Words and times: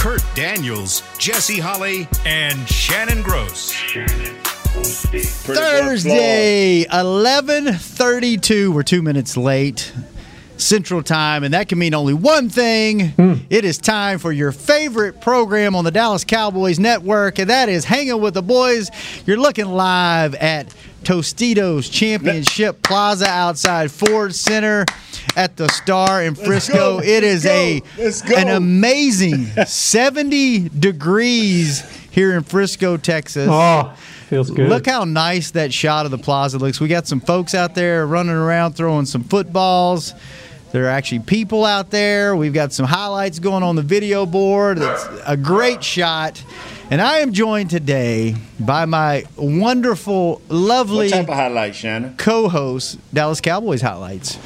Kurt 0.00 0.24
Daniels, 0.34 1.02
Jesse 1.18 1.58
Holly, 1.58 2.08
and 2.24 2.66
Shannon 2.66 3.20
Gross. 3.20 3.74
Thursday, 5.44 6.86
eleven 6.90 7.74
thirty-two. 7.74 8.72
We're 8.72 8.82
two 8.82 9.02
minutes 9.02 9.36
late. 9.36 9.92
Central 10.56 11.02
Time, 11.02 11.44
and 11.44 11.52
that 11.52 11.68
can 11.68 11.78
mean 11.78 11.92
only 11.92 12.14
one 12.14 12.48
thing. 12.48 13.12
It 13.50 13.66
is 13.66 13.76
time 13.76 14.18
for 14.18 14.32
your 14.32 14.52
favorite 14.52 15.20
program 15.20 15.76
on 15.76 15.84
the 15.84 15.90
Dallas 15.90 16.24
Cowboys 16.24 16.78
Network, 16.78 17.38
and 17.38 17.50
that 17.50 17.68
is 17.68 17.84
Hanging 17.84 18.22
with 18.22 18.32
the 18.32 18.42
Boys. 18.42 18.90
You're 19.26 19.36
looking 19.36 19.66
live 19.66 20.34
at 20.34 20.74
Tostitos 21.04 21.90
Championship 21.90 22.82
Plaza 22.82 23.26
outside 23.26 23.90
Ford 23.90 24.34
Center 24.34 24.84
at 25.36 25.56
the 25.56 25.68
Star 25.68 26.22
in 26.22 26.34
Frisco. 26.34 26.98
go. 26.98 27.00
It 27.02 27.22
Let's 27.22 27.44
go. 27.44 27.50
a 27.50 27.82
Let's 27.98 28.22
go. 28.22 28.36
an 28.36 28.48
amazing 28.48 29.46
70 29.66 30.68
degrees 30.70 31.82
here 32.10 32.34
in 32.36 32.42
Frisco, 32.42 32.96
Texas. 32.96 33.48
Oh, 33.50 33.92
feels 34.28 34.50
good. 34.50 34.68
Look 34.68 34.86
how 34.86 35.04
nice 35.04 35.52
that 35.52 35.72
shot 35.72 36.04
of 36.04 36.10
the 36.10 36.18
plaza 36.18 36.58
looks. 36.58 36.80
We 36.80 36.88
got 36.88 37.06
some 37.06 37.20
folks 37.20 37.54
out 37.54 37.74
there 37.74 38.06
running 38.06 38.34
around 38.34 38.74
throwing 38.74 39.06
some 39.06 39.24
footballs. 39.24 40.14
There 40.72 40.84
are 40.86 40.90
actually 40.90 41.20
people 41.20 41.64
out 41.64 41.90
there. 41.90 42.36
We've 42.36 42.52
got 42.52 42.72
some 42.72 42.86
highlights 42.86 43.40
going 43.40 43.62
on 43.64 43.74
the 43.74 43.82
video 43.82 44.24
board. 44.26 44.78
It's 44.80 45.06
a 45.26 45.36
great 45.36 45.82
shot. 45.82 46.42
And 46.90 47.00
I 47.00 47.18
am 47.18 47.32
joined 47.32 47.70
today 47.70 48.34
by 48.58 48.84
my 48.84 49.24
wonderful, 49.36 50.42
lovely 50.48 51.06
What 51.06 51.10
type 51.12 51.28
of 51.28 51.34
highlight, 51.34 51.74
Shannon? 51.76 52.16
co-host, 52.16 52.98
Dallas 53.14 53.40
Cowboys 53.40 53.80
highlights. 53.80 54.38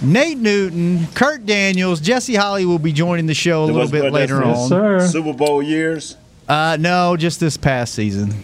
Nate 0.00 0.38
Newton, 0.38 1.06
Kurt 1.14 1.44
Daniels, 1.44 2.00
Jesse 2.00 2.34
Holly 2.34 2.64
will 2.64 2.78
be 2.78 2.92
joining 2.92 3.26
the 3.26 3.34
show 3.34 3.64
a 3.64 3.66
little 3.66 3.88
bit 3.90 4.10
later 4.12 4.36
that's- 4.38 4.58
on. 4.58 4.68
sir. 4.68 5.06
Super 5.08 5.32
Bowl 5.34 5.62
years. 5.62 6.16
Uh, 6.48 6.76
no, 6.80 7.16
just 7.16 7.40
this 7.40 7.56
past 7.56 7.94
season. 7.94 8.34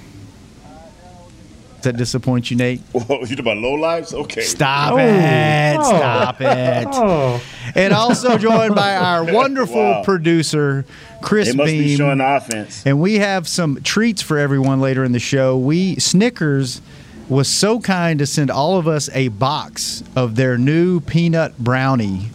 Does 1.82 1.90
that 1.92 1.96
disappoint 1.98 2.48
you, 2.48 2.56
Nate? 2.56 2.80
Whoa, 2.92 3.02
you 3.22 3.26
talking 3.26 3.40
about 3.40 3.56
low 3.56 3.72
lives? 3.74 4.14
Okay. 4.14 4.42
Stop 4.42 4.92
Oh. 4.92 4.98
it. 4.98 5.76
Oh. 5.80 5.82
Stop 5.96 6.40
it. 6.40 6.86
Oh, 6.92 7.42
And 7.74 7.92
also 7.92 8.38
joined 8.38 8.76
by 8.76 8.94
our 8.94 9.24
wonderful 9.34 9.74
Wow. 9.82 10.02
producer, 10.04 10.84
Chris 11.22 11.48
They 11.48 11.54
must 11.54 11.72
be 11.72 11.96
showing 11.96 12.20
offense. 12.20 12.84
And 12.86 13.00
we 13.00 13.16
have 13.16 13.48
some 13.48 13.80
treats 13.82 14.22
for 14.22 14.38
everyone 14.38 14.80
later 14.80 15.02
in 15.02 15.10
the 15.10 15.18
show. 15.18 15.58
We 15.58 15.96
Snickers 15.96 16.80
was 17.28 17.48
so 17.48 17.80
kind 17.80 18.20
to 18.20 18.26
send 18.26 18.48
all 18.52 18.78
of 18.78 18.86
us 18.86 19.10
a 19.12 19.26
box 19.28 20.04
of 20.14 20.36
their 20.36 20.56
new 20.56 21.00
peanut 21.00 21.58
brownie 21.58 22.26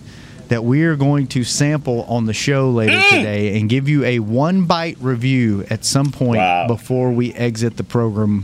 that 0.49 0.63
we 0.65 0.83
are 0.83 0.95
going 0.97 1.27
to 1.27 1.43
sample 1.45 2.03
on 2.09 2.25
the 2.25 2.33
show 2.33 2.69
later 2.69 2.97
Mm. 2.97 3.09
today 3.09 3.57
and 3.59 3.69
give 3.69 3.87
you 3.87 4.03
a 4.03 4.19
one 4.19 4.63
bite 4.65 4.97
review 4.99 5.65
at 5.69 5.85
some 5.85 6.11
point 6.11 6.39
Wow. 6.39 6.67
before 6.67 7.11
we 7.11 7.33
exit 7.33 7.77
the 7.77 7.83
program 7.83 8.43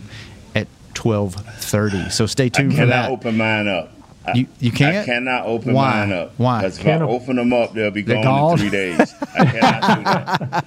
at 0.97 1.01
12:30. 1.03 2.11
So 2.11 2.25
stay 2.25 2.45
I 2.45 2.49
tuned 2.49 2.75
for 2.75 2.85
that. 2.85 3.09
open 3.09 3.37
mine 3.37 3.67
up. 3.67 3.89
You- 4.33 4.47
you 4.61 4.71
can't? 4.71 4.95
I 4.95 5.03
cannot 5.05 5.45
open 5.45 5.73
Why? 5.73 5.91
mine 6.05 6.13
up. 6.13 6.31
Why? 6.37 6.59
Because 6.59 6.77
if 6.77 6.85
I 6.85 6.91
Can't 6.91 7.03
op- 7.03 7.09
open 7.09 7.35
them 7.35 7.51
up, 7.51 7.73
they'll 7.73 7.91
be 7.91 8.03
gone, 8.03 8.21
gone? 8.23 8.51
in 8.53 8.57
three 8.57 8.69
days. 8.69 9.13
I 9.37 9.45
cannot 9.45 9.81
do 9.97 10.03
that. 10.05 10.63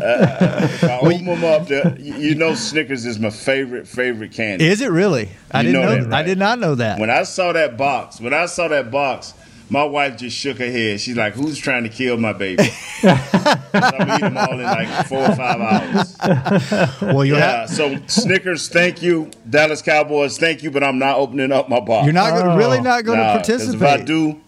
Uh, 0.00 0.60
if 0.62 0.84
I 0.84 0.98
open 0.98 1.24
them 1.24 1.44
up, 1.44 1.68
you 1.98 2.14
you 2.14 2.34
know 2.36 2.54
Snickers 2.54 3.04
is 3.04 3.18
my 3.18 3.30
favorite, 3.30 3.88
favorite 3.88 4.30
candy. 4.32 4.66
Is 4.68 4.80
it 4.80 4.90
really? 4.92 5.30
I 5.50 5.62
You 5.62 5.72
didn't 5.72 5.82
know 5.82 5.96
know. 5.96 6.04
that, 6.04 6.12
I 6.14 6.22
did 6.22 6.38
not 6.38 6.60
know 6.60 6.76
that. 6.76 7.00
When 7.00 7.10
I 7.10 7.24
saw 7.24 7.52
that 7.52 7.76
box, 7.76 8.20
when 8.20 8.32
I 8.32 8.46
saw 8.46 8.68
that 8.68 8.92
box, 8.92 9.34
my 9.72 9.84
wife 9.84 10.18
just 10.18 10.36
shook 10.36 10.58
her 10.58 10.70
head. 10.70 11.00
She's 11.00 11.16
like, 11.16 11.32
"Who's 11.32 11.58
trying 11.58 11.84
to 11.84 11.88
kill 11.88 12.18
my 12.18 12.34
baby?" 12.34 12.68
I'm 13.02 14.10
eating 14.10 14.34
them 14.34 14.36
all 14.36 14.52
in 14.52 14.62
like 14.62 15.06
four 15.06 15.20
or 15.24 15.34
five 15.34 15.60
hours. 15.60 16.16
well, 17.00 17.24
you 17.24 17.34
Yeah. 17.36 17.60
have. 17.62 17.70
So 17.70 17.96
Snickers, 18.06 18.68
thank 18.68 19.02
you. 19.02 19.30
Dallas 19.48 19.80
Cowboys, 19.80 20.36
thank 20.36 20.62
you. 20.62 20.70
But 20.70 20.84
I'm 20.84 20.98
not 20.98 21.16
opening 21.16 21.50
up 21.52 21.68
my 21.70 21.80
box. 21.80 22.04
You're 22.04 22.12
not 22.12 22.32
Oh. 22.34 22.56
really 22.56 22.80
not 22.82 23.04
going 23.04 23.18
to 23.18 23.24
Nah, 23.24 23.36
'cause 23.38 23.46
participate. 23.48 23.82
If 23.82 24.00
I 24.00 24.02
do, 24.04 24.40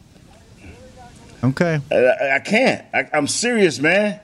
okay. 1.44 1.80
I, 1.90 2.34
I 2.36 2.38
can't. 2.40 2.84
I, 2.92 3.08
I'm 3.14 3.26
serious, 3.26 3.78
man. 3.80 4.20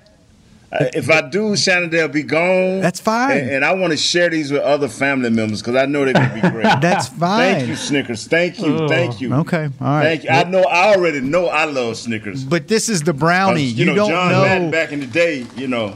Uh, 0.72 0.84
If 0.94 1.10
I 1.10 1.28
do, 1.28 1.56
Shannon, 1.56 1.90
they'll 1.90 2.06
be 2.08 2.22
gone. 2.22 2.80
That's 2.80 3.00
fine. 3.00 3.36
And, 3.38 3.50
and 3.50 3.64
I 3.64 3.74
want 3.74 3.90
to 3.92 3.96
share 3.96 4.28
these 4.30 4.52
with 4.52 4.62
other 4.62 4.88
family 4.88 5.28
members 5.30 5.60
because 5.62 5.74
I 5.74 5.86
know 5.86 6.04
they're 6.04 6.14
gonna 6.14 6.34
be 6.34 6.40
great. 6.48 6.62
That's 6.80 7.08
fine. 7.08 7.54
Thank 7.56 7.68
you, 7.68 7.76
Snickers. 7.76 8.26
Thank 8.28 8.60
you. 8.60 8.86
Thank 8.88 9.20
you. 9.20 9.34
Okay. 9.34 9.64
All 9.64 9.70
right. 9.80 10.04
Thank 10.20 10.24
you. 10.24 10.30
I 10.30 10.44
know. 10.44 10.62
I 10.62 10.94
already 10.94 11.20
know. 11.20 11.46
I 11.46 11.64
love 11.64 11.96
Snickers. 11.96 12.44
But 12.44 12.68
this 12.68 12.88
is 12.88 13.02
the 13.02 13.12
brownie. 13.12 13.70
'Cause, 13.70 13.78
You, 13.78 13.86
know, 13.86 13.94
don't 13.96 14.10
John 14.10 14.32
know. 14.32 14.42
Madden 14.42 14.70
back 14.70 14.92
in 14.92 15.00
the 15.00 15.06
day. 15.06 15.44
You 15.56 15.66
know, 15.66 15.94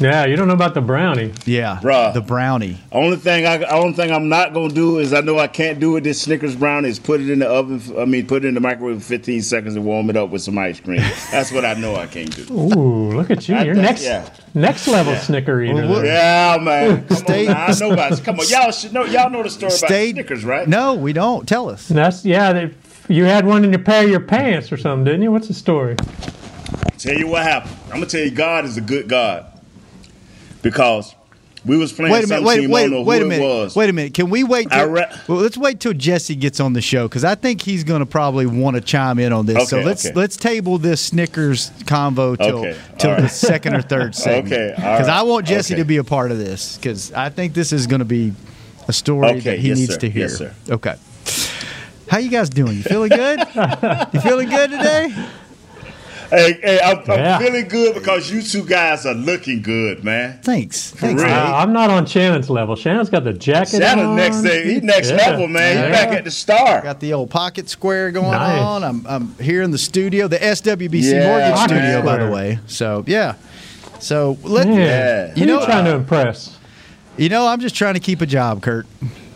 yeah, 0.00 0.24
you 0.24 0.34
don't 0.36 0.48
know 0.48 0.54
about 0.54 0.74
the 0.74 0.80
brownie. 0.80 1.32
yeah, 1.44 1.78
Bruh. 1.82 2.12
the 2.14 2.20
brownie. 2.20 2.78
only 2.90 3.16
thing 3.16 3.46
I 3.46 3.62
only 3.64 3.92
thing 3.94 4.10
I'm 4.10 4.28
not 4.28 4.52
gonna 4.54 4.72
do 4.72 4.98
is 4.98 5.12
I 5.12 5.20
know 5.20 5.38
I 5.38 5.46
can't 5.46 5.78
do 5.78 5.92
with 5.92 6.04
this 6.04 6.20
Snickers 6.22 6.56
brownie 6.56 6.88
is 6.88 6.98
put 6.98 7.20
it 7.20 7.28
in 7.30 7.40
the 7.40 7.48
oven. 7.48 7.80
I 7.98 8.04
mean, 8.04 8.26
put 8.26 8.44
it 8.44 8.48
in 8.48 8.54
the 8.54 8.60
microwave 8.60 9.02
for 9.02 9.08
15 9.08 9.42
seconds 9.42 9.76
and 9.76 9.84
warm 9.84 10.10
it 10.10 10.16
up 10.16 10.30
with 10.30 10.42
some 10.42 10.56
ice 10.58 10.80
cream. 10.80 11.00
That's 11.30 11.52
what 11.52 11.64
I 11.64 11.74
know 11.74 11.96
I 11.96 12.06
can't 12.06 12.34
do. 12.34 12.52
Ooh, 12.52 13.12
look 13.12 13.30
at 13.30 13.48
you. 13.48 13.54
I 13.56 13.64
You're 13.64 13.74
think- 13.74 13.84
next 13.86 14.04
yeah. 14.04 14.28
next 14.54 14.88
level 14.88 15.14
Snicker 15.16 15.60
eater. 15.62 15.74
Well. 15.74 16.04
Yeah, 16.04 16.58
man. 16.60 17.06
Come 17.08 17.16
Stay- 17.16 17.46
on, 17.46 17.52
now. 17.54 17.66
I 17.66 17.78
know 17.78 17.92
about 17.92 18.12
it. 18.12 18.24
Come 18.24 18.40
on, 18.40 18.46
y'all 18.48 18.70
should 18.72 18.92
know. 18.92 19.04
Y'all 19.04 19.30
know 19.30 19.42
the 19.42 19.50
story 19.50 19.72
Stay. 19.72 20.10
about 20.10 20.14
Snickers, 20.14 20.44
right? 20.44 20.66
No, 20.68 20.94
we 20.94 21.12
don't. 21.12 21.46
Tell 21.48 21.68
us. 21.68 21.88
That's 21.88 22.24
yeah. 22.24 22.52
They, 22.52 22.74
you 23.08 23.24
had 23.24 23.44
one 23.44 23.64
in 23.64 23.70
your 23.72 23.82
pair 23.82 24.04
of 24.04 24.10
your 24.10 24.20
pants 24.20 24.70
or 24.72 24.76
something, 24.76 25.04
didn't 25.04 25.22
you? 25.22 25.32
What's 25.32 25.48
the 25.48 25.54
story? 25.54 25.96
Tell 26.98 27.14
you 27.18 27.26
what 27.26 27.42
happened. 27.42 27.74
I'm 27.86 27.92
gonna 27.94 28.06
tell 28.06 28.20
you, 28.20 28.30
God 28.30 28.64
is 28.64 28.76
a 28.76 28.80
good 28.80 29.08
God 29.08 29.46
because 30.62 31.14
we 31.64 31.76
was 31.76 31.92
playing 31.92 32.12
Wait 32.12 32.24
a 32.24 32.26
some 32.26 32.42
minute. 32.42 32.46
Wait. 32.46 32.60
team. 32.60 32.70
I 32.70 32.72
Wait. 32.74 32.80
don't 32.82 32.90
know 32.92 33.02
Wait 33.02 33.16
who 33.18 33.22
a 33.22 33.26
it 33.26 33.28
minute. 33.28 33.44
was. 33.44 33.76
Wait 33.76 33.90
a 33.90 33.92
minute. 33.92 34.14
Can 34.14 34.30
we 34.30 34.44
wait? 34.44 34.70
Till, 34.70 34.86
re- 34.88 35.06
well, 35.28 35.38
let's 35.38 35.58
wait 35.58 35.78
till 35.80 35.92
Jesse 35.92 36.34
gets 36.34 36.58
on 36.60 36.72
the 36.72 36.80
show 36.80 37.06
because 37.06 37.22
I 37.24 37.34
think 37.34 37.60
he's 37.60 37.84
going 37.84 38.00
to 38.00 38.06
probably 38.06 38.46
want 38.46 38.76
to 38.76 38.80
chime 38.80 39.18
in 39.18 39.32
on 39.32 39.44
this. 39.46 39.68
so 39.68 39.80
let's 39.80 40.06
okay. 40.06 40.14
let's 40.14 40.36
table 40.38 40.78
this 40.78 41.00
Snickers 41.02 41.70
convo 41.84 42.38
till 42.38 42.58
Okay, 42.60 42.78
till 42.98 43.10
all 43.10 43.20
the 43.20 43.28
second 43.28 43.74
or 43.74 43.82
third 43.82 44.14
segment. 44.14 44.52
Okay, 44.54 44.72
Because 44.74 45.08
right, 45.08 45.18
I 45.18 45.22
want 45.22 45.46
Jesse 45.46 45.74
okay. 45.74 45.82
to 45.82 45.84
be 45.86 45.98
a 45.98 46.04
part 46.04 46.30
of 46.30 46.38
this 46.38 46.76
because 46.76 47.12
I 47.12 47.28
think 47.28 47.52
this 47.52 47.72
is 47.72 47.86
going 47.86 47.98
to 48.00 48.04
be 48.06 48.32
a 48.88 48.92
story 48.92 49.28
Okay, 49.28 49.40
that 49.40 49.58
he 49.58 49.68
yes, 49.68 49.78
needs 49.78 49.92
sir. 49.94 50.00
to 50.00 50.10
hear. 50.10 50.22
Yes, 50.28 50.36
sir. 50.38 50.54
Okay. 50.68 50.96
How 52.08 52.18
you 52.18 52.30
guys 52.30 52.48
doing? 52.48 52.78
You 52.78 52.82
feeling 52.82 53.10
good? 53.10 53.38
you 54.12 54.20
feeling 54.22 54.48
good 54.48 54.70
today? 54.70 55.14
Hey, 56.30 56.52
hey, 56.62 56.80
I'm, 56.80 57.02
Yeah. 57.08 57.36
I'm 57.36 57.42
feeling 57.42 57.66
good 57.68 57.94
because 57.94 58.30
you 58.30 58.40
two 58.40 58.64
guys 58.64 59.04
are 59.04 59.14
looking 59.14 59.62
good, 59.62 60.04
man. 60.04 60.38
Thanks. 60.42 60.90
Thanks. 60.92 61.20
real. 61.22 61.30
Nate. 61.32 61.38
Uh, 61.42 61.56
I'm 61.56 61.72
not 61.72 61.90
on 61.90 62.06
Shannon's 62.06 62.48
level. 62.48 62.76
Shannon's 62.76 63.10
got 63.10 63.24
the 63.24 63.32
jacket 63.32 63.78
Shannon 63.80 64.06
on. 64.06 64.16
next 64.16 64.42
day, 64.42 64.74
he 64.74 64.80
next 64.80 65.10
Yeah. 65.10 65.16
level, 65.16 65.48
man. 65.48 65.76
He 65.76 65.82
Yeah. 65.82 65.90
back 65.90 66.08
at 66.16 66.24
the 66.24 66.30
star. 66.30 66.82
Got 66.82 67.00
the 67.00 67.12
old 67.14 67.30
pocket 67.30 67.68
square 67.68 68.10
going 68.12 68.30
Nice. 68.30 68.60
on. 68.60 68.84
I'm, 68.84 69.04
I'm 69.08 69.34
here 69.40 69.62
in 69.62 69.72
the 69.72 69.78
studio, 69.78 70.28
the 70.28 70.38
SWBC 70.42 71.12
Yeah, 71.14 71.26
Mortgage 71.26 71.54
pocket 71.54 71.70
Studio, 71.76 72.02
by 72.02 72.16
the 72.18 72.30
way. 72.30 72.58
So 72.68 73.02
yeah. 73.08 73.34
So 73.98 74.38
let 74.44 74.68
Yeah. 74.68 74.74
Yeah. 74.74 75.26
Who 75.32 75.40
You 75.40 75.46
know- 75.46 75.60
you 75.60 75.66
trying 75.66 75.84
to 75.86 75.94
impress? 75.94 76.56
you 77.16 77.28
know 77.28 77.48
I'm 77.48 77.60
just 77.60 77.74
trying 77.74 77.94
to 77.94 78.00
keep 78.00 78.20
a 78.20 78.26
job, 78.26 78.62
Kurt. 78.62 78.86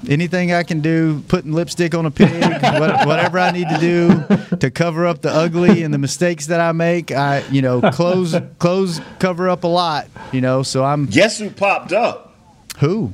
Anything 0.08 0.52
I 0.52 0.62
can 0.62 0.80
do, 0.80 1.22
putting 1.28 1.52
lipstick 1.52 1.94
on 1.94 2.06
a 2.06 2.10
pig, 2.10 2.30
what, 2.62 3.06
whatever 3.06 3.38
I 3.38 3.50
need 3.50 3.68
to 3.68 3.78
do 3.78 4.56
to 4.58 4.70
cover 4.70 5.06
up 5.06 5.22
the 5.22 5.30
ugly 5.30 5.82
and 5.82 5.92
the 5.92 5.98
mistakes 5.98 6.46
that 6.46 6.60
I 6.60 6.72
make, 6.72 7.10
I 7.10 7.42
you 7.50 7.62
know 7.62 7.80
clothes 7.92 8.34
clothes 8.58 9.00
cover 9.18 9.48
up 9.48 9.64
a 9.64 9.68
lot, 9.68 10.08
you 10.32 10.40
know. 10.40 10.62
So 10.62 10.84
I'm 10.84 11.06
Guess 11.06 11.38
who 11.38 11.50
popped 11.50 11.92
up? 11.92 12.34
who? 12.78 13.12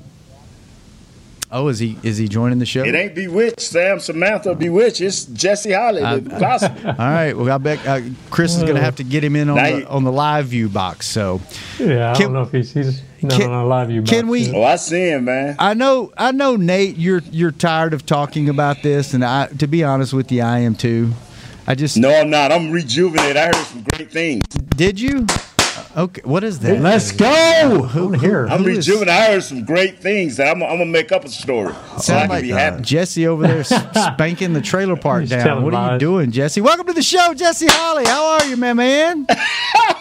Oh, 1.52 1.66
is 1.66 1.80
he 1.80 1.98
is 2.04 2.16
he 2.16 2.28
joining 2.28 2.60
the 2.60 2.66
show? 2.66 2.84
It 2.84 2.94
ain't 2.94 3.14
Bewitched, 3.14 3.60
Sam 3.60 3.98
Samantha 3.98 4.54
Bewitched. 4.54 5.00
It's 5.00 5.24
Jesse 5.24 5.72
Holly, 5.72 6.00
the 6.00 6.20
gospel. 6.38 6.70
All 6.90 6.94
right. 6.96 7.32
Well, 7.36 7.50
I 7.50 7.58
bet 7.58 7.84
uh, 7.86 8.00
Chris 8.30 8.54
is 8.56 8.62
going 8.62 8.76
to 8.76 8.80
have 8.80 8.96
to 8.96 9.04
get 9.04 9.24
him 9.24 9.34
in 9.34 9.48
on 9.50 9.56
Now 9.56 9.70
the, 9.70 9.78
you- 9.80 9.86
on 9.86 10.04
the 10.04 10.12
live 10.12 10.46
view 10.46 10.68
box. 10.68 11.06
So 11.08 11.40
Yeah, 11.80 12.12
I 12.12 12.14
Can- 12.14 12.26
don't 12.26 12.34
know 12.34 12.42
if 12.42 12.52
he's 12.52 12.72
he's 12.72 13.02
not 13.22 13.32
can- 13.32 13.50
on 13.50 13.64
a 13.64 13.66
live 13.66 13.88
view. 13.88 14.02
can 14.02 14.26
box 14.26 14.30
we- 14.30 14.40
yet. 14.42 14.54
Oh, 14.54 14.62
I 14.62 14.76
see 14.76 15.08
him, 15.10 15.24
man. 15.24 15.56
I 15.58 15.74
know, 15.74 16.12
I 16.16 16.30
know, 16.30 16.54
Nate. 16.54 16.96
You're 16.98 17.22
you're 17.32 17.50
tired 17.52 17.94
of 17.94 18.06
talking 18.06 18.48
about 18.48 18.82
this, 18.84 19.12
and 19.12 19.24
I, 19.24 19.46
to 19.58 19.66
be 19.66 19.82
honest 19.82 20.12
with 20.12 20.30
you, 20.30 20.42
I 20.42 20.60
am 20.60 20.76
too. 20.76 21.10
I 21.66 21.74
just 21.74 21.96
No, 21.96 22.10
I'm 22.14 22.30
not. 22.30 22.52
I'm 22.52 22.70
rejuvenated. 22.70 23.36
I 23.36 23.46
heard 23.46 23.54
some 23.56 23.82
great 23.92 24.10
things. 24.12 24.42
did 24.76 25.00
you? 25.00 25.26
Okay, 25.96 26.20
what 26.24 26.44
is 26.44 26.60
that? 26.60 26.80
Let's 26.80 27.10
go. 27.10 27.82
Who 27.90 28.12
here? 28.12 28.46
I'm 28.46 28.62
Who 28.62 28.68
is- 28.70 28.76
rejuvenated. 28.88 29.08
I 29.08 29.32
heard 29.32 29.42
some 29.42 29.64
great 29.64 29.98
things 29.98 30.36
that 30.36 30.46
I'm, 30.46 30.62
I'm 30.62 30.78
gonna 30.78 30.86
make 30.86 31.10
up 31.10 31.24
a 31.24 31.28
story. 31.28 31.72
So 31.72 31.78
I 31.94 31.98
Sound 31.98 32.20
can 32.22 32.28
like 32.28 32.42
be 32.42 32.50
happy. 32.50 32.82
Jesse 32.82 33.26
over 33.26 33.42
there 33.44 33.60
s- 33.60 33.68
spanking 34.14 34.52
the 34.52 34.60
trailer 34.60 34.94
park 34.94 35.22
He's 35.22 35.30
down. 35.30 35.44
telling 35.44 35.64
What 35.64 35.74
are 35.74 35.84
you 35.86 35.90
lies. 35.92 35.98
doing, 36.00 36.30
Jesse? 36.30 36.60
Welcome 36.60 36.86
to 36.86 36.92
the 36.92 37.02
show, 37.02 37.34
Jesse 37.34 37.66
Holly. 37.68 38.04
How 38.06 38.24
are 38.38 38.46
you, 38.46 38.56
my 38.56 38.72
man? 38.72 39.26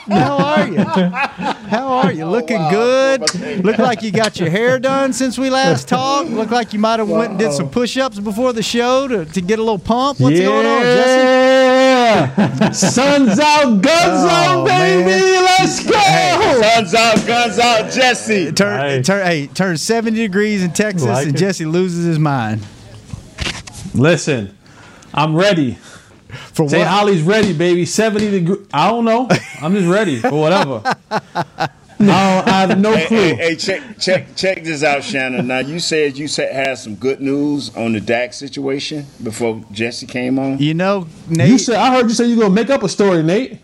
How 0.09 0.38
are 0.38 0.68
you? 0.68 0.83
How 0.83 1.88
are 1.88 2.12
you? 2.13 2.24
Oh, 2.24 2.30
Looking 2.31 2.62
good. 2.69 3.63
Look 3.65 3.80
like 3.80 4.03
you 4.03 4.12
got 4.12 4.39
your 4.39 4.50
hair 4.51 4.77
done 4.80 5.12
since 5.13 5.39
we 5.39 5.50
last 5.50 5.88
talked. 5.88 6.30
Look 6.30 6.51
like 6.51 6.71
you 6.71 6.80
might 6.80 7.00
have 7.00 7.09
went 7.09 7.31
and 7.31 7.39
did 7.39 7.51
some 7.53 7.69
push-ups 7.69 8.19
before 8.19 8.53
the 8.53 8.63
show 8.63 9.07
to, 9.07 9.25
to 9.25 9.41
get 9.41 9.57
a 9.59 9.62
little 9.63 9.80
pump. 9.80 10.19
What's 10.19 10.39
going 10.39 10.65
on, 10.68 10.81
Jesse? 10.83 11.49
Yeah. 12.10 12.72
Sun's 12.72 13.40
out, 13.40 13.82
guns 13.82 13.84
Oh, 13.86 14.28
out, 14.30 14.68
baby. 14.68 15.06
man. 15.06 15.44
Let's 15.44 15.84
go. 15.86 15.92
Guns 16.62 16.94
out, 16.96 17.28
guns 17.28 17.60
out, 17.60 17.92
Jesse. 17.92 18.52
Turn, 18.52 18.78
Nice. 18.78 19.06
turn, 19.06 19.26
hey, 19.26 19.48
turn 19.48 19.78
70 19.78 20.18
degrees 20.18 20.64
in 20.64 20.72
Texas 20.72 21.04
Like 21.04 21.28
and 21.28 21.36
it. 21.36 21.40
Jesse 21.40 21.66
loses 21.66 22.06
his 22.06 22.20
mind. 22.20 22.66
Listen, 23.94 24.56
I'm 25.14 25.36
ready. 25.36 25.78
For 26.54 26.64
what? 26.64 26.72
Say? 26.72 26.84
Holly's 26.84 27.22
ready, 27.24 27.54
baby. 27.54 27.86
70 27.86 28.32
degrees. 28.32 28.68
I 28.74 28.90
don't 28.90 29.06
know. 29.06 29.28
I'm 29.62 29.74
just 29.74 29.88
ready 29.88 30.20
for 30.20 30.32
whatever. 30.40 30.84
No, 32.00 32.13
I 32.46 32.50
have 32.66 32.80
no 32.80 32.94
Hey, 32.96 33.06
clue. 33.07 33.18
hey, 33.18 33.36
hey, 33.36 33.56
check, 33.56 33.81
check, 34.00 34.36
check 34.36 34.63
this 34.63 34.84
out, 34.84 35.04
Shannon. 35.04 35.48
Now 35.48 35.60
you 35.60 35.80
said 35.80 36.18
you 36.18 36.28
said 36.30 36.54
had 36.56 36.78
some 36.78 36.96
good 36.96 37.19
news 37.19 37.75
on 37.75 37.92
the 37.92 38.00
Dak 38.00 38.34
situation 38.34 39.06
before 39.22 39.63
Jesse 39.72 40.06
came 40.06 40.40
on. 40.40 40.60
You 40.60 40.74
know, 40.74 41.07
Nate, 41.28 41.50
You 41.50 41.57
said 41.57 41.75
I 41.75 41.94
heard 41.94 42.04
you 42.07 42.16
say 42.16 42.25
you're 42.28 42.40
gonna 42.40 42.54
make 42.54 42.69
up 42.69 42.84
a 42.84 42.90
story, 42.90 43.22
Nate. 43.22 43.60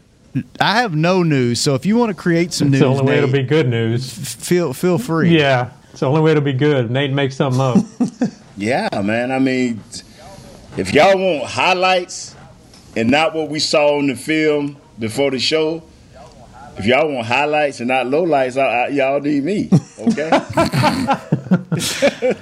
I 0.60 0.80
have 0.82 0.94
no 0.94 1.24
news. 1.24 1.62
So 1.62 1.76
if 1.76 1.86
you 1.86 1.96
want 1.96 2.10
to 2.10 2.14
create 2.14 2.52
some 2.52 2.68
It's 2.68 2.74
news, 2.74 2.80
the 2.82 2.88
only 2.88 3.04
way 3.06 3.18
it'll 3.20 3.32
be 3.32 3.44
good 3.44 3.70
news. 3.70 4.12
feel 4.12 4.74
feel 4.74 4.98
free. 4.98 5.30
Yeah, 5.38 5.72
it's 5.92 6.02
the 6.02 6.08
only 6.08 6.20
way 6.20 6.32
it'll 6.32 6.44
be 6.44 6.52
good. 6.52 6.92
Nate 6.92 7.14
makes 7.14 7.36
something 7.38 7.62
up. 7.62 7.78
Yeah, 8.58 8.88
man. 9.04 9.32
I 9.34 9.40
mean, 9.40 9.82
if 10.78 10.94
y'all 10.94 11.18
want 11.18 11.44
highlights 11.50 12.36
and 12.96 13.10
not 13.12 13.34
what 13.36 13.50
we 13.50 13.60
saw 13.60 13.98
on 13.98 14.08
the 14.08 14.16
film 14.16 14.78
before 14.98 15.30
the 15.32 15.40
show, 15.40 15.84
if 16.77 16.86
y'all 16.86 17.12
want 17.12 17.25
highlights 17.27 17.80
and 17.80 17.88
not 17.88 18.06
lowlights, 18.07 18.62
I, 18.62 18.86
I, 18.86 18.88
y'all 18.89 19.19
need 19.19 19.44
me. 19.44 19.69
Okay. 20.00 20.30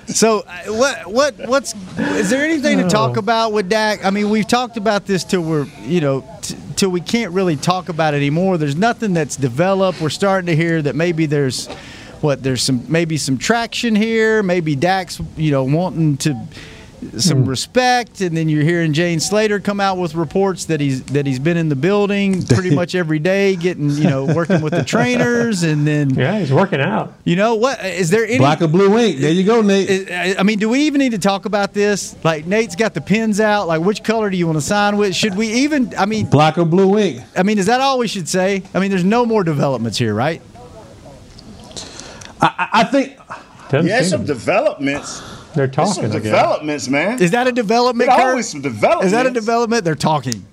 So 0.07 0.41
uh, 0.47 0.63
what 0.67 1.11
what 1.11 1.35
what's 1.47 1.73
is 1.97 2.29
there 2.29 2.43
anything 2.43 2.77
to 2.77 2.87
talk 2.87 3.17
about 3.17 3.51
with 3.51 3.67
Dak? 3.67 4.05
I 4.05 4.11
mean, 4.11 4.29
we've 4.29 4.47
talked 4.47 4.77
about 4.77 5.05
this 5.05 5.23
till 5.23 5.41
we're 5.41 5.65
you 5.81 6.01
know 6.01 6.23
t- 6.41 6.55
till 6.75 6.89
we 6.89 7.01
can't 7.01 7.31
really 7.31 7.55
talk 7.55 7.89
about 7.89 8.13
it 8.13 8.17
anymore. 8.17 8.57
There's 8.57 8.75
nothing 8.75 9.13
that's 9.13 9.35
developed. 9.35 9.99
We're 9.99 10.09
starting 10.09 10.45
to 10.47 10.55
hear 10.55 10.81
that 10.81 10.95
maybe 10.95 11.25
there's 11.25 11.67
what 12.21 12.43
there's 12.43 12.61
some 12.61 12.85
maybe 12.87 13.17
some 13.17 13.37
traction 13.37 13.95
here. 13.95 14.43
Maybe 14.43 14.75
Dak's 14.75 15.19
you 15.35 15.51
know 15.51 15.63
wanting 15.63 16.17
to 16.17 16.47
some 17.19 17.43
hmm. 17.43 17.49
respect, 17.49 18.21
and 18.21 18.35
then 18.35 18.49
you're 18.49 18.63
hearing 18.63 18.93
Jane 18.93 19.19
Slater 19.19 19.59
come 19.59 19.79
out 19.79 19.97
with 19.97 20.15
reports 20.15 20.65
that 20.65 20.79
he's 20.79 21.03
that 21.05 21.25
he's 21.25 21.39
been 21.39 21.57
in 21.57 21.69
the 21.69 21.75
building 21.75 22.43
pretty 22.47 22.73
much 22.73 22.95
every 22.95 23.19
day, 23.19 23.55
getting 23.55 23.89
you 23.89 24.09
know 24.09 24.25
working 24.25 24.61
with 24.61 24.73
the 24.73 24.83
trainers, 24.85 25.63
and 25.63 25.87
then 25.87 26.11
yeah, 26.11 26.39
he's 26.39 26.51
working 26.51 26.81
out. 26.81 27.13
you 27.23 27.35
know 27.35 27.55
what 27.55 27.83
is 27.85 28.09
there 28.09 28.25
any 28.25 28.37
Black 28.37 28.61
or 28.61 28.67
blue 28.67 28.97
ink. 28.97 29.19
There 29.19 29.31
you 29.31 29.43
go, 29.43 29.61
Nate. 29.61 30.11
I 30.11 30.35
I 30.39 30.43
mean, 30.43 30.59
do 30.59 30.69
we 30.69 30.81
even 30.81 30.99
need 30.99 31.11
to 31.11 31.19
talk 31.19 31.45
about 31.45 31.73
this? 31.73 32.15
Like 32.23 32.45
Nate's 32.45 32.75
got 32.75 32.93
the 32.93 33.01
pins 33.01 33.39
out. 33.39 33.67
Like, 33.67 33.81
which 33.81 34.03
color 34.03 34.29
do 34.29 34.37
you 34.37 34.45
want 34.45 34.57
to 34.57 34.65
sign 34.65 34.97
with? 34.97 35.15
Should 35.15 35.35
we 35.35 35.47
even? 35.47 35.93
I 35.97 36.05
mean, 36.05 36.25
Black 36.27 36.57
or 36.57 36.65
blue 36.65 36.97
ink. 36.97 37.23
I 37.35 37.43
mean, 37.43 37.57
is 37.57 37.67
that 37.67 37.81
all 37.81 37.97
we 37.97 38.07
should 38.07 38.27
say? 38.27 38.63
I 38.73 38.79
mean, 38.79 38.89
there's 38.89 39.03
no 39.03 39.25
more 39.25 39.43
developments 39.43 39.97
here, 39.97 40.13
right? 40.13 40.41
I, 42.41 42.47
I- 42.57 42.69
I 42.73 42.83
think 42.85 43.17
Doesn't 43.69 43.87
yeah, 43.87 44.01
some 44.01 44.25
developments. 44.25 45.21
They're 45.55 45.67
There's 45.67 45.75
talking. 45.75 46.11
some 46.11 46.21
developments, 46.21 46.87
man. 46.89 47.21
Is 47.21 47.31
that 47.31 47.47
a 47.47 47.51
development? 47.51 48.09
There's 48.09 48.19
Kurt? 48.21 48.29
always 48.29 48.49
some 48.49 48.61
developments. 48.61 49.05
Is 49.07 49.11
that 49.11 49.25
a 49.25 49.31
development? 49.31 49.83
They're 49.83 49.95
talking. 49.95 50.45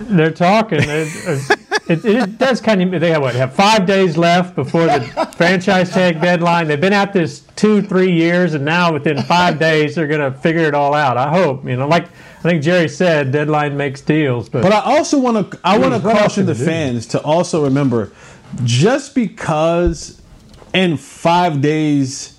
They're 0.00 0.30
talking. 0.32 0.80
It, 0.82 1.08
uh, 1.26 1.56
it, 1.88 2.04
it 2.04 2.38
does 2.38 2.60
kind 2.60 2.82
of. 2.94 3.00
They 3.00 3.10
have 3.10 3.22
what? 3.22 3.34
Have 3.34 3.54
five 3.54 3.86
days 3.86 4.16
left 4.16 4.54
before 4.56 4.86
the 4.86 5.00
franchise 5.36 5.90
tag 5.90 6.20
deadline. 6.20 6.66
They've 6.66 6.80
been 6.80 6.92
at 6.92 7.12
this 7.12 7.40
two, 7.54 7.82
three 7.82 8.12
years, 8.12 8.54
and 8.54 8.64
now 8.64 8.92
within 8.92 9.22
five 9.22 9.58
days 9.58 9.94
they're 9.94 10.06
going 10.08 10.32
to 10.32 10.36
figure 10.38 10.62
it 10.62 10.74
all 10.74 10.94
out. 10.94 11.16
I 11.16 11.28
hope. 11.30 11.64
You 11.64 11.76
know, 11.76 11.86
like 11.86 12.06
I 12.06 12.42
think 12.42 12.62
Jerry 12.62 12.88
said, 12.88 13.30
deadline 13.32 13.76
makes 13.76 14.00
deals. 14.00 14.48
But, 14.48 14.62
But 14.62 14.72
I 14.72 14.80
also 14.96 15.18
want 15.18 15.50
to 15.52 15.60
I 15.62 15.78
want 15.78 15.94
to 15.94 16.00
caution 16.00 16.46
the 16.46 16.54
do? 16.54 16.64
fans 16.64 17.06
to 17.08 17.22
also 17.22 17.62
remember, 17.64 18.10
just 18.64 19.14
because 19.14 20.20
in 20.74 20.96
five 20.96 21.60
days, 21.60 22.37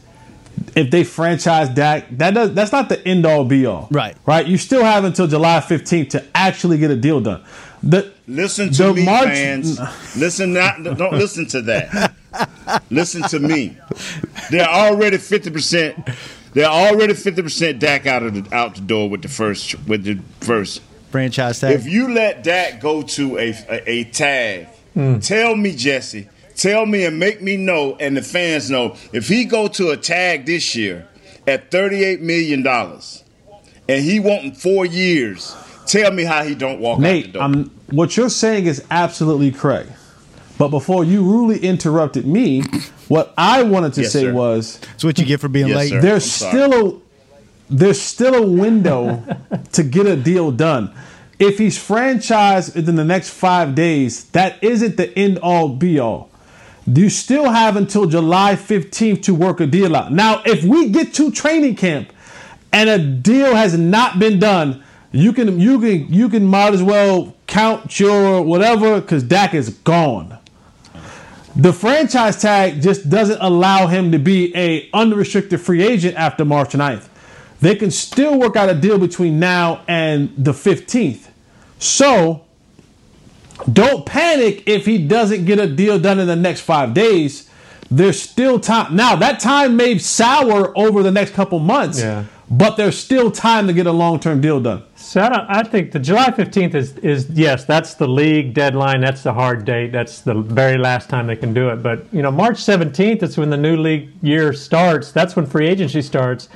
if 0.76 0.92
they 0.92 1.04
franchise 1.04 1.70
Dak, 1.70 2.06
that 2.18 2.34
does 2.34 2.54
that's 2.54 2.72
not 2.72 2.90
the 2.90 3.06
end 3.08 3.26
all 3.26 3.46
be 3.46 3.66
all. 3.66 3.88
Right. 3.92 4.16
Right. 4.26 4.46
You 4.46 4.58
still 4.58 4.84
have 4.84 5.04
until 5.04 5.28
July 5.28 5.62
fifteenth 5.62 6.10
to 6.10 6.26
actually 6.36 6.78
get 6.78 6.92
a 6.92 6.96
deal 6.96 7.22
done. 7.22 7.44
The 7.82 8.12
Listen 8.28 8.72
to 8.74 8.84
the 8.84 8.94
me, 8.94 9.06
March- 9.06 9.26
fans. 9.26 9.80
Listen, 10.18 10.54
not 10.54 10.84
don't 10.84 11.14
listen 11.14 11.48
to 11.48 11.62
that. 11.64 12.14
listen 12.90 13.24
to 13.24 13.40
me. 13.40 13.78
They're 14.52 14.68
already 14.68 15.18
fifty 15.18 15.50
percent. 15.50 16.10
They're 16.54 16.66
already 16.66 17.14
fifty 17.14 17.42
percent 17.42 17.80
Dak 17.80 18.06
out 18.06 18.24
of 18.24 18.34
the 18.34 18.56
out 18.56 18.76
the 18.76 18.82
door 18.82 19.10
with 19.10 19.22
the 19.22 19.30
first 19.30 19.76
with 19.88 20.04
the 20.04 20.20
first. 20.42 20.82
Franchise 21.10 21.60
tag. 21.60 21.74
If 21.74 21.88
you 21.88 22.14
let 22.14 22.44
Dak 22.44 22.82
go 22.82 23.02
to 23.02 23.38
a 23.40 23.50
a, 23.70 23.90
a 23.90 24.04
tag, 24.06 24.68
hmm. 24.94 25.20
tell 25.20 25.56
me, 25.56 25.76
Jesse. 25.76 26.30
Tell 26.60 26.86
me 26.86 27.06
and 27.06 27.18
make 27.18 27.42
me 27.42 27.56
know, 27.56 27.96
and 28.02 28.18
the 28.18 28.22
fans 28.22 28.70
know. 28.70 28.98
If 29.14 29.30
he 29.30 29.46
go 29.46 29.70
to 29.70 29.92
a 29.92 29.98
tag 29.98 30.46
this 30.46 30.76
year 30.76 31.08
at 31.48 31.72
thirty 31.72 32.04
eight 32.04 32.20
million 32.22 32.64
dollars, 32.64 33.24
and 33.88 34.04
he 34.04 34.20
wanting 34.20 34.52
four 34.56 34.86
years, 34.86 35.56
tell 35.86 36.12
me 36.12 36.26
how 36.26 36.44
he 36.44 36.56
don't 36.56 36.82
walk 36.82 36.98
out 36.98 37.02
the 37.02 37.08
Nate, 37.08 37.32
door. 37.34 37.44
I'm, 37.44 37.70
what 37.92 38.18
you're 38.18 38.30
saying 38.30 38.66
is 38.66 38.84
absolutely 38.92 39.52
correct. 39.52 39.90
But 40.58 40.68
before 40.68 41.06
you 41.06 41.24
rudely 41.24 41.60
interrupted 41.66 42.28
me, 42.28 42.64
what 43.08 43.34
I 43.38 43.64
wanted 43.64 43.94
to 43.94 44.02
Yes, 44.02 44.12
say 44.12 44.24
sir. 44.24 44.34
was 44.34 44.80
That's 44.82 45.06
what 45.06 45.18
you 45.18 45.24
get 45.26 45.40
for 45.40 45.48
being 45.48 45.70
Yes, 45.70 45.78
late. 45.78 45.90
sir. 45.92 46.02
there's 46.02 46.24
I'm 46.26 46.30
sorry. 46.30 46.52
still 46.52 46.88
a 46.98 47.00
there's 47.70 48.02
still 48.02 48.36
a 48.36 48.46
window 48.46 49.24
to 49.72 49.84
get 49.84 50.06
a 50.08 50.18
deal 50.18 50.52
done. 50.52 50.94
If 51.40 51.58
he's 51.58 51.78
franchised 51.80 52.76
within 52.76 52.96
the 52.96 53.06
next 53.06 53.30
five 53.30 53.76
days, 53.76 54.26
that 54.32 54.62
isn't 54.62 54.98
the 54.98 55.18
end 55.18 55.40
all 55.40 55.70
be 55.70 55.98
all. 55.98 56.29
You 56.96 57.10
still 57.10 57.50
have 57.52 57.76
until 57.76 58.08
July 58.08 58.56
15th 58.56 59.22
to 59.24 59.36
work 59.36 59.60
a 59.60 59.68
deal 59.68 59.96
out. 59.96 60.12
Now, 60.12 60.42
if 60.46 60.64
we 60.64 60.90
get 60.90 61.14
to 61.16 61.30
training 61.32 61.76
camp 61.76 62.12
and 62.74 62.90
a 62.90 62.98
deal 62.98 63.54
has 63.56 63.78
not 63.78 64.18
been 64.18 64.40
done, 64.40 64.84
you 65.12 65.34
can 65.34 65.60
you 65.60 65.80
can 65.80 66.12
you 66.14 66.30
can 66.30 66.46
might 66.46 66.74
as 66.74 66.84
well 66.84 67.36
count 67.48 68.00
your 68.00 68.42
whatever 68.42 69.02
because 69.02 69.24
Dak 69.24 69.54
is 69.54 69.70
gone. 69.70 70.38
The 71.56 71.74
franchise 71.74 72.42
tag 72.42 72.82
just 72.82 73.10
doesn't 73.10 73.40
allow 73.42 73.88
him 73.88 74.12
to 74.12 74.20
be 74.20 74.56
a 74.56 74.90
unrestricted 74.94 75.60
free 75.62 75.84
agent 75.84 76.16
after 76.16 76.46
March 76.46 76.70
9th. 76.70 77.08
They 77.60 77.76
can 77.76 77.92
still 77.92 78.40
work 78.40 78.56
out 78.56 78.70
a 78.70 78.76
deal 78.76 78.98
between 78.98 79.40
now 79.40 79.84
and 79.88 80.34
the 80.38 80.54
15th. 80.54 81.28
So 81.78 82.46
don't 83.72 84.06
panic 84.06 84.64
if 84.68 84.86
he 84.86 84.98
doesn't 84.98 85.46
get 85.46 85.60
a 85.60 85.68
deal 85.68 86.00
done 86.00 86.20
in 86.20 86.28
the 86.28 86.36
next 86.36 86.62
five 86.62 86.94
days. 86.94 87.50
There's 87.92 88.22
still 88.22 88.60
time. 88.60 88.96
Now, 88.96 89.16
that 89.16 89.40
time 89.40 89.76
may 89.76 89.98
sour 89.98 90.78
over 90.78 91.02
the 91.02 91.12
next 91.12 91.34
couple 91.34 91.58
months, 91.58 92.00
Yeah. 92.00 92.26
but 92.50 92.78
there's 92.78 92.96
still 92.98 93.32
time 93.32 93.66
to 93.66 93.74
get 93.74 93.88
a 93.88 93.92
long 93.92 94.20
term 94.20 94.42
deal 94.42 94.60
done. 94.60 94.84
So 94.96 95.22
I, 95.22 95.30
don't, 95.30 95.46
I 95.50 95.64
think 95.64 95.92
the 95.92 96.00
July 96.00 96.30
15th 96.30 96.76
is, 96.76 96.96
is, 96.98 97.30
yes, 97.32 97.66
that's 97.66 97.96
the 97.96 98.08
league 98.08 98.54
deadline. 98.54 99.02
That's 99.02 99.24
the 99.24 99.34
hard 99.34 99.66
date. 99.66 99.92
That's 99.92 100.22
the 100.22 100.36
very 100.36 100.78
last 100.78 101.10
time 101.10 101.26
they 101.26 101.36
can 101.36 101.52
do 101.52 101.70
it. 101.70 101.78
But, 101.82 102.06
you 102.14 102.22
know, 102.22 102.30
March 102.32 102.58
17th 102.58 103.24
is 103.24 103.38
when 103.40 103.50
the 103.50 103.58
new 103.58 103.76
league 103.76 104.12
year 104.22 104.54
starts. 104.54 105.12
That's 105.12 105.36
when 105.36 105.48
free 105.48 105.68
agency 105.68 106.04
starts. 106.04 106.48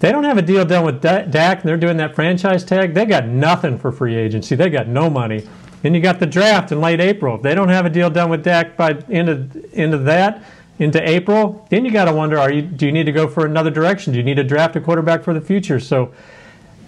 They 0.00 0.10
don't 0.10 0.24
have 0.24 0.36
a 0.36 0.42
deal 0.42 0.64
done 0.64 0.84
with 0.84 1.00
Dak 1.00 1.60
and 1.60 1.62
they're 1.62 1.76
doing 1.76 1.96
that 1.98 2.16
franchise 2.16 2.64
tag. 2.64 2.92
They 2.92 3.06
got 3.06 3.26
nothing 3.26 3.78
for 3.78 3.92
free 3.92 4.16
agency. 4.16 4.56
They 4.56 4.68
got 4.68 4.88
no 4.88 5.08
money. 5.08 5.46
Then 5.82 5.94
you 5.94 6.00
got 6.00 6.20
the 6.20 6.26
draft 6.26 6.72
in 6.72 6.80
late 6.80 7.00
April. 7.00 7.36
If 7.36 7.42
they 7.42 7.54
don't 7.54 7.68
have 7.68 7.84
a 7.84 7.90
deal 7.90 8.08
done 8.08 8.30
with 8.30 8.44
Dak 8.44 8.76
by 8.76 8.96
end 9.10 9.28
of, 9.28 9.74
end 9.74 9.94
of 9.94 10.04
that, 10.04 10.44
into 10.78 11.06
April, 11.08 11.66
then 11.70 11.84
you 11.84 11.90
got 11.90 12.06
to 12.06 12.12
wonder: 12.12 12.38
Are 12.38 12.50
you 12.50 12.62
do 12.62 12.86
you 12.86 12.92
need 12.92 13.04
to 13.04 13.12
go 13.12 13.28
for 13.28 13.44
another 13.46 13.70
direction? 13.70 14.12
Do 14.12 14.18
you 14.18 14.24
need 14.24 14.36
to 14.36 14.44
draft 14.44 14.74
a 14.76 14.80
quarterback 14.80 15.22
for 15.22 15.34
the 15.34 15.40
future? 15.40 15.78
So, 15.78 16.12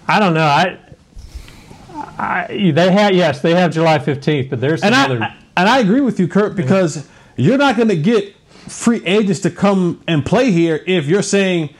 I 0.07 0.19
don't 0.19 0.33
know. 0.33 0.45
I, 0.45 0.77
I 2.17 2.71
they 2.73 2.91
have 2.91 3.13
yes, 3.13 3.41
they 3.41 3.53
have 3.53 3.71
July 3.71 3.99
fifteenth, 3.99 4.49
but 4.49 4.59
there's 4.59 4.81
some 4.81 4.93
And 4.93 4.95
other. 4.95 5.23
I, 5.23 5.37
and 5.57 5.69
I 5.69 5.79
agree 5.79 6.01
with 6.01 6.19
you, 6.19 6.27
Kurt, 6.27 6.55
because 6.55 7.07
you're 7.37 7.57
not 7.57 7.75
going 7.77 7.87
to 7.87 7.95
get 7.95 8.35
free 8.67 9.05
agents 9.05 9.39
to 9.41 9.51
come 9.51 10.01
and 10.07 10.25
play 10.25 10.51
here 10.51 10.83
if 10.87 11.05
you're 11.05 11.21
saying, 11.21 11.73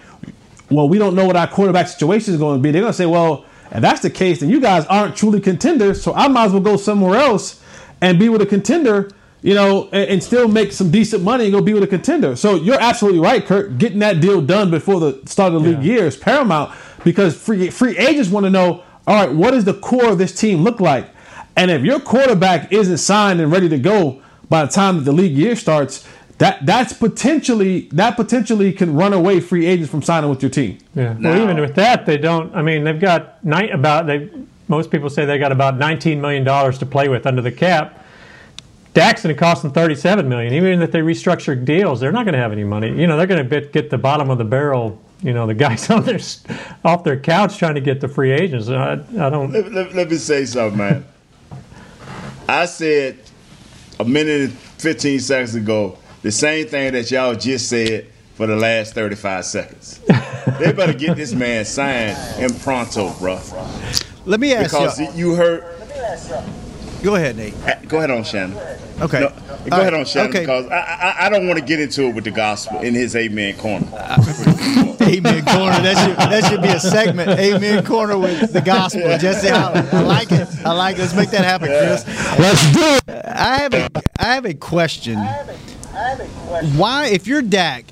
well, 0.69 0.87
we 0.87 0.97
don't 0.97 1.15
know 1.15 1.25
what 1.25 1.35
our 1.35 1.47
quarterback 1.47 1.87
situation 1.87 2.33
is 2.33 2.39
going 2.39 2.59
to 2.59 2.63
be. 2.63 2.71
They're 2.71 2.81
going 2.81 2.93
to 2.93 2.97
say, 2.97 3.05
well, 3.05 3.45
if 3.71 3.81
that's 3.81 4.01
the 4.01 4.09
case, 4.09 4.39
then 4.39 4.49
you 4.49 4.59
guys 4.61 4.85
aren't 4.85 5.15
truly 5.15 5.41
contenders, 5.41 6.01
so 6.01 6.13
I 6.13 6.27
might 6.27 6.45
as 6.45 6.51
well 6.51 6.61
go 6.61 6.77
somewhere 6.77 7.19
else 7.19 7.61
and 8.01 8.19
be 8.19 8.29
with 8.29 8.41
a 8.41 8.45
contender, 8.45 9.09
you 9.41 9.53
know, 9.53 9.89
and, 9.91 10.09
and 10.09 10.23
still 10.23 10.47
make 10.47 10.71
some 10.71 10.91
decent 10.91 11.23
money 11.23 11.45
and 11.45 11.53
go 11.53 11.61
be 11.61 11.73
with 11.73 11.83
a 11.83 11.87
contender. 11.87 12.35
So 12.35 12.55
you're 12.55 12.79
absolutely 12.79 13.19
right, 13.19 13.45
Kurt. 13.45 13.77
Getting 13.77 13.99
that 13.99 14.21
deal 14.21 14.41
done 14.41 14.71
before 14.71 14.99
the 14.99 15.21
start 15.25 15.53
of 15.53 15.63
the 15.63 15.69
league 15.69 15.83
year 15.83 16.05
is 16.05 16.17
paramount 16.17 16.75
because 17.03 17.37
free 17.37 17.69
free 17.69 17.97
agents 17.97 18.29
want 18.29 18.45
to 18.45 18.49
know, 18.49 18.83
all 19.07 19.25
right, 19.25 19.31
what 19.33 19.51
does 19.51 19.65
the 19.65 19.73
core 19.73 20.09
of 20.09 20.17
this 20.17 20.33
team 20.33 20.63
look 20.63 20.79
like? 20.79 21.09
And 21.55 21.71
if 21.71 21.83
your 21.83 21.99
quarterback 21.99 22.71
isn't 22.71 22.97
signed 22.97 23.39
and 23.39 23.51
ready 23.51 23.69
to 23.69 23.77
go 23.77 24.21
by 24.49 24.65
the 24.65 24.71
time 24.71 24.97
that 24.97 25.03
the 25.03 25.11
league 25.11 25.33
year 25.33 25.55
starts, 25.55 26.07
that 26.37 26.65
that's 26.65 26.91
potentially 26.93 27.87
that 27.93 28.15
potentially 28.15 28.73
can 28.73 28.93
run 28.93 29.13
away 29.13 29.39
free 29.39 29.65
agents 29.65 29.89
from 29.89 30.01
signing 30.01 30.29
with 30.29 30.41
your 30.41 30.51
team. 30.51 30.77
Yeah. 30.93 31.13
Now- 31.17 31.31
well, 31.31 31.43
even 31.43 31.59
with 31.61 31.75
that, 31.75 32.05
they 32.05 32.17
don't. 32.17 32.53
I 32.55 32.61
mean, 32.61 32.83
they've 32.83 32.99
got 32.99 33.43
nine, 33.43 33.69
about 33.69 34.05
they. 34.07 34.29
Most 34.67 34.89
people 34.89 35.09
say 35.11 35.25
they 35.25 35.37
got 35.37 35.51
about 35.51 35.77
19 35.77 36.19
million 36.19 36.43
dollars 36.43 36.79
to 36.79 36.85
play 36.85 37.07
with 37.07 37.25
under 37.27 37.41
the 37.41 37.51
cap. 37.51 38.03
Dak's 38.95 39.23
going 39.23 39.35
to 39.35 39.39
cost 39.39 39.61
them 39.61 39.71
37 39.71 40.27
million. 40.27 40.53
Even 40.53 40.81
if 40.81 40.91
they 40.91 40.99
restructure 41.01 41.63
deals, 41.63 41.99
they're 41.99 42.13
not 42.13 42.23
going 42.23 42.33
to 42.33 42.39
have 42.39 42.51
any 42.53 42.63
money. 42.63 42.87
You 42.99 43.07
know, 43.07 43.17
they're 43.17 43.27
going 43.27 43.47
to 43.47 43.61
get 43.61 43.89
the 43.89 43.97
bottom 43.97 44.29
of 44.29 44.37
the 44.37 44.45
barrel. 44.45 45.01
You 45.21 45.33
know, 45.33 45.45
the 45.47 45.53
guys 45.65 45.89
on 45.89 46.03
their 46.03 46.19
off 46.83 47.03
their 47.03 47.19
couch 47.19 47.57
trying 47.57 47.75
to 47.75 47.81
get 47.81 48.01
the 48.01 48.07
free 48.07 48.31
agents. 48.31 48.67
I, 48.69 48.93
I 48.93 49.29
don't. 49.29 49.51
Let, 49.51 49.71
let- 49.71 49.93
let 49.95 50.09
me 50.09 50.17
say 50.17 50.45
something, 50.45 50.77
man. 50.77 51.05
I 52.47 52.65
said 52.65 53.19
a 53.99 54.05
minute 54.05 54.41
and 54.49 54.53
15 54.53 55.19
seconds 55.19 55.55
ago 55.55 55.97
the 56.25 56.31
same 56.31 56.65
thing 56.65 56.91
that 56.93 57.11
y'all 57.11 57.35
just 57.35 57.69
said 57.69 58.07
for 58.33 58.47
the 58.47 58.55
last 58.55 58.95
35 58.95 59.45
seconds. 59.45 59.99
they 60.59 60.73
better 60.73 60.91
get 60.91 61.15
this 61.15 61.33
man 61.33 61.63
signed 61.65 62.17
in 62.41 62.51
pronto, 62.61 63.13
bro. 63.19 63.39
Let 64.25 64.39
me 64.39 64.51
ask 64.55 64.71
Because 64.71 64.99
you. 64.99 65.05
Because 65.05 65.19
you 65.19 65.35
heard. 65.35 67.03
Go 67.03 67.13
ahead, 67.13 67.37
Nate. 67.37 67.53
Go 67.87 67.99
ahead 67.99 68.09
on 68.09 68.23
Shannon. 68.23 68.57
Okay. 68.99 69.19
No, 69.19 69.27
All 69.27 69.69
go 69.69 69.81
ahead 69.81 69.93
on 69.93 70.05
Shannon 70.05 70.31
Okay. 70.31 70.39
because 70.39 70.65
I, 70.69 70.77
I 70.79 71.25
I 71.27 71.29
don't 71.29 71.45
want 71.47 71.59
to 71.59 71.65
get 71.65 71.79
into 71.79 72.07
it 72.07 72.15
with 72.15 72.23
the 72.23 72.31
gospel 72.31 72.79
in 72.79 72.95
his 72.95 73.15
amen 73.15 73.57
corner. 73.57 73.85
Amen 75.05 75.45
corner. 75.45 75.79
That 75.83 76.07
should 76.07 76.17
that 76.17 76.49
should 76.49 76.61
be 76.63 76.69
a 76.69 76.79
segment. 76.79 77.29
Amen 77.39 77.85
corner 77.85 78.17
with 78.17 78.51
the 78.51 78.61
gospel. 78.61 79.01
Jesse 79.19 79.49
Holland. 79.49 79.87
I 79.91 80.01
like 80.01 80.31
it. 80.31 80.47
I 80.65 80.71
like 80.71 80.95
it. 80.95 81.01
Let's 81.01 81.13
make 81.15 81.29
that 81.29 81.43
happen, 81.45 81.67
Chris. 81.67 82.07
Let's 82.39 82.73
do 82.73 82.81
it. 82.81 83.25
I 83.27 83.57
have 83.57 83.73
a 83.75 83.89
I 84.17 84.33
have 84.33 84.45
a 84.45 84.55
question. 84.55 85.19
Why, 86.77 87.07
if 87.07 87.27
you're 87.27 87.41
Dak, 87.41 87.85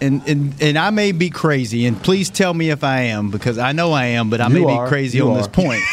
and, 0.00 0.26
and 0.26 0.54
and 0.62 0.78
I 0.78 0.90
may 0.90 1.12
be 1.12 1.28
crazy, 1.30 1.86
and 1.86 2.02
please 2.02 2.30
tell 2.30 2.54
me 2.54 2.70
if 2.70 2.82
I 2.82 3.02
am 3.02 3.30
because 3.30 3.58
I 3.58 3.72
know 3.72 3.92
I 3.92 4.06
am, 4.06 4.30
but 4.30 4.40
I 4.40 4.48
may 4.48 4.60
You 4.60 4.66
be 4.66 4.88
crazy 4.88 5.18
You 5.18 5.28
on 5.30 5.36
this 5.36 5.46
are. 5.46 5.50
point. 5.50 5.82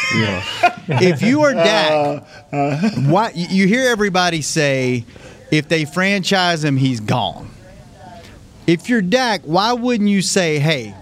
if 0.88 1.20
you 1.22 1.42
are 1.42 1.50
uh, 1.50 1.54
Dak, 1.64 2.26
uh, 2.52 2.90
why 3.10 3.32
you 3.34 3.46
you 3.50 3.66
hear 3.66 3.90
everybody 3.90 4.40
say, 4.40 5.04
if 5.50 5.68
they 5.68 5.84
franchise 5.84 6.64
him, 6.64 6.76
he's 6.78 7.00
gone. 7.00 7.50
If 8.66 8.88
you're 8.88 9.02
Dak, 9.02 9.42
why 9.42 9.72
wouldn't 9.74 10.08
you 10.08 10.22
say, 10.22 10.58
hey, 10.58 10.94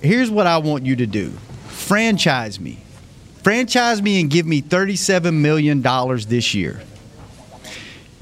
here's 0.00 0.30
what 0.30 0.46
I 0.46 0.58
want 0.58 0.86
you 0.86 0.96
to 0.96 1.06
do, 1.06 1.30
franchise 1.66 2.60
me, 2.60 2.78
franchise 3.42 4.00
me, 4.00 4.20
and 4.20 4.30
give 4.30 4.46
me 4.46 4.60
thirty-seven 4.60 5.42
million 5.42 5.82
dollars 5.82 6.26
this 6.26 6.54
year. 6.54 6.80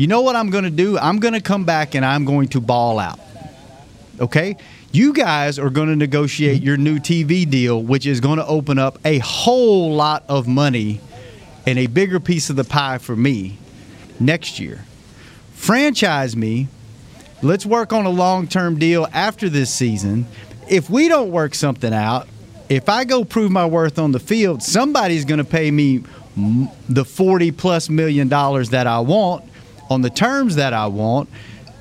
You 0.00 0.06
know 0.06 0.22
what 0.22 0.34
I'm 0.34 0.48
going 0.48 0.64
to 0.64 0.70
do? 0.70 0.96
I'm 0.96 1.18
going 1.18 1.34
to 1.34 1.42
come 1.42 1.66
back 1.66 1.94
and 1.94 2.06
I'm 2.06 2.24
going 2.24 2.48
to 2.48 2.60
ball 2.62 2.98
out. 2.98 3.20
Okay? 4.18 4.56
You 4.92 5.12
guys 5.12 5.58
are 5.58 5.68
going 5.68 5.88
to 5.88 5.94
negotiate 5.94 6.62
your 6.62 6.78
new 6.78 6.98
TV 6.98 7.48
deal, 7.48 7.82
which 7.82 8.06
is 8.06 8.18
going 8.18 8.38
to 8.38 8.46
open 8.46 8.78
up 8.78 8.98
a 9.04 9.18
whole 9.18 9.94
lot 9.94 10.24
of 10.26 10.48
money 10.48 11.02
and 11.66 11.78
a 11.78 11.86
bigger 11.86 12.18
piece 12.18 12.48
of 12.48 12.56
the 12.56 12.64
pie 12.64 12.96
for 12.96 13.14
me 13.14 13.58
next 14.18 14.58
year. 14.58 14.86
Franchise 15.52 16.34
me. 16.34 16.68
Let's 17.42 17.66
work 17.66 17.92
on 17.92 18.06
a 18.06 18.10
long 18.10 18.48
term 18.48 18.78
deal 18.78 19.06
after 19.12 19.50
this 19.50 19.70
season. 19.70 20.26
If 20.66 20.88
we 20.88 21.08
don't 21.08 21.30
work 21.30 21.54
something 21.54 21.92
out, 21.92 22.26
if 22.70 22.88
I 22.88 23.04
go 23.04 23.22
prove 23.22 23.50
my 23.50 23.66
worth 23.66 23.98
on 23.98 24.12
the 24.12 24.18
field, 24.18 24.62
somebody's 24.62 25.26
going 25.26 25.44
to 25.44 25.44
pay 25.44 25.70
me 25.70 26.04
the 26.88 27.04
40 27.04 27.50
plus 27.50 27.90
million 27.90 28.28
dollars 28.28 28.70
that 28.70 28.86
I 28.86 29.00
want 29.00 29.44
on 29.90 30.00
the 30.02 30.10
terms 30.10 30.56
that 30.56 30.72
I 30.72 30.86
want. 30.86 31.28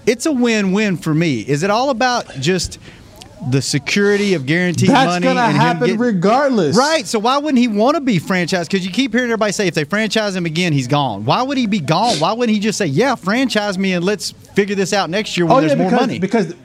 It's 0.05 0.25
a 0.25 0.31
win 0.31 0.71
win 0.73 0.97
for 0.97 1.13
me. 1.13 1.41
Is 1.41 1.61
it 1.63 1.69
all 1.69 1.91
about 1.91 2.25
just 2.39 2.79
the 3.51 3.61
security 3.61 4.33
of 4.33 4.45
guaranteed 4.45 4.89
That's 4.89 5.05
money? 5.07 5.23
gonna 5.23 5.39
and 5.41 5.51
him 5.53 5.61
happen 5.61 5.97
regardless. 5.97 6.75
Right. 6.75 7.05
So 7.05 7.19
why 7.19 7.37
wouldn't 7.37 7.59
he 7.59 7.67
want 7.67 7.95
to 7.95 8.01
be 8.01 8.19
franchised? 8.19 8.65
Because 8.69 8.85
you 8.85 8.91
keep 8.91 9.13
hearing 9.13 9.29
everybody 9.29 9.51
say 9.53 9.67
if 9.67 9.75
they 9.75 9.83
franchise 9.83 10.35
him 10.35 10.45
again, 10.45 10.73
he's 10.73 10.87
gone. 10.87 11.23
Why 11.25 11.43
would 11.43 11.57
he 11.57 11.67
be 11.67 11.79
gone? 11.79 12.17
Why 12.17 12.33
wouldn't 12.33 12.53
he 12.53 12.59
just 12.59 12.77
say, 12.77 12.87
yeah, 12.87 13.15
franchise 13.15 13.77
me 13.77 13.93
and 13.93 14.03
let's 14.03 14.31
figure 14.31 14.75
this 14.75 14.91
out 14.91 15.09
next 15.09 15.37
year 15.37 15.45
when 15.45 15.57
Oh 15.57 15.59
there's 15.61 15.71
yeah, 15.73 15.77
more 15.77 15.89
because 15.91 16.01
money? 16.07 16.19
because 16.19 16.55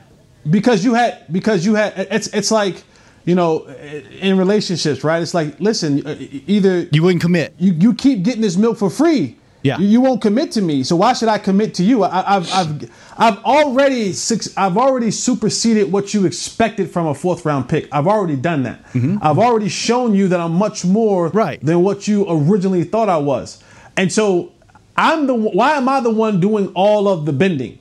because 0.49 0.83
you 0.83 0.95
had 0.95 1.31
because 1.31 1.65
you 1.65 1.75
had 1.75 1.93
it's 2.11 2.27
it's 2.27 2.51
like 2.51 2.83
you 3.25 3.35
know 3.35 3.67
in 3.67 4.37
relationships, 4.37 5.03
right? 5.03 5.21
It's 5.21 5.33
like 5.35 5.59
listen, 5.59 6.01
either 6.47 6.81
you 6.91 7.03
wouldn't 7.03 7.21
commit. 7.21 7.53
you 7.59 7.73
you 7.73 7.93
keep 7.93 8.23
getting 8.23 8.41
this 8.41 8.57
milk 8.57 8.77
for 8.79 8.89
free. 8.89 9.37
Yeah. 9.65 9.79
You, 9.79 9.87
you 9.87 10.01
won't 10.01 10.21
commit 10.21 10.51
to 10.53 10.61
me, 10.61 10.83
so 10.83 10.95
why 10.95 11.13
should 11.13 11.27
I 11.27 11.39
commit 11.39 11.73
to 11.75 11.83
you? 11.83 12.03
I, 12.03 12.35
I've 12.35 12.47
I've 12.53 12.91
I've 13.17 13.37
already 13.43 14.13
I've 14.55 14.77
already 14.77 15.09
superseded 15.09 15.91
what 15.91 16.13
you 16.13 16.25
expected 16.27 16.91
from 16.91 17.07
a 17.07 17.15
fourth 17.15 17.45
round 17.45 17.67
pick. 17.67 17.87
I've 17.91 18.05
already 18.07 18.35
done 18.35 18.61
that. 18.63 18.79
I've 19.21 19.39
already 19.39 19.69
shown 19.69 20.13
you 20.13 20.27
that 20.27 20.39
I'm 20.39 20.53
much 20.53 20.85
more 20.85 21.29
Mm-hmm. 21.29 21.37
Right. 21.37 21.59
than 21.65 21.81
what 21.81 22.07
you 22.07 22.25
originally 22.29 22.83
thought 22.83 23.09
I 23.09 23.17
was, 23.17 23.63
and 23.97 24.11
so 24.13 24.51
I'm 24.95 25.25
the 25.25 25.33
why 25.33 25.71
am 25.77 25.89
I 25.89 25.99
the 25.99 26.11
one 26.11 26.39
doing 26.39 26.67
all 26.75 27.07
of 27.07 27.25
the 27.25 27.33
bending? 27.33 27.79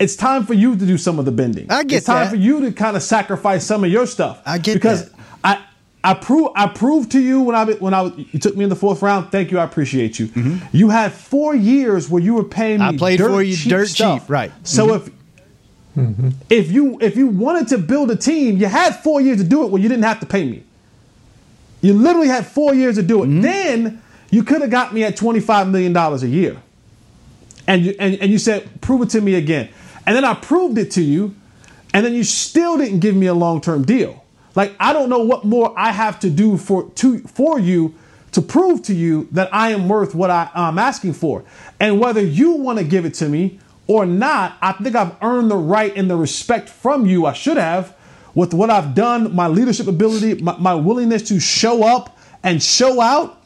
It's 0.00 0.16
time 0.16 0.44
for 0.44 0.54
you 0.54 0.74
to 0.76 0.84
do 0.86 0.98
some 0.98 1.20
of 1.20 1.24
the 1.24 1.30
bending. 1.32 1.70
I 1.70 1.84
get 1.84 1.98
It's 1.98 2.06
time 2.06 2.24
that. 2.24 2.30
for 2.30 2.36
you 2.36 2.60
to 2.62 2.72
kind 2.72 2.96
of 2.96 3.02
sacrifice 3.04 3.64
some 3.64 3.84
of 3.84 3.90
your 3.90 4.06
stuff. 4.06 4.42
I 4.44 4.58
get 4.58 4.74
because 4.74 5.08
that. 5.10 5.20
I 5.44 5.64
I 6.04 6.14
prove 6.14 6.48
I 6.56 6.66
proved 6.66 7.12
to 7.12 7.20
you 7.20 7.42
when 7.42 7.54
I 7.54 7.64
when 7.74 7.94
I 7.94 8.04
you 8.16 8.38
took 8.38 8.56
me 8.56 8.64
in 8.64 8.70
the 8.70 8.76
fourth 8.76 9.02
round. 9.02 9.30
Thank 9.30 9.50
you, 9.52 9.58
I 9.58 9.64
appreciate 9.64 10.18
you. 10.18 10.30
You 10.72 10.88
had 10.88 11.12
four 11.12 11.54
years 11.54 12.08
where 12.08 12.20
you 12.20 12.34
were 12.34 12.44
paying 12.44 12.80
me. 12.80 12.86
Mm-hmm. 12.86 12.94
I 12.96 12.98
played 12.98 13.18
dirt 13.18 13.30
for 13.30 13.42
you 13.42 13.56
cheap 13.56 13.70
dirt 13.70 13.88
stuff. 13.88 14.22
cheap, 14.22 14.30
right. 14.30 14.50
Mm-hmm. 14.50 14.64
So 14.64 14.94
if 14.94 15.10
if 16.50 16.72
you 16.72 16.98
if 17.00 17.16
you 17.16 17.28
wanted 17.28 17.68
to 17.68 17.78
build 17.78 18.10
a 18.10 18.16
team, 18.16 18.56
you 18.56 18.66
had 18.66 18.96
four 18.96 19.20
years 19.20 19.38
to 19.38 19.44
do 19.44 19.64
it 19.64 19.70
when 19.70 19.80
you 19.82 19.88
didn't 19.88 20.04
have 20.04 20.20
to 20.20 20.26
pay 20.26 20.44
me. 20.44 20.64
You 21.82 21.94
literally 21.94 22.28
had 22.28 22.46
four 22.46 22.74
years 22.74 22.96
to 22.96 23.02
do 23.02 23.22
it. 23.22 23.26
Mm-hmm. 23.26 23.40
Then 23.42 24.02
you 24.30 24.42
could 24.42 24.62
have 24.62 24.70
got 24.70 24.92
me 24.92 25.04
at 25.04 25.16
twenty 25.16 25.40
five 25.40 25.68
million 25.68 25.92
dollars 25.92 26.24
a 26.24 26.28
year, 26.28 26.56
and 27.68 27.84
you 27.84 27.94
and, 28.00 28.16
and 28.16 28.30
you 28.32 28.38
said 28.38 28.80
prove 28.80 29.02
it 29.02 29.10
to 29.10 29.20
me 29.20 29.34
again, 29.34 29.68
and 30.04 30.16
then 30.16 30.24
I 30.24 30.34
proved 30.34 30.78
it 30.78 30.90
to 30.92 31.02
you, 31.02 31.36
and 31.94 32.04
then 32.04 32.12
you 32.12 32.24
still 32.24 32.76
didn't 32.76 32.98
give 32.98 33.14
me 33.14 33.26
a 33.26 33.34
long 33.34 33.60
term 33.60 33.84
deal. 33.84 34.24
Like 34.54 34.74
I 34.78 34.92
don't 34.92 35.08
know 35.08 35.20
what 35.20 35.44
more 35.44 35.74
I 35.76 35.92
have 35.92 36.20
to 36.20 36.30
do 36.30 36.56
for 36.56 36.90
to 36.90 37.18
for 37.20 37.58
you 37.58 37.94
to 38.32 38.42
prove 38.42 38.82
to 38.82 38.94
you 38.94 39.28
that 39.32 39.52
I 39.52 39.70
am 39.70 39.88
worth 39.88 40.14
what 40.14 40.30
I, 40.30 40.50
I'm 40.54 40.78
asking 40.78 41.14
for, 41.14 41.44
and 41.78 42.00
whether 42.00 42.20
you 42.20 42.52
want 42.52 42.78
to 42.78 42.84
give 42.84 43.04
it 43.04 43.14
to 43.14 43.28
me 43.28 43.58
or 43.86 44.06
not, 44.06 44.56
I 44.62 44.72
think 44.72 44.96
I've 44.96 45.14
earned 45.22 45.50
the 45.50 45.56
right 45.56 45.94
and 45.96 46.08
the 46.08 46.16
respect 46.16 46.68
from 46.68 47.06
you. 47.06 47.26
I 47.26 47.32
should 47.32 47.56
have 47.56 47.96
with 48.34 48.54
what 48.54 48.70
I've 48.70 48.94
done, 48.94 49.34
my 49.34 49.46
leadership 49.48 49.86
ability, 49.86 50.42
my, 50.42 50.56
my 50.56 50.74
willingness 50.74 51.22
to 51.28 51.38
show 51.38 51.84
up 51.84 52.18
and 52.42 52.62
show 52.62 53.00
out 53.00 53.42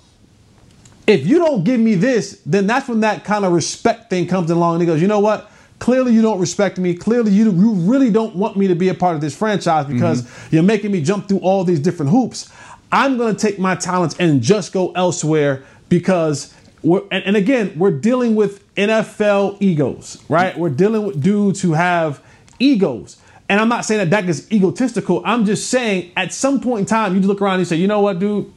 if 1.06 1.26
you 1.26 1.38
don't 1.38 1.64
give 1.64 1.78
me 1.78 1.94
this, 1.94 2.42
then 2.44 2.66
that's 2.66 2.88
when 2.88 3.00
that 3.00 3.24
kind 3.24 3.44
of 3.44 3.52
respect 3.52 4.10
thing 4.10 4.26
comes 4.26 4.50
along 4.50 4.74
and 4.74 4.82
he 4.82 4.86
goes, 4.86 5.00
you 5.00 5.06
know 5.08 5.20
what? 5.20 5.50
Clearly 5.78 6.12
you 6.12 6.22
don't 6.22 6.40
respect 6.40 6.78
me. 6.78 6.94
Clearly 6.94 7.32
you, 7.32 7.50
you 7.52 7.72
really 7.72 8.10
don't 8.10 8.34
want 8.34 8.56
me 8.56 8.68
to 8.68 8.74
be 8.74 8.88
a 8.88 8.94
part 8.94 9.14
of 9.14 9.20
this 9.20 9.36
franchise 9.36 9.84
mm-hmm. 9.84 9.94
because 9.94 10.28
you're 10.50 10.62
making 10.62 10.90
me 10.90 11.02
jump 11.02 11.28
through 11.28 11.38
all 11.38 11.64
these 11.64 11.80
different 11.80 12.10
hoops. 12.10 12.50
I'm 12.90 13.18
going 13.18 13.34
to 13.34 13.40
take 13.40 13.58
my 13.58 13.74
talents 13.74 14.16
and 14.18 14.42
just 14.42 14.72
go 14.72 14.92
elsewhere 14.92 15.64
because 15.88 16.54
we're, 16.82 17.02
and, 17.10 17.24
and 17.24 17.36
again, 17.36 17.72
we're 17.76 17.90
dealing 17.90 18.34
with 18.34 18.62
NFL 18.76 19.60
egos, 19.60 20.22
right? 20.28 20.56
We're 20.56 20.70
dealing 20.70 21.04
with 21.04 21.22
dudes 21.22 21.60
who 21.60 21.74
have 21.74 22.22
egos. 22.58 23.18
And 23.48 23.60
I'm 23.60 23.68
not 23.68 23.84
saying 23.84 23.98
that 23.98 24.10
that 24.10 24.28
is 24.28 24.50
egotistical. 24.50 25.22
I'm 25.24 25.44
just 25.44 25.68
saying 25.68 26.12
at 26.16 26.32
some 26.32 26.60
point 26.60 26.80
in 26.80 26.86
time, 26.86 27.14
you 27.14 27.20
look 27.20 27.42
around 27.42 27.54
and 27.54 27.60
you 27.60 27.64
say, 27.66 27.76
you 27.76 27.86
know 27.86 28.00
what, 28.00 28.18
dude? 28.18 28.52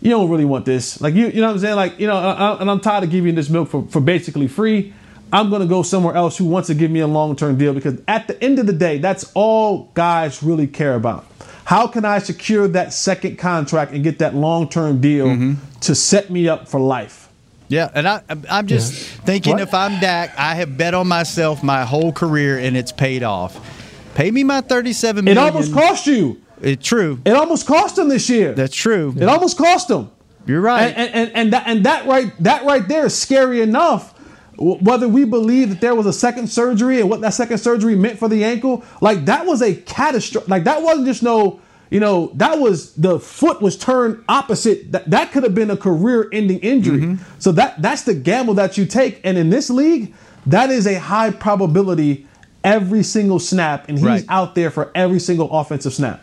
you 0.00 0.10
don't 0.10 0.30
really 0.30 0.44
want 0.44 0.64
this. 0.64 1.00
Like 1.00 1.14
you, 1.14 1.26
you 1.28 1.40
know 1.40 1.48
what 1.48 1.54
I'm 1.54 1.58
saying? 1.58 1.76
Like 1.76 1.98
you 1.98 2.06
know, 2.06 2.16
I, 2.16 2.32
I- 2.32 2.60
and 2.60 2.70
I'm 2.70 2.80
tired 2.80 3.04
of 3.04 3.10
giving 3.10 3.34
this 3.34 3.48
milk 3.48 3.68
for, 3.68 3.86
for 3.88 4.00
basically 4.00 4.48
free. 4.48 4.94
I'm 5.32 5.50
gonna 5.50 5.66
go 5.66 5.82
somewhere 5.82 6.14
else 6.14 6.36
who 6.36 6.44
wants 6.44 6.68
to 6.68 6.74
give 6.74 6.90
me 6.90 7.00
a 7.00 7.06
long 7.06 7.36
term 7.36 7.58
deal 7.58 7.74
because 7.74 8.00
at 8.08 8.28
the 8.28 8.42
end 8.42 8.58
of 8.58 8.66
the 8.66 8.72
day, 8.72 8.98
that's 8.98 9.30
all 9.34 9.90
guys 9.94 10.42
really 10.42 10.66
care 10.66 10.94
about. 10.94 11.26
How 11.64 11.86
can 11.86 12.04
I 12.04 12.18
secure 12.18 12.66
that 12.68 12.94
second 12.94 13.36
contract 13.36 13.92
and 13.92 14.02
get 14.02 14.20
that 14.20 14.34
long 14.34 14.68
term 14.68 15.00
deal 15.00 15.26
mm-hmm. 15.26 15.80
to 15.80 15.94
set 15.94 16.30
me 16.30 16.48
up 16.48 16.68
for 16.68 16.80
life? 16.80 17.28
Yeah, 17.68 17.90
and 17.94 18.08
I, 18.08 18.22
I'm 18.48 18.66
just 18.66 18.94
thinking 18.94 19.54
What? 19.54 19.60
if 19.60 19.74
I'm 19.74 20.00
Dak, 20.00 20.32
I 20.38 20.54
have 20.54 20.78
bet 20.78 20.94
on 20.94 21.06
myself 21.06 21.62
my 21.62 21.84
whole 21.84 22.12
career 22.12 22.58
and 22.58 22.74
it's 22.74 22.92
paid 22.92 23.22
off. 23.22 23.60
Pay 24.14 24.30
me 24.30 24.42
my 24.42 24.62
37 24.62 25.28
It 25.28 25.36
almost 25.36 25.74
cost 25.74 26.06
you. 26.06 26.40
It's 26.62 26.84
true. 26.84 27.20
It 27.26 27.34
almost 27.34 27.66
cost 27.66 27.98
him 27.98 28.08
this 28.08 28.30
year. 28.30 28.54
That's 28.54 28.74
true. 28.74 29.14
It 29.16 29.28
almost 29.28 29.58
cost 29.58 29.90
him. 29.90 30.10
You're 30.46 30.62
right. 30.62 30.84
And, 30.84 30.96
and, 30.96 31.14
and, 31.14 31.36
and 31.36 31.52
that 31.52 31.66
and 31.66 31.84
that 31.84 32.06
right 32.06 32.32
that 32.42 32.64
right 32.64 32.88
there 32.88 33.04
is 33.04 33.16
scary 33.16 33.60
enough 33.60 34.17
whether 34.58 35.08
we 35.08 35.24
believe 35.24 35.70
that 35.70 35.80
there 35.80 35.94
was 35.94 36.06
a 36.06 36.12
second 36.12 36.48
surgery 36.48 37.00
and 37.00 37.08
what 37.08 37.20
that 37.20 37.34
second 37.34 37.58
surgery 37.58 37.94
meant 37.94 38.18
for 38.18 38.28
the 38.28 38.44
ankle, 38.44 38.84
like 39.00 39.24
that 39.26 39.46
was 39.46 39.62
a 39.62 39.74
catastrophe. 39.74 40.50
Like 40.50 40.64
that 40.64 40.82
wasn't 40.82 41.06
just 41.06 41.22
no, 41.22 41.60
you 41.90 42.00
know, 42.00 42.32
that 42.34 42.58
was 42.58 42.94
the 42.94 43.20
foot 43.20 43.62
was 43.62 43.76
turned 43.76 44.22
opposite. 44.28 44.92
That 44.92 45.08
that 45.10 45.32
could 45.32 45.44
have 45.44 45.54
been 45.54 45.70
a 45.70 45.76
career-ending 45.76 46.58
injury. 46.60 47.00
Mm-hmm. 47.00 47.40
So 47.40 47.52
that 47.52 47.80
that's 47.80 48.02
the 48.02 48.14
gamble 48.14 48.54
that 48.54 48.76
you 48.76 48.84
take. 48.86 49.20
And 49.24 49.38
in 49.38 49.50
this 49.50 49.70
league, 49.70 50.14
that 50.46 50.70
is 50.70 50.86
a 50.86 50.98
high 50.98 51.30
probability 51.30 52.26
every 52.64 53.02
single 53.02 53.38
snap, 53.38 53.88
and 53.88 53.98
he's 53.98 54.06
right. 54.06 54.24
out 54.28 54.54
there 54.54 54.70
for 54.70 54.90
every 54.94 55.20
single 55.20 55.50
offensive 55.50 55.94
snap. 55.94 56.22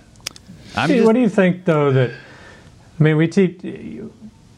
See, 0.75 0.87
just, 0.87 1.05
what 1.05 1.13
do 1.13 1.21
you 1.21 1.29
think 1.29 1.65
though 1.65 1.91
that 1.93 2.11
I 2.11 3.03
mean 3.03 3.17
we 3.17 3.27
teach 3.27 3.61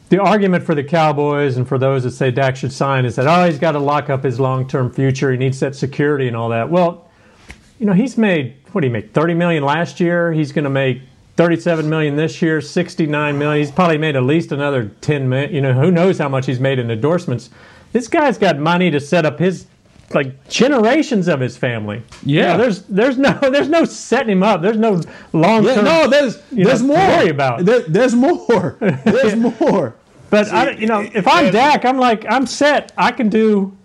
the 0.10 0.22
argument 0.22 0.64
for 0.64 0.76
the 0.76 0.84
Cowboys 0.84 1.58
and 1.58 1.68
for 1.68 1.78
those 1.78 2.04
that 2.04 2.12
say 2.12 2.32
Dak 2.32 2.56
should 2.56 2.72
sign 2.72 3.06
is 3.06 3.16
that 3.16 3.28
oh 3.28 3.46
he's 3.46 3.60
got 3.60 3.74
to 3.74 3.80
lock 3.80 4.10
up 4.10 4.24
his 4.24 4.40
long 4.40 4.68
term 4.68 4.92
future. 4.92 5.32
He 5.32 5.38
needs 5.38 5.60
that 5.60 5.76
security 5.76 6.28
and 6.28 6.36
all 6.36 6.50
that. 6.50 6.70
Well, 6.70 7.10
you 7.80 7.86
know 7.86 7.94
he's 7.94 8.18
made 8.18 8.56
what 8.72 8.82
did 8.82 8.88
he 8.88 8.94
make 8.94 9.14
thirty 9.14 9.34
million 9.34 9.64
last 9.64 10.00
year. 10.00 10.32
He's 10.32 10.52
going 10.52 10.64
to 10.64 10.70
make 10.70 11.02
thirty 11.36 11.60
seven 11.60 11.90
million 11.90 12.16
this 12.16 12.42
year, 12.42 12.62
sixty 12.62 13.06
nine 13.06 13.38
million. 13.38 13.66
He's 13.66 13.72
probably 13.72 13.98
made 13.98 14.16
at 14.16 14.24
least 14.24 14.52
another 14.52 14.86
ten 15.02 15.28
million. 15.30 15.54
You 15.54 15.62
know 15.62 15.74
who 15.74 15.92
knows 15.92 16.18
how 16.18 16.30
much 16.30 16.46
he's 16.46 16.60
made 16.60 16.80
in 16.80 16.90
endorsements. 16.90 17.50
This 17.94 18.08
guy's 18.08 18.38
got 18.38 18.60
money 18.60 18.92
to 18.92 19.00
set 19.00 19.26
up 19.26 19.40
his 19.40 19.68
like 20.14 20.48
generations 20.48 21.28
of 21.28 21.40
his 21.40 21.58
family. 21.58 22.02
Yeah, 22.24 22.54
you 22.54 22.58
know, 22.58 22.64
there's 22.64 22.82
there's 22.84 23.18
no 23.18 23.34
there's 23.42 23.70
no 23.70 23.86
setting 23.86 24.32
him 24.32 24.44
up. 24.44 24.62
There's 24.62 24.78
no 24.78 25.02
long 25.34 25.64
term. 25.64 25.86
Yeah, 25.86 26.04
no, 26.04 26.10
there's 26.10 26.42
there's 26.52 26.82
know, 26.82 26.88
more. 26.88 26.98
worry 26.98 27.30
about. 27.30 27.66
There, 27.66 27.82
there's 27.82 28.16
more. 28.16 28.78
There's 29.06 29.36
more. 29.36 29.96
But 30.30 30.48
See, 30.48 30.54
I, 30.54 30.72
you 30.72 30.88
know, 30.88 31.00
if 31.02 31.26
I'm 31.28 31.52
Dak, 31.52 31.86
I'm 31.86 31.98
like 31.98 32.26
I'm 32.30 32.46
set. 32.46 32.92
I 32.98 33.12
can 33.12 33.30
do, 33.30 33.78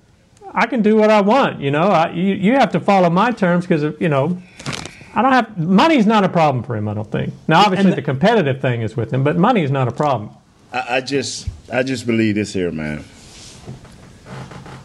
I 0.52 0.66
can 0.66 0.82
do 0.82 0.96
what 0.96 1.10
I 1.10 1.20
want. 1.20 1.60
You 1.60 1.70
know, 1.70 1.82
I, 1.82 2.10
you 2.10 2.34
you 2.34 2.52
have 2.54 2.72
to 2.72 2.80
follow 2.80 3.10
my 3.10 3.30
terms 3.30 3.66
because 3.66 3.94
you 4.00 4.08
know, 4.08 4.40
I 5.14 5.22
don't 5.22 5.32
have 5.32 5.56
money's 5.56 6.06
not 6.06 6.24
a 6.24 6.28
problem 6.28 6.64
for 6.64 6.76
him. 6.76 6.88
I 6.88 6.94
don't 6.94 7.10
think. 7.10 7.32
Now, 7.46 7.62
obviously, 7.62 7.90
the, 7.90 7.96
the, 7.96 8.02
competitive 8.02 8.60
thing 8.60 8.82
is 8.82 8.96
with 8.96 9.12
him, 9.12 9.22
but 9.22 9.36
money 9.36 9.62
is 9.62 9.70
not 9.70 9.86
a 9.86 9.92
problem. 9.92 10.30
I, 10.72 10.96
I 10.96 11.00
just 11.00 11.48
I 11.72 11.84
just 11.84 12.06
believe 12.06 12.34
this 12.34 12.52
here, 12.52 12.72
man 12.72 13.04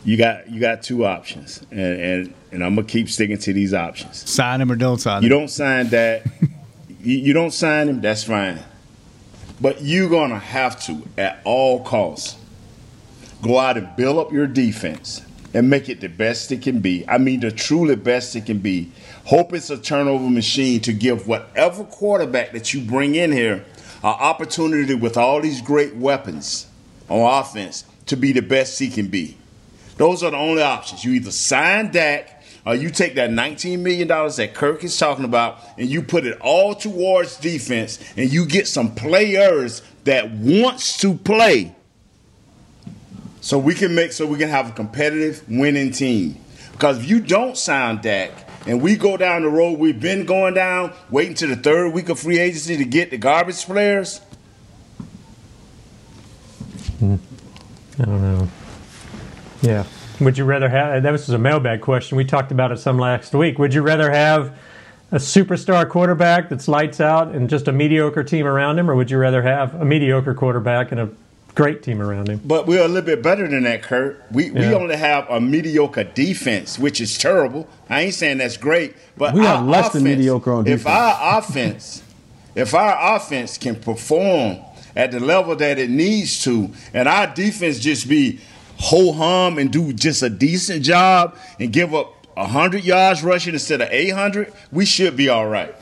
you 0.08 0.16
got 0.16 0.50
you 0.50 0.62
got 0.62 0.84
two 0.84 1.06
options, 1.06 1.62
and 1.70 1.80
and, 1.80 2.34
and 2.54 2.64
I'm 2.64 2.76
gonna 2.76 2.88
keep 2.88 3.10
sticking 3.10 3.38
to 3.40 3.52
these 3.52 3.74
options. 3.74 4.30
Sign 4.30 4.62
him 4.62 4.72
or 4.72 4.78
don't 4.78 5.00
sign 5.00 5.18
him. 5.18 5.24
You 5.24 5.30
don't 5.30 5.50
sign 5.50 5.90
that. 5.90 6.26
you, 7.02 7.18
you 7.18 7.34
don't 7.34 7.52
sign 7.52 7.90
him. 7.90 8.00
That's 8.00 8.24
fine, 8.24 8.60
but 9.60 9.82
you're 9.82 10.10
gonna 10.10 10.40
have 10.40 10.82
to 10.86 11.04
at 11.18 11.42
all 11.44 11.84
costs 11.84 12.38
go 13.42 13.60
out 13.60 13.76
and 13.76 13.94
build 13.98 14.18
up 14.18 14.32
your 14.32 14.48
defense 14.48 15.24
and 15.54 15.70
make 15.70 15.90
it 15.90 16.00
the 16.00 16.08
best 16.08 16.54
it 16.54 16.62
can 16.62 16.80
be. 16.80 17.04
I 17.06 17.18
mean, 17.18 17.42
the 17.42 17.52
truly 17.52 17.98
best 17.98 18.34
it 18.38 18.46
can 18.46 18.60
be. 18.60 18.94
Hope 19.26 19.52
it's 19.52 19.70
a 19.70 19.78
turnover 19.78 20.30
machine 20.30 20.80
to 20.82 20.94
give 20.94 21.28
whatever 21.28 21.84
quarterback 21.84 22.54
that 22.54 22.74
you 22.74 22.80
bring 22.80 23.16
in 23.16 23.34
here 23.34 23.66
an 24.04 24.16
opportunity 24.22 24.96
with 24.96 25.18
all 25.18 25.42
these 25.42 25.62
great 25.62 25.98
weapons 25.98 26.68
on 27.10 27.42
offense 27.42 27.84
to 28.06 28.16
be 28.16 28.32
the 28.32 28.42
best 28.42 28.80
he 28.80 28.90
can 28.90 29.08
be. 29.08 29.36
Those 29.98 30.24
are 30.24 30.32
the 30.32 30.38
only 30.38 30.62
options. 30.62 31.04
You 31.04 31.14
either 31.14 31.32
sign 31.32 31.92
Dak 31.92 32.44
or 32.66 32.76
you 32.76 32.90
take 32.90 33.16
that 33.16 33.30
$19 33.30 33.80
million 33.80 34.08
that 34.08 34.52
Kurt 34.54 34.84
is 34.84 34.98
talking 34.98 35.26
about 35.26 35.60
and 35.78 35.90
you 35.90 36.02
put 36.02 36.26
it 36.26 36.40
all 36.40 36.76
towards 36.76 37.38
defense 37.38 38.00
and 38.16 38.32
you 38.32 38.46
get 38.46 38.68
some 38.68 38.94
players 38.94 39.82
that 40.04 40.32
wants 40.32 40.98
to 40.98 41.16
play 41.16 41.74
so 43.42 43.58
we 43.58 43.74
can 43.74 43.96
make 43.96 44.12
so 44.12 44.26
we 44.26 44.38
can 44.38 44.50
have 44.50 44.70
a 44.70 44.72
competitive 44.74 45.44
winning 45.48 45.92
team. 45.92 46.38
Because 46.74 47.00
if 47.00 47.10
you 47.10 47.22
don't 47.22 47.58
sign 47.58 48.02
Dak 48.02 48.32
and 48.68 48.82
we 48.82 48.98
go 48.98 49.18
down 49.18 49.42
the 49.44 49.50
road 49.50 49.80
we've 49.80 50.00
been 50.00 50.26
going 50.26 50.54
down, 50.54 50.94
waiting 51.10 51.34
to 51.36 51.48
the 51.48 51.56
third 51.56 51.94
week 51.94 52.10
of 52.10 52.20
free 52.20 52.38
agency 52.38 52.78
to 52.78 52.86
get 52.86 53.10
the 53.10 53.18
garbage 53.18 53.66
players. 53.66 54.20
Hmm. 57.00 57.16
I 58.00 58.06
don't 58.06 58.22
know. 58.22 58.48
Yeah. 59.68 59.84
Would 60.22 60.38
you 60.38 60.46
rather 60.46 60.70
have, 60.70 61.04
that 61.04 61.12
was 61.12 61.30
a 61.30 61.38
mailbag 61.38 61.82
question. 61.82 62.18
We 62.18 62.26
talked 62.26 62.52
about 62.52 62.72
it 62.72 62.80
some 62.80 62.98
last 62.98 63.34
week. 63.34 63.60
Would 63.60 63.74
you 63.74 63.82
rather 63.82 64.10
have 64.10 64.58
a 65.12 65.18
superstar 65.18 65.88
quarterback 65.88 66.50
that's 66.50 66.68
lights 66.68 67.00
out 67.00 67.36
and 67.36 67.50
just 67.50 67.68
a 67.68 67.72
mediocre 67.72 68.24
team 68.24 68.46
around 68.46 68.80
him, 68.80 68.90
or 68.90 68.96
would 68.96 69.12
you 69.12 69.18
rather 69.18 69.42
have 69.42 69.76
a 69.76 69.86
mediocre 69.86 70.34
quarterback 70.34 70.92
and 70.92 71.02
a 71.02 71.10
great 71.54 71.84
team 71.84 72.02
around 72.02 72.30
him? 72.30 72.42
But 72.44 72.66
we're 72.66 72.84
a 72.84 72.88
little 72.88 73.04
bit 73.04 73.22
better 73.22 73.48
than 73.48 73.64
that, 73.64 73.84
Kurt. 73.84 74.24
We, 74.32 74.50
yeah. 74.50 74.70
we 74.70 74.76
only 74.76 74.96
have 74.96 75.30
a 75.30 75.40
mediocre 75.40 76.06
defense, 76.06 76.80
which 76.80 77.00
is 77.00 77.18
terrible. 77.18 77.68
I 77.90 78.02
ain't 78.04 78.14
saying 78.14 78.38
that's 78.40 78.58
great, 78.58 78.96
but 79.18 79.34
we 79.34 79.44
have 79.44 79.66
less 79.66 79.88
offense, 79.88 79.94
than 79.94 80.04
mediocre 80.04 80.52
on 80.52 80.64
defense. 80.64 80.82
If 80.82 80.88
our 80.88 81.38
offense, 81.40 82.04
if 82.56 82.74
our 82.74 83.16
offense 83.16 83.58
can 83.58 83.76
perform 83.76 84.60
at 84.96 85.12
the 85.12 85.20
level 85.20 85.56
that 85.56 85.78
it 85.78 85.90
needs 85.90 86.44
to, 86.44 86.72
and 86.94 87.08
our 87.08 87.28
defense 87.28 87.80
just 87.80 88.10
be 88.10 88.40
ho 88.78 89.12
hum 89.12 89.58
and 89.58 89.72
do 89.72 89.92
just 89.94 90.22
a 90.24 90.30
decent 90.30 90.84
job 90.84 91.36
and 91.60 91.74
give 91.74 91.94
up 91.94 92.14
100 92.36 92.84
yards 92.84 93.24
rushing 93.24 93.54
instead 93.54 93.82
of 93.82 93.90
800, 93.90 94.54
we 94.72 94.86
should 94.86 95.18
be 95.18 95.30
all 95.30 95.48
right. 95.48 95.76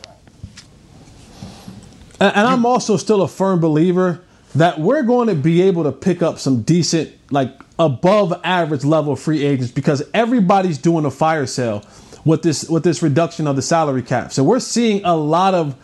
And, 2.20 2.36
and 2.36 2.48
I'm 2.48 2.66
also 2.66 2.98
still 2.98 3.22
a 3.22 3.28
firm 3.28 3.60
believer 3.60 4.22
that 4.56 4.80
we're 4.80 5.04
going 5.04 5.28
to 5.28 5.36
be 5.36 5.62
able 5.64 5.84
to 5.84 5.92
pick 5.92 6.22
up 6.22 6.40
some 6.40 6.62
decent, 6.62 7.12
like 7.30 7.52
above 7.78 8.40
average 8.44 8.86
level 8.86 9.18
free 9.18 9.44
agents 9.44 9.72
because 9.72 10.02
everybody's 10.14 10.78
doing 10.78 11.04
a 11.04 11.12
fire 11.12 11.46
sale 11.46 11.84
with 12.24 12.42
this 12.42 12.70
with 12.70 12.84
this 12.84 13.04
reduction 13.04 13.48
of 13.48 13.58
the 13.58 13.62
salary 13.62 14.02
cap. 14.02 14.32
So 14.32 14.44
we're 14.44 14.62
seeing 14.62 15.04
a 15.04 15.16
lot 15.16 15.54
of 15.54 15.76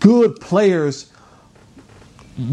good 0.00 0.40
players 0.40 1.12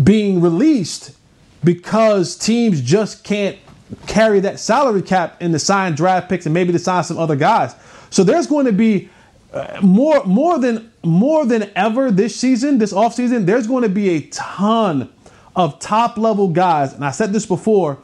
being 0.04 0.42
released 0.42 1.16
because 1.64 2.38
teams 2.38 2.82
just 2.82 3.24
can't 3.24 3.58
carry 4.06 4.40
that 4.42 4.60
salary 4.60 5.02
cap 5.02 5.42
in 5.42 5.52
the 5.52 5.60
sign 5.60 5.96
draft 5.96 6.30
picks 6.30 6.46
and 6.46 6.54
maybe 6.54 6.72
to 6.72 6.80
sign 6.80 7.04
some 7.04 7.18
other 7.18 7.36
guys. 7.36 7.76
So 8.10 8.24
there's 8.24 8.48
going 8.48 8.66
to 8.66 8.72
be 8.72 9.10
uh, 9.54 9.80
more 9.82 10.24
more 10.26 10.58
than 10.58 10.92
more 11.04 11.46
than 11.46 11.70
ever 11.76 12.10
this 12.12 12.36
season, 12.36 12.80
this 12.80 12.92
offseason, 12.92 13.46
there's 13.46 13.68
going 13.68 13.84
to 13.84 13.90
be 13.90 14.10
a 14.10 14.22
ton 14.32 15.10
of 15.56 15.80
top 15.80 16.18
level 16.18 16.48
guys, 16.48 16.94
and 16.94 17.06
I 17.06 17.12
said 17.12 17.32
this 17.34 17.46
before, 17.46 18.00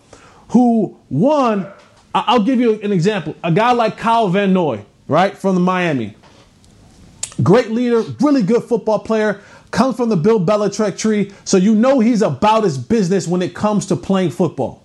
who 0.49 0.97
one, 1.09 1.67
I'll 2.13 2.43
give 2.43 2.59
you 2.59 2.79
an 2.81 2.91
example. 2.91 3.35
A 3.43 3.51
guy 3.51 3.71
like 3.71 3.97
Kyle 3.97 4.27
Van 4.29 4.53
Noy, 4.53 4.85
right, 5.07 5.35
from 5.35 5.55
the 5.55 5.61
Miami. 5.61 6.15
Great 7.41 7.71
leader, 7.71 8.01
really 8.19 8.43
good 8.43 8.63
football 8.63 8.99
player, 8.99 9.41
comes 9.71 9.95
from 9.95 10.09
the 10.09 10.17
Bill 10.17 10.39
Belichick 10.39 10.97
tree, 10.97 11.31
so 11.45 11.57
you 11.57 11.73
know 11.73 11.99
he's 11.99 12.21
about 12.21 12.63
his 12.63 12.77
business 12.77 13.27
when 13.27 13.41
it 13.41 13.55
comes 13.55 13.85
to 13.87 13.95
playing 13.95 14.31
football. 14.31 14.83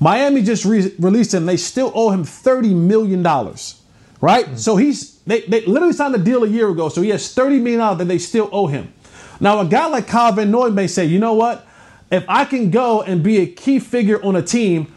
Miami 0.00 0.42
just 0.42 0.64
re- 0.64 0.92
released 0.98 1.34
him. 1.34 1.46
They 1.46 1.58
still 1.58 1.92
owe 1.94 2.10
him 2.10 2.24
$30 2.24 2.74
million, 2.74 3.22
right? 3.22 4.46
Mm-hmm. 4.46 4.56
So 4.56 4.76
he's, 4.76 5.20
they, 5.20 5.42
they 5.42 5.64
literally 5.66 5.92
signed 5.92 6.14
a 6.14 6.18
deal 6.18 6.42
a 6.42 6.48
year 6.48 6.68
ago. 6.70 6.88
So 6.88 7.02
he 7.02 7.10
has 7.10 7.34
$30 7.34 7.60
million 7.60 7.98
that 7.98 8.06
they 8.06 8.18
still 8.18 8.48
owe 8.50 8.66
him. 8.66 8.92
Now, 9.38 9.60
a 9.60 9.66
guy 9.66 9.86
like 9.86 10.06
Kyle 10.06 10.32
Van 10.32 10.50
Noy 10.50 10.70
may 10.70 10.86
say, 10.86 11.04
you 11.04 11.18
know 11.18 11.34
what? 11.34 11.66
If 12.10 12.24
I 12.28 12.44
can 12.44 12.70
go 12.70 13.02
and 13.02 13.22
be 13.22 13.38
a 13.38 13.46
key 13.46 13.78
figure 13.78 14.22
on 14.24 14.36
a 14.36 14.42
team, 14.42 14.92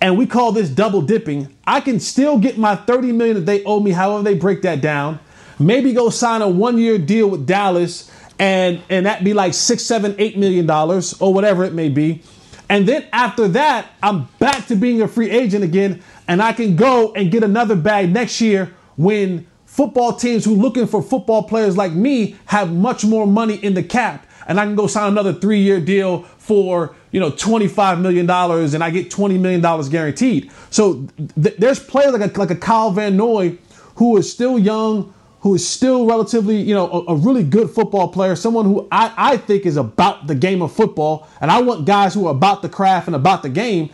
and 0.00 0.16
we 0.16 0.26
call 0.26 0.52
this 0.52 0.68
double 0.68 1.02
dipping, 1.02 1.54
I 1.66 1.80
can 1.80 1.98
still 1.98 2.38
get 2.38 2.58
my 2.58 2.76
30 2.76 3.12
million 3.12 3.36
that 3.36 3.46
they 3.46 3.64
owe 3.64 3.80
me, 3.80 3.90
however 3.90 4.22
they 4.22 4.34
break 4.34 4.62
that 4.62 4.80
down. 4.80 5.18
Maybe 5.58 5.92
go 5.92 6.08
sign 6.10 6.40
a 6.40 6.48
one-year 6.48 6.98
deal 6.98 7.28
with 7.28 7.46
Dallas, 7.46 8.10
and 8.38 8.80
and 8.88 9.06
that 9.06 9.24
be 9.24 9.34
like 9.34 9.54
six, 9.54 9.82
seven, 9.82 10.14
eight 10.18 10.38
million 10.38 10.66
dollars, 10.66 11.20
or 11.20 11.34
whatever 11.34 11.64
it 11.64 11.72
may 11.72 11.88
be. 11.88 12.22
And 12.68 12.86
then 12.86 13.06
after 13.12 13.48
that, 13.48 13.88
I'm 14.02 14.28
back 14.38 14.66
to 14.66 14.76
being 14.76 15.00
a 15.02 15.08
free 15.08 15.30
agent 15.30 15.64
again, 15.64 16.02
and 16.26 16.42
I 16.42 16.52
can 16.52 16.76
go 16.76 17.12
and 17.14 17.30
get 17.30 17.42
another 17.42 17.74
bag 17.76 18.12
next 18.12 18.40
year 18.40 18.74
when 18.96 19.46
football 19.64 20.12
teams 20.12 20.44
who 20.44 20.54
looking 20.54 20.86
for 20.86 21.02
football 21.02 21.44
players 21.44 21.76
like 21.76 21.92
me 21.92 22.36
have 22.46 22.72
much 22.72 23.04
more 23.04 23.26
money 23.26 23.54
in 23.54 23.74
the 23.74 23.82
cap, 23.82 24.26
and 24.46 24.60
I 24.60 24.64
can 24.64 24.74
go 24.74 24.86
sign 24.86 25.12
another 25.12 25.32
three-year 25.32 25.80
deal 25.80 26.22
for 26.22 26.94
you 27.10 27.20
know 27.20 27.30
$25 27.30 28.00
million, 28.00 28.28
and 28.28 28.84
I 28.84 28.90
get 28.90 29.10
$20 29.10 29.40
million 29.40 29.90
guaranteed. 29.90 30.50
So 30.70 31.06
th- 31.42 31.56
there's 31.56 31.78
players 31.78 32.12
like 32.12 32.36
a, 32.36 32.38
like 32.38 32.50
a 32.50 32.56
Kyle 32.56 32.90
Van 32.90 33.16
Noy 33.16 33.56
who 33.96 34.16
is 34.16 34.30
still 34.30 34.58
young, 34.58 35.12
who 35.48 35.54
is 35.54 35.66
still 35.66 36.04
relatively, 36.04 36.60
you 36.60 36.74
know, 36.74 36.90
a, 36.90 37.12
a, 37.12 37.16
really 37.16 37.42
good 37.42 37.70
football 37.70 38.06
player, 38.08 38.36
someone 38.36 38.66
who 38.66 38.86
I, 38.92 39.14
I 39.16 39.36
think 39.38 39.64
is 39.64 39.78
about 39.78 40.26
the 40.26 40.34
game 40.34 40.60
of 40.60 40.72
football. 40.72 41.26
And 41.40 41.50
I 41.50 41.62
want 41.62 41.86
guys 41.86 42.12
who 42.12 42.26
are 42.26 42.32
about 42.32 42.60
the 42.60 42.68
craft 42.68 43.06
and 43.06 43.16
about 43.16 43.42
the 43.42 43.48
game 43.48 43.88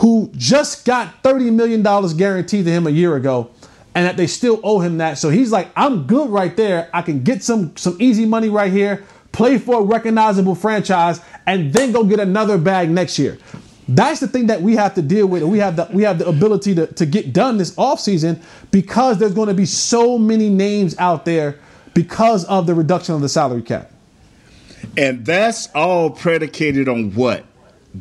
who 0.00 0.32
just 0.34 0.84
got 0.84 1.22
$30 1.22 1.52
million 1.52 1.80
guaranteed 2.16 2.64
to 2.64 2.70
him 2.72 2.88
a 2.88 2.90
year 2.90 3.14
ago 3.14 3.52
and 3.94 4.04
that 4.04 4.16
they 4.16 4.26
still 4.26 4.58
owe 4.64 4.80
him 4.80 4.98
that. 4.98 5.16
So 5.16 5.30
he's 5.30 5.52
like, 5.52 5.68
I'm 5.76 6.08
good 6.08 6.28
right 6.28 6.56
there. 6.56 6.90
I 6.92 7.02
can 7.02 7.22
get 7.22 7.44
some 7.44 7.76
some 7.76 7.96
easy 8.00 8.26
money 8.26 8.48
right 8.48 8.72
here, 8.72 9.04
play 9.30 9.56
for 9.58 9.82
a 9.82 9.84
recognizable 9.84 10.56
franchise, 10.56 11.20
and 11.46 11.72
then 11.72 11.92
go 11.92 12.02
get 12.02 12.18
another 12.18 12.58
bag 12.58 12.90
next 12.90 13.16
year. 13.16 13.38
That's 13.88 14.18
the 14.18 14.26
thing 14.26 14.48
that 14.48 14.62
we 14.62 14.74
have 14.74 14.94
to 14.94 15.02
deal 15.02 15.26
with, 15.26 15.44
we 15.44 15.58
have 15.58 15.76
the 15.76 15.88
we 15.92 16.02
have 16.02 16.18
the 16.18 16.26
ability 16.26 16.74
to, 16.74 16.86
to 16.88 17.06
get 17.06 17.32
done 17.32 17.56
this 17.56 17.74
offseason 17.76 18.42
because 18.72 19.18
there's 19.18 19.34
going 19.34 19.48
to 19.48 19.54
be 19.54 19.66
so 19.66 20.18
many 20.18 20.48
names 20.48 20.96
out 20.98 21.24
there 21.24 21.60
because 21.94 22.44
of 22.46 22.66
the 22.66 22.74
reduction 22.74 23.14
of 23.14 23.20
the 23.20 23.28
salary 23.28 23.62
cap. 23.62 23.90
And 24.96 25.24
that's 25.24 25.68
all 25.74 26.10
predicated 26.10 26.88
on 26.88 27.14
what? 27.14 27.44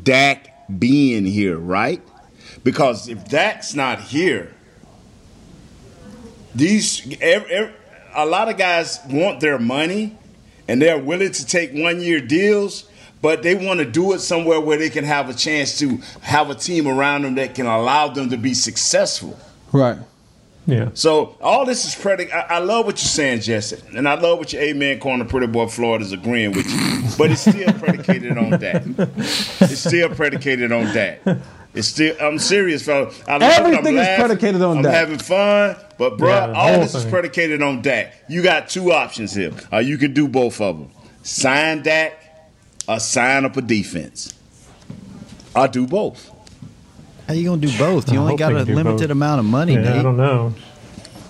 Dak 0.04 0.52
being 0.80 1.26
here, 1.26 1.58
right? 1.58 2.02
Because 2.64 3.08
if 3.08 3.28
Dak's 3.30 3.76
not 3.76 4.02
here, 4.02 4.54
these 6.56 7.16
every, 7.22 7.52
every, 7.52 7.74
a 8.16 8.26
lot 8.26 8.50
of 8.50 8.58
guys 8.58 9.00
want 9.10 9.40
their 9.40 9.60
money 9.60 10.18
and 10.68 10.82
they're 10.82 10.98
willing 10.98 11.32
to 11.32 11.46
take 11.46 11.72
one 11.74 12.02
year 12.02 12.20
deals, 12.20 12.90
but 13.26 13.42
they 13.42 13.56
want 13.56 13.80
to 13.80 13.88
do 13.88 14.14
it 14.14 14.20
somewhere 14.20 14.62
where 14.62 14.78
they 14.78 14.92
can 14.92 15.04
have 15.04 15.30
a 15.30 15.34
chance 15.34 15.80
to 15.80 15.98
have 16.22 16.52
a 16.52 16.54
team 16.54 16.88
around 16.88 17.24
them 17.24 17.34
that 17.34 17.56
can 17.56 17.66
allow 17.66 18.08
them 18.08 18.30
to 18.30 18.38
be 18.38 18.54
successful. 18.54 19.36
Right. 19.72 19.98
Yeah. 20.68 20.92
So 20.94 21.36
all 21.42 21.66
this 21.66 21.86
is 21.86 21.96
predicated. 21.96 22.36
I, 22.36 22.58
I, 22.58 22.60
love 22.60 22.86
what 22.86 23.02
you're 23.02 23.08
saying, 23.10 23.42
Jesse, 23.42 23.82
and 23.98 24.08
I 24.08 24.14
love 24.14 24.38
what 24.38 24.54
your 24.54 24.62
amen 24.62 25.00
corner 25.00 25.26
pretty 25.26 25.48
boy 25.48 25.66
Florida's 25.66 26.12
agreeing 26.12 26.52
with 26.52 26.70
you. 26.70 27.02
But 27.18 27.32
it's 27.32 27.42
still 27.42 27.74
predicated 27.74 28.38
on 28.38 28.52
that. 28.52 28.84
It's 29.18 29.80
still 29.80 30.10
predicated 30.10 30.72
on 30.72 30.84
that. 30.94 31.22
It's 31.74 31.88
still. 31.88 32.16
I'm 32.22 32.38
serious, 32.38 32.86
fellas. 32.86 33.20
I 33.28 33.38
Everything 33.38 33.98
is 33.98 34.20
predicated 34.20 34.62
on 34.62 34.84
that. 34.84 34.90
I'm 34.90 34.94
having 34.94 35.18
fun, 35.18 35.78
but 35.98 36.20
bro, 36.20 36.30
Yeah, 36.30 36.54
all 36.54 36.74
whole 36.74 36.82
this 36.82 36.94
is 36.94 37.06
predicated 37.06 37.64
on 37.64 37.82
that. 37.82 38.14
You 38.30 38.44
got 38.44 38.70
two 38.70 38.92
options 38.92 39.34
here. 39.34 39.52
Uh, 39.74 39.78
you 39.80 39.98
can 39.98 40.14
do 40.14 40.28
both 40.28 40.62
of 40.62 40.78
them. 40.78 40.92
Sign 41.24 41.82
Dak, 41.82 42.25
or 42.88 43.00
sign 43.00 43.46
up 43.46 43.58
a 43.58 43.62
defense. 43.62 44.34
I'll 45.56 45.68
do 45.68 45.88
both. 45.88 46.32
How 47.28 47.34
you 47.34 47.46
gonna 47.50 47.62
do 47.62 47.76
both? 47.78 48.12
You 48.12 48.20
I 48.20 48.22
only 48.22 48.36
got 48.38 48.52
a 48.54 48.64
limited 48.64 49.00
both. 49.08 49.10
amount 49.10 49.40
of 49.40 49.46
money, 49.46 49.74
Yeah, 49.74 49.82
Nate. 49.82 49.96
I 49.96 50.04
don't 50.04 50.18
know. 50.18 50.54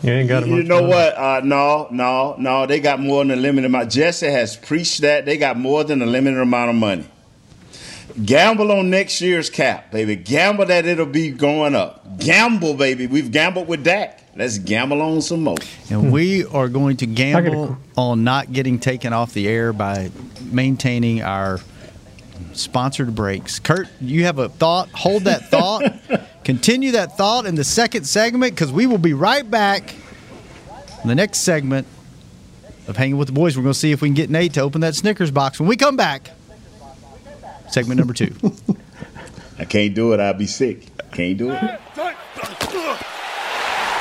You 0.03 0.11
ain't 0.11 0.29
got 0.29 0.45
You 0.45 0.57
much 0.57 0.65
know 0.65 0.81
money. 0.81 0.93
what? 0.93 1.17
Uh, 1.17 1.41
no, 1.43 1.87
no, 1.89 2.35
no. 2.37 2.65
They 2.65 2.79
got 2.79 2.99
more 2.99 3.23
than 3.23 3.31
a 3.31 3.35
limited 3.41 3.65
amount. 3.67 3.91
Jesse 3.91 4.27
has 4.27 4.55
preached 4.57 5.01
that. 5.01 5.25
They 5.25 5.37
got 5.37 5.57
more 5.57 5.83
than 5.83 6.01
a 6.01 6.05
limited 6.05 6.39
amount 6.39 6.69
of 6.71 6.75
money. 6.75 7.05
Gamble 8.23 8.71
on 8.71 8.89
next 8.89 9.19
year's 9.21 9.49
cap, 9.49 9.91
baby. 9.91 10.15
Gamble 10.15 10.65
that 10.67 10.85
it'll 10.85 11.05
be 11.05 11.31
going 11.31 11.75
up. 11.75 12.19
Gamble, 12.19 12.73
baby. 12.75 13.07
We've 13.07 13.31
gambled 13.31 13.67
with 13.67 13.83
Dak. 13.83 14.21
Let's 14.37 14.57
gamble 14.57 15.01
on 15.01 15.21
some 15.21 15.43
more. 15.43 15.57
And 15.89 16.11
we 16.11 16.45
are 16.45 16.67
going 16.69 16.97
to 16.97 17.05
gamble 17.05 17.77
on 17.97 18.23
not 18.23 18.51
getting 18.53 18.79
taken 18.79 19.11
off 19.13 19.33
the 19.33 19.47
air 19.47 19.73
by 19.73 20.11
maintaining 20.55 21.21
our 21.21 21.59
sponsored 22.53 23.13
breaks. 23.13 23.59
Kurt, 23.59 23.87
you 24.01 24.23
have 24.23 24.39
a 24.39 24.49
thought? 24.49 24.89
Hold 24.91 25.23
that 25.23 25.49
thought. 25.49 25.83
Continue 26.43 26.91
that 26.91 27.17
thought 27.17 27.45
in 27.45 27.55
the 27.55 27.63
second 27.63 28.05
segment 28.05 28.53
because 28.53 28.71
we 28.71 28.87
will 28.87 28.97
be 28.97 29.13
right 29.13 29.49
back 29.49 29.95
in 31.01 31.09
the 31.09 31.15
next 31.15 31.39
segment 31.39 31.87
of 32.87 32.97
Hanging 32.97 33.17
with 33.17 33.27
the 33.27 33.33
Boys. 33.33 33.57
We're 33.57 33.63
going 33.63 33.73
to 33.73 33.79
see 33.79 33.91
if 33.91 34.01
we 34.01 34.09
can 34.09 34.15
get 34.15 34.29
Nate 34.29 34.53
to 34.53 34.61
open 34.61 34.81
that 34.81 34.95
Snickers 34.95 35.31
box 35.31 35.59
when 35.59 35.67
we 35.67 35.75
come 35.75 35.95
back. 35.95 36.31
Segment 37.69 37.97
number 37.97 38.13
two. 38.13 38.33
I 39.59 39.65
can't 39.65 39.95
do 39.95 40.13
it. 40.13 40.19
I'll 40.19 40.33
be 40.33 40.47
sick. 40.47 40.87
Can't 41.11 41.37
do 41.37 41.51
it. 41.51 41.81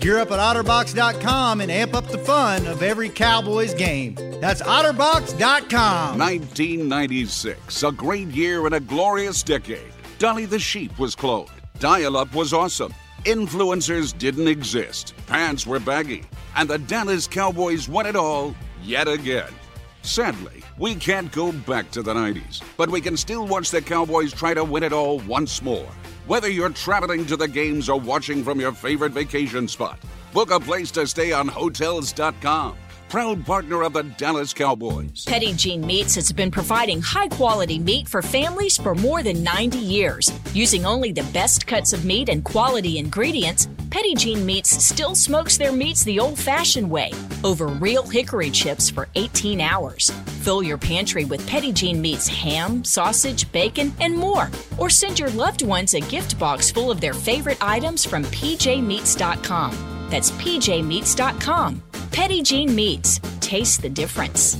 Gear 0.00 0.18
up 0.18 0.30
at 0.30 0.38
OtterBox.com 0.38 1.60
and 1.60 1.70
amp 1.70 1.94
up 1.94 2.06
the 2.06 2.16
fun 2.16 2.66
of 2.66 2.82
every 2.82 3.10
Cowboys 3.10 3.74
game. 3.74 4.14
That's 4.40 4.62
OtterBox.com. 4.62 6.18
1996, 6.18 7.82
a 7.82 7.92
great 7.92 8.28
year 8.28 8.64
and 8.64 8.74
a 8.76 8.80
glorious 8.80 9.42
decade. 9.42 9.92
Dolly 10.18 10.46
the 10.46 10.58
sheep 10.58 10.98
was 10.98 11.14
cloned. 11.14 11.50
Dial 11.80 12.16
up 12.16 12.34
was 12.34 12.54
awesome. 12.54 12.94
Influencers 13.26 14.16
didn't 14.16 14.48
exist. 14.48 15.12
Pants 15.26 15.66
were 15.66 15.78
baggy. 15.78 16.24
And 16.56 16.66
the 16.66 16.78
Dallas 16.78 17.26
Cowboys 17.26 17.86
won 17.86 18.06
it 18.06 18.16
all 18.16 18.54
yet 18.82 19.06
again. 19.06 19.52
Sadly, 20.00 20.62
we 20.78 20.94
can't 20.94 21.30
go 21.30 21.52
back 21.52 21.90
to 21.90 22.02
the 22.02 22.14
90s, 22.14 22.62
but 22.78 22.88
we 22.88 23.02
can 23.02 23.18
still 23.18 23.46
watch 23.46 23.70
the 23.70 23.82
Cowboys 23.82 24.32
try 24.32 24.54
to 24.54 24.64
win 24.64 24.82
it 24.82 24.94
all 24.94 25.18
once 25.20 25.60
more. 25.60 25.86
Whether 26.30 26.48
you're 26.48 26.70
traveling 26.70 27.26
to 27.26 27.36
the 27.36 27.48
games 27.48 27.88
or 27.88 27.98
watching 27.98 28.44
from 28.44 28.60
your 28.60 28.70
favorite 28.70 29.10
vacation 29.10 29.66
spot, 29.66 29.98
book 30.32 30.52
a 30.52 30.60
place 30.60 30.92
to 30.92 31.04
stay 31.04 31.32
on 31.32 31.48
Hotels.com. 31.48 32.76
Proud 33.10 33.44
partner 33.44 33.82
of 33.82 33.94
the 33.94 34.04
Dallas 34.04 34.54
Cowboys. 34.54 35.24
Petit 35.24 35.54
Jean 35.54 35.84
Meats 35.84 36.14
has 36.14 36.30
been 36.30 36.52
providing 36.52 37.02
high 37.02 37.26
quality 37.26 37.76
meat 37.76 38.06
for 38.06 38.22
families 38.22 38.76
for 38.76 38.94
more 38.94 39.24
than 39.24 39.42
90 39.42 39.78
years. 39.78 40.30
Using 40.54 40.86
only 40.86 41.10
the 41.10 41.28
best 41.32 41.66
cuts 41.66 41.92
of 41.92 42.04
meat 42.04 42.28
and 42.28 42.44
quality 42.44 42.98
ingredients, 42.98 43.66
Petit 43.90 44.14
Jean 44.14 44.46
Meats 44.46 44.84
still 44.84 45.16
smokes 45.16 45.58
their 45.58 45.72
meats 45.72 46.04
the 46.04 46.20
old 46.20 46.38
fashioned 46.38 46.88
way 46.88 47.10
over 47.42 47.66
real 47.66 48.06
hickory 48.06 48.48
chips 48.48 48.88
for 48.88 49.08
18 49.16 49.60
hours. 49.60 50.12
Fill 50.44 50.62
your 50.62 50.78
pantry 50.78 51.24
with 51.24 51.44
Petit 51.48 51.72
Jean 51.72 52.00
Meats 52.00 52.28
ham, 52.28 52.84
sausage, 52.84 53.50
bacon, 53.50 53.92
and 53.98 54.16
more. 54.16 54.48
Or 54.78 54.88
send 54.88 55.18
your 55.18 55.30
loved 55.30 55.62
ones 55.62 55.94
a 55.94 56.00
gift 56.00 56.38
box 56.38 56.70
full 56.70 56.92
of 56.92 57.00
their 57.00 57.14
favorite 57.14 57.58
items 57.60 58.04
from 58.04 58.22
pjmeats.com. 58.26 60.06
That's 60.10 60.30
pjmeats.com. 60.30 61.82
Petit 62.12 62.42
Jean 62.42 62.74
Meats. 62.74 63.20
Taste 63.40 63.82
the 63.82 63.88
difference. 63.88 64.56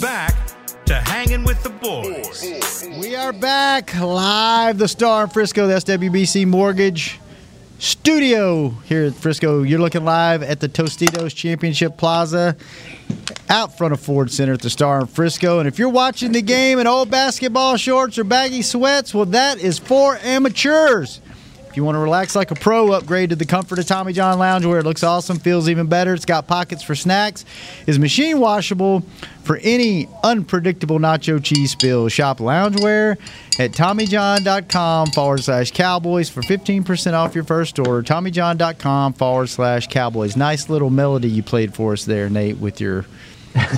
Back 0.00 0.34
to 0.86 0.94
hanging 0.94 1.44
with 1.44 1.62
the 1.62 1.70
boys. 1.70 2.88
We 2.98 3.14
are 3.14 3.32
back 3.32 3.94
live, 3.98 4.78
the 4.78 4.88
Star 4.88 5.24
in 5.24 5.30
Frisco, 5.30 5.68
the 5.68 5.74
SWBC 5.74 6.46
Mortgage 6.46 7.20
Studio 7.78 8.70
here 8.84 9.04
at 9.04 9.14
Frisco. 9.14 9.62
You're 9.62 9.78
looking 9.78 10.04
live 10.04 10.42
at 10.42 10.60
the 10.60 10.68
Tostitos 10.68 11.34
Championship 11.34 11.96
Plaza 11.96 12.56
out 13.48 13.76
front 13.78 13.92
of 13.92 14.00
Ford 14.00 14.30
Center 14.30 14.54
at 14.54 14.62
the 14.62 14.70
Star 14.70 15.00
in 15.00 15.06
Frisco. 15.06 15.60
And 15.60 15.68
if 15.68 15.78
you're 15.78 15.88
watching 15.88 16.32
the 16.32 16.42
game 16.42 16.78
in 16.80 16.86
old 16.88 17.10
basketball 17.10 17.76
shorts 17.76 18.18
or 18.18 18.24
baggy 18.24 18.62
sweats, 18.62 19.14
well, 19.14 19.26
that 19.26 19.58
is 19.58 19.78
for 19.78 20.16
amateurs. 20.16 21.20
If 21.72 21.78
you 21.78 21.84
want 21.84 21.94
to 21.94 22.00
relax 22.00 22.36
like 22.36 22.50
a 22.50 22.54
pro, 22.54 22.92
upgrade 22.92 23.30
to 23.30 23.36
the 23.36 23.46
comfort 23.46 23.78
of 23.78 23.86
Tommy 23.86 24.12
John 24.12 24.36
Loungewear. 24.36 24.80
It 24.80 24.84
looks 24.84 25.02
awesome, 25.02 25.38
feels 25.38 25.70
even 25.70 25.86
better. 25.86 26.12
It's 26.12 26.26
got 26.26 26.46
pockets 26.46 26.82
for 26.82 26.94
snacks, 26.94 27.46
is 27.86 27.98
machine 27.98 28.40
washable 28.40 29.02
for 29.42 29.56
any 29.62 30.06
unpredictable 30.22 30.98
nacho 30.98 31.42
cheese 31.42 31.70
spill. 31.70 32.10
Shop 32.10 32.40
loungewear 32.40 33.16
at 33.58 33.70
TommyJohn.com 33.70 35.12
forward 35.12 35.44
slash 35.44 35.70
Cowboys 35.70 36.28
for 36.28 36.42
15% 36.42 37.14
off 37.14 37.34
your 37.34 37.44
first 37.44 37.78
order. 37.78 38.02
TommyJohn.com 38.02 39.14
forward 39.14 39.48
slash 39.48 39.86
Cowboys. 39.86 40.36
Nice 40.36 40.68
little 40.68 40.90
melody 40.90 41.28
you 41.30 41.42
played 41.42 41.72
for 41.72 41.94
us 41.94 42.04
there, 42.04 42.28
Nate, 42.28 42.58
with 42.58 42.82
your 42.82 43.06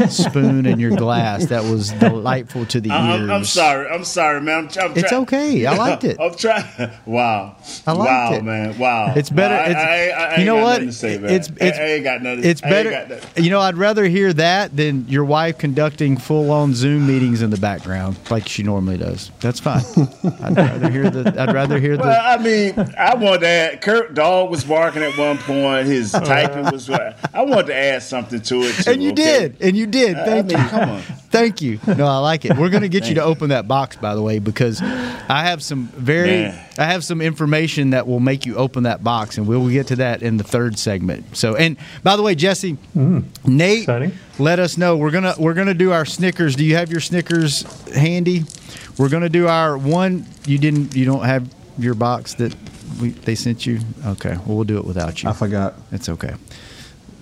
spoon 0.08 0.66
in 0.66 0.78
your 0.78 0.96
glass. 0.96 1.46
That 1.46 1.64
was 1.64 1.90
delightful 1.92 2.66
to 2.66 2.80
the 2.80 2.90
ears. 2.90 3.30
I'm, 3.30 3.44
sorry. 3.44 3.88
I'm 3.88 4.04
sorry, 4.04 4.40
man. 4.40 4.68
I'm, 4.78 4.90
I'm 4.90 4.96
It's 4.96 5.12
okay. 5.12 5.66
I 5.66 5.76
liked 5.76 6.04
it. 6.04 6.18
I'm 6.20 6.34
trying. 6.34 6.64
Wow. 7.06 7.56
I 7.87 7.92
liked 7.92 8.10
wow, 8.10 8.32
it. 8.34 8.44
man. 8.44 8.78
Wow. 8.78 9.12
It's 9.16 9.30
better. 9.30 9.54
Wow, 9.54 9.60
I- 9.60 9.66
it's, 9.66 9.76
I, 9.76 10.08
I, 10.24 10.34
I 10.34 10.37
you 10.38 10.44
know 10.44 10.56
what? 10.62 10.92
say. 10.94 11.14
It's 11.14 11.48
it's 11.60 11.78
I, 11.78 11.82
I 11.82 11.87
ain't 11.87 12.04
got 12.04 12.22
nothing. 12.22 12.44
It's 12.44 12.60
better. 12.60 13.20
You 13.37 13.50
know, 13.50 13.60
I'd 13.60 13.76
rather 13.76 14.04
hear 14.04 14.32
that 14.34 14.76
than 14.76 15.06
your 15.08 15.24
wife 15.24 15.58
conducting 15.58 16.16
full-on 16.16 16.74
Zoom 16.74 17.06
meetings 17.06 17.42
in 17.42 17.50
the 17.50 17.56
background 17.58 18.16
like 18.30 18.48
she 18.48 18.62
normally 18.62 18.98
does. 18.98 19.30
That's 19.40 19.60
fine. 19.60 19.82
I'd 20.42 20.56
rather 20.56 20.90
hear 20.90 21.10
the. 21.10 21.34
I'd 21.40 21.52
rather 21.54 21.78
hear 21.78 21.96
Well, 21.96 22.08
the. 22.08 22.20
I 22.24 22.38
mean, 22.38 22.94
I 22.98 23.14
want 23.14 23.40
to 23.40 23.46
add. 23.48 23.80
Kurt 23.82 24.14
Dog 24.14 24.50
was 24.50 24.64
barking 24.64 25.02
at 25.02 25.16
one 25.18 25.38
point. 25.38 25.87
His 25.87 26.12
typing 26.12 26.64
was. 26.70 26.88
I 26.90 27.14
wanted 27.42 27.66
to 27.68 27.74
add 27.74 28.02
something 28.02 28.40
to 28.42 28.62
it. 28.62 28.84
Too, 28.84 28.90
And 28.92 29.02
you 29.02 29.12
okay? 29.12 29.48
did. 29.48 29.56
And 29.64 29.77
you 29.77 29.87
did. 29.87 30.16
Uh, 30.16 30.24
Thank 30.24 30.53
I 30.53 30.57
mean, 30.57 30.64
you. 30.64 30.70
come 30.70 30.90
on. 30.90 31.00
Thank 31.35 31.62
you. 31.62 31.81
No, 31.87 32.07
I 32.07 32.18
like 32.18 32.44
it. 32.44 32.57
We're 32.57 32.68
going 32.68 32.83
to 32.83 32.88
get 32.88 33.09
you 33.09 33.16
to 33.16 33.24
open 33.24 33.48
that 33.48 33.66
box, 33.66 33.96
by 33.96 34.14
the 34.14 34.22
way, 34.22 34.38
because 34.38 34.81
I 34.81 35.42
have 35.44 35.62
some 35.62 35.88
very, 35.88 36.29
Man. 36.29 36.66
I 36.79 36.85
have 36.85 37.03
some 37.03 37.20
information 37.20 37.90
that 37.90 38.07
will 38.07 38.20
make 38.20 38.46
you 38.46 38.55
open 38.57 38.85
that 38.85 39.03
box, 39.03 39.37
and 39.37 39.48
we'll 39.48 39.68
get 39.68 39.88
to 39.88 39.96
that 39.96 40.22
in 40.22 40.37
the 40.37 40.44
third 40.44 40.79
segment. 40.79 41.37
So, 41.37 41.57
and 41.57 41.77
by 42.05 42.16
the 42.16 42.22
way, 42.22 42.37
Jesse, 42.37 42.74
mm-hmm. 42.74 43.20
Nate, 43.44 43.81
Exciting. 43.81 44.12
let 44.38 44.61
us 44.61 44.79
know. 44.79 44.96
We're 44.96 45.11
gonna 45.11 45.35
we're 45.38 45.55
gonna 45.55 45.74
do 45.74 45.90
our 45.90 46.05
Snickers. 46.05 46.55
Do 46.55 46.64
you 46.64 46.77
have 46.77 46.90
your 46.90 47.00
Snickers 47.00 47.62
handy? 47.92 48.44
We're 48.96 49.09
gonna 49.09 49.29
do 49.29 49.48
our 49.48 49.77
one. 49.77 50.27
You 50.46 50.59
didn't. 50.59 50.94
You 50.94 51.05
don't 51.05 51.24
have 51.24 51.53
your 51.79 51.94
box 51.94 52.35
that 52.35 52.55
we, 53.00 53.11
they 53.11 53.35
sent 53.35 53.66
you. 53.66 53.81
Okay. 54.07 54.37
Well, 54.46 54.57
we'll 54.57 54.64
do 54.64 54.79
it 54.79 54.85
without 54.85 55.22
you. 55.22 55.31
I 55.31 55.33
forgot. 55.33 55.74
It's 55.90 56.09
okay. 56.09 56.35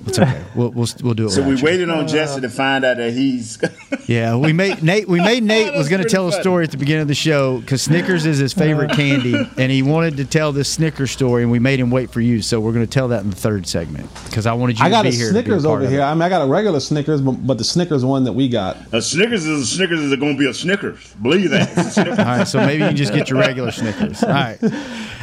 It's 0.07 0.19
okay. 0.19 0.43
We'll 0.55 0.71
we'll, 0.71 0.89
we'll 1.03 1.15
do 1.15 1.27
it. 1.27 1.31
So 1.31 1.43
we 1.43 1.57
you. 1.57 1.65
waited 1.65 1.91
on 1.91 2.07
Jesse 2.09 2.41
to 2.41 2.49
find 2.49 2.85
out 2.85 2.97
that 2.99 3.13
he's. 3.13 3.59
Yeah, 4.09 4.37
we 4.37 4.53
made 4.53 4.83
Nate. 4.83 5.09
We 5.09 5.21
made 5.21 5.43
Nate 5.45 5.75
was 5.75 5.89
going 5.89 6.01
to 6.01 6.05
pretty 6.05 6.15
tell 6.15 6.29
a 6.29 6.33
story 6.33 6.65
at 6.65 6.71
the 6.71 6.77
beginning 6.77 7.03
of 7.03 7.09
the 7.09 7.15
show 7.15 7.61
because 7.61 7.83
Snickers 7.83 8.27
is 8.27 8.39
his 8.39 8.53
favorite 8.53 8.91
uh. 8.91 8.97
candy, 8.97 9.37
and 9.57 9.71
he 9.71 9.83
wanted 9.83 10.17
to 10.17 10.25
tell 10.25 10.51
this 10.53 10.71
Snickers 10.71 11.11
story, 11.13 11.43
and 11.43 11.53
we 11.53 11.59
made 11.59 11.79
him 11.79 11.91
wait 11.91 12.11
for 12.11 12.21
you. 12.21 12.43
So 12.43 12.59
we're 12.59 12.73
going 12.73 12.85
to 12.85 12.91
tell 12.91 13.09
that 13.09 13.23
in 13.23 13.31
the 13.31 13.37
third 13.37 13.67
segment 13.67 14.11
because 14.25 14.45
I 14.45 14.55
wanted 14.55 14.79
you 14.79 14.85
I 14.85 14.91
got 14.91 15.03
to 15.03 15.09
a 15.09 15.11
be 15.13 15.17
here. 15.17 15.31
Snickers 15.31 15.65
part 15.65 15.83
over 15.83 15.91
here. 15.91 16.01
it. 16.01 16.05
I 16.05 16.15
mean, 16.15 16.23
I 16.23 16.29
got 16.29 16.43
a 16.43 16.47
regular 16.47 16.81
Snickers, 16.81 17.21
but, 17.21 17.33
but 17.47 17.59
the 17.59 17.65
Snickers 17.65 18.05
one 18.05 18.25
that 18.25 18.33
we 18.33 18.49
got. 18.49 18.77
a 18.93 19.01
Snickers 19.01 19.47
is 19.47 19.63
a 19.63 19.67
Snickers 19.67 20.01
is 20.01 20.15
going 20.17 20.35
to 20.35 20.39
be 20.39 20.49
a 20.49 20.55
Snickers. 20.55 21.15
Believe 21.15 21.51
that. 21.51 21.71
It's 21.71 21.79
a 21.79 21.91
Snickers. 21.91 22.19
All 22.19 22.25
right, 22.25 22.49
so 22.49 22.59
maybe 22.59 22.83
you 22.83 22.89
can 22.89 22.97
just 22.97 23.15
get 23.15 23.31
your 23.31 23.39
regular 23.39 23.71
Snickers. 23.71 24.23
All 24.23 24.31
right, 24.31 24.59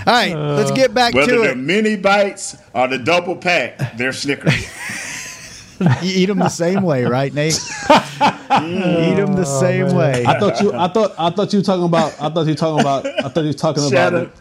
all 0.07 0.13
right. 0.13 0.33
let's 0.35 0.71
get 0.71 0.93
back 0.93 1.13
Whether 1.13 1.33
to 1.33 1.39
they're 1.41 1.51
it. 1.51 1.57
mini 1.57 1.95
bites 1.95 2.57
or 2.73 2.88
the 2.88 2.97
double 2.97 3.35
pack, 3.35 3.97
they're 3.97 4.13
Snickers. 4.13 4.53
You 6.01 6.12
eat 6.23 6.25
them 6.25 6.39
the 6.39 6.49
same 6.49 6.83
way, 6.83 7.05
right, 7.05 7.33
Nate? 7.33 7.53
eat 7.53 9.15
them 9.15 9.33
the 9.33 9.45
oh, 9.47 9.59
same 9.62 9.95
way. 9.95 10.25
I 10.25 10.38
thought 10.38 10.59
you. 10.59 10.73
I 10.73 10.89
thought. 10.89 11.15
I 11.17 11.29
thought 11.29 11.53
you 11.53 11.59
were 11.59 11.63
talking 11.63 11.85
about. 11.85 12.21
I 12.21 12.29
thought 12.29 12.41
you 12.41 12.51
were 12.51 12.55
talking 12.55 12.81
about. 12.81 13.05
I 13.05 13.29
thought 13.29 13.41
you 13.41 13.47
were 13.47 13.53
talking 13.53 13.83
about. 13.83 14.12
Shannon. 14.12 14.31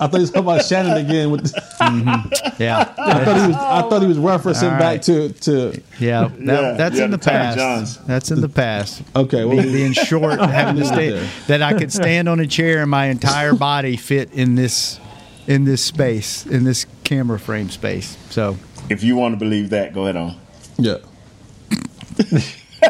I 0.00 0.06
thought 0.06 0.14
you 0.14 0.20
were 0.20 0.26
talking 0.26 0.40
about 0.42 0.64
Shannon 0.64 0.96
again. 1.04 1.30
With, 1.30 1.52
mm-hmm. 1.52 2.62
Yeah, 2.62 2.94
I 2.98 3.24
thought 3.24 3.36
he 3.40 3.46
was. 3.48 3.56
I 3.56 3.80
thought 3.82 4.02
he 4.02 4.08
was 4.08 4.18
referencing 4.18 4.72
All 4.72 4.78
back 4.78 5.02
to 5.02 5.30
to. 5.32 5.82
yeah. 5.98 6.28
That, 6.28 6.40
Yeah, 6.62 6.72
that's 6.72 6.96
yeah, 6.96 7.04
in 7.04 7.10
the 7.10 7.16
the 7.16 7.24
Tommy 7.24 7.36
past. 7.38 7.58
Johns. 7.58 7.98
That's 8.06 8.30
in 8.30 8.40
the 8.40 8.48
past. 8.48 9.02
Okay, 9.16 9.44
well, 9.44 9.56
Being, 9.62 9.72
being 9.72 9.92
short, 9.92 10.38
having 10.40 10.76
to 10.76 10.80
Leave 10.82 10.92
stay, 10.92 11.10
there. 11.10 11.28
that 11.48 11.62
I 11.62 11.74
could 11.76 11.92
stand 11.92 12.28
on 12.28 12.38
a 12.40 12.46
chair 12.46 12.80
and 12.82 12.90
my 12.90 13.06
entire 13.06 13.54
body 13.54 13.96
fit 13.96 14.32
in 14.32 14.54
this 14.54 15.00
in 15.46 15.64
this 15.64 15.82
space 15.84 16.46
in 16.46 16.64
this 16.64 16.86
camera 17.04 17.38
frame 17.38 17.70
space. 17.70 18.16
So 18.30 18.56
if 18.90 19.02
you 19.02 19.16
want 19.16 19.34
to 19.34 19.38
believe 19.38 19.70
that, 19.70 19.92
go 19.94 20.02
ahead 20.04 20.16
on. 20.16 20.36
yeah. 20.78 20.96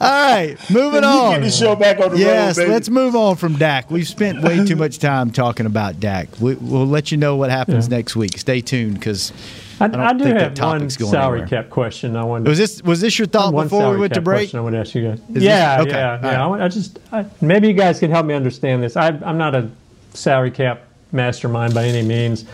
right, 0.00 0.56
moving 0.70 1.02
You 1.02 1.08
on. 1.08 1.32
get 1.34 1.42
the 1.42 1.50
show 1.50 1.74
back 1.76 2.00
on 2.00 2.10
the 2.12 2.18
Yes, 2.18 2.56
road, 2.56 2.64
baby. 2.64 2.72
let's 2.72 2.88
move 2.88 3.14
on 3.16 3.36
from 3.36 3.56
Dak. 3.56 3.90
We've 3.90 4.06
spent 4.06 4.42
way 4.42 4.64
too 4.64 4.76
much 4.76 4.98
time 4.98 5.30
talking 5.30 5.66
about 5.66 6.00
Dak. 6.00 6.28
We, 6.40 6.54
we'll 6.54 6.86
let 6.86 7.10
you 7.12 7.18
know 7.18 7.36
what 7.36 7.50
happens 7.50 7.88
Yeah. 7.88 7.96
next 7.98 8.16
week. 8.16 8.38
Stay 8.38 8.60
tuned 8.60 8.94
because 8.94 9.32
I, 9.80 9.88
don't 9.88 10.00
I 10.00 10.12
do 10.12 10.24
think 10.24 10.38
that 10.38 10.56
have 10.58 10.58
one 10.70 10.80
topic's 10.80 10.96
going 10.96 11.10
salary 11.10 11.40
anywhere. 11.42 11.62
cap 11.62 11.70
question. 11.70 12.16
I 12.16 12.24
wanted 12.24 12.48
was 12.48 12.58
this 12.58 12.82
was 12.82 13.00
this 13.00 13.18
your 13.18 13.26
thought 13.26 13.52
before 13.52 13.90
we 13.92 13.98
went 13.98 14.14
to 14.14 14.20
break? 14.20 14.40
question 14.50 14.58
I 14.58 14.62
would 14.62 14.74
ask 14.74 14.94
you 14.94 15.02
guys. 15.08 15.20
this- 15.28 15.42
yeah, 15.42 15.78
okay, 15.80 15.90
yeah, 15.90 16.16
all 16.16 16.30
yeah. 16.32 16.46
right. 16.50 16.60
I, 16.60 16.64
I 16.64 16.68
just 16.68 16.98
I, 17.12 17.24
maybe 17.40 17.68
you 17.68 17.74
guys 17.74 17.98
can 17.98 18.10
help 18.10 18.26
me 18.26 18.34
understand 18.34 18.82
this. 18.82 18.96
I, 18.96 19.08
I'm 19.08 19.38
not 19.38 19.54
a 19.54 19.70
salary 20.14 20.50
cap 20.50 20.82
mastermind 21.10 21.74
by 21.74 21.84
any 21.84 22.06
means, 22.06 22.44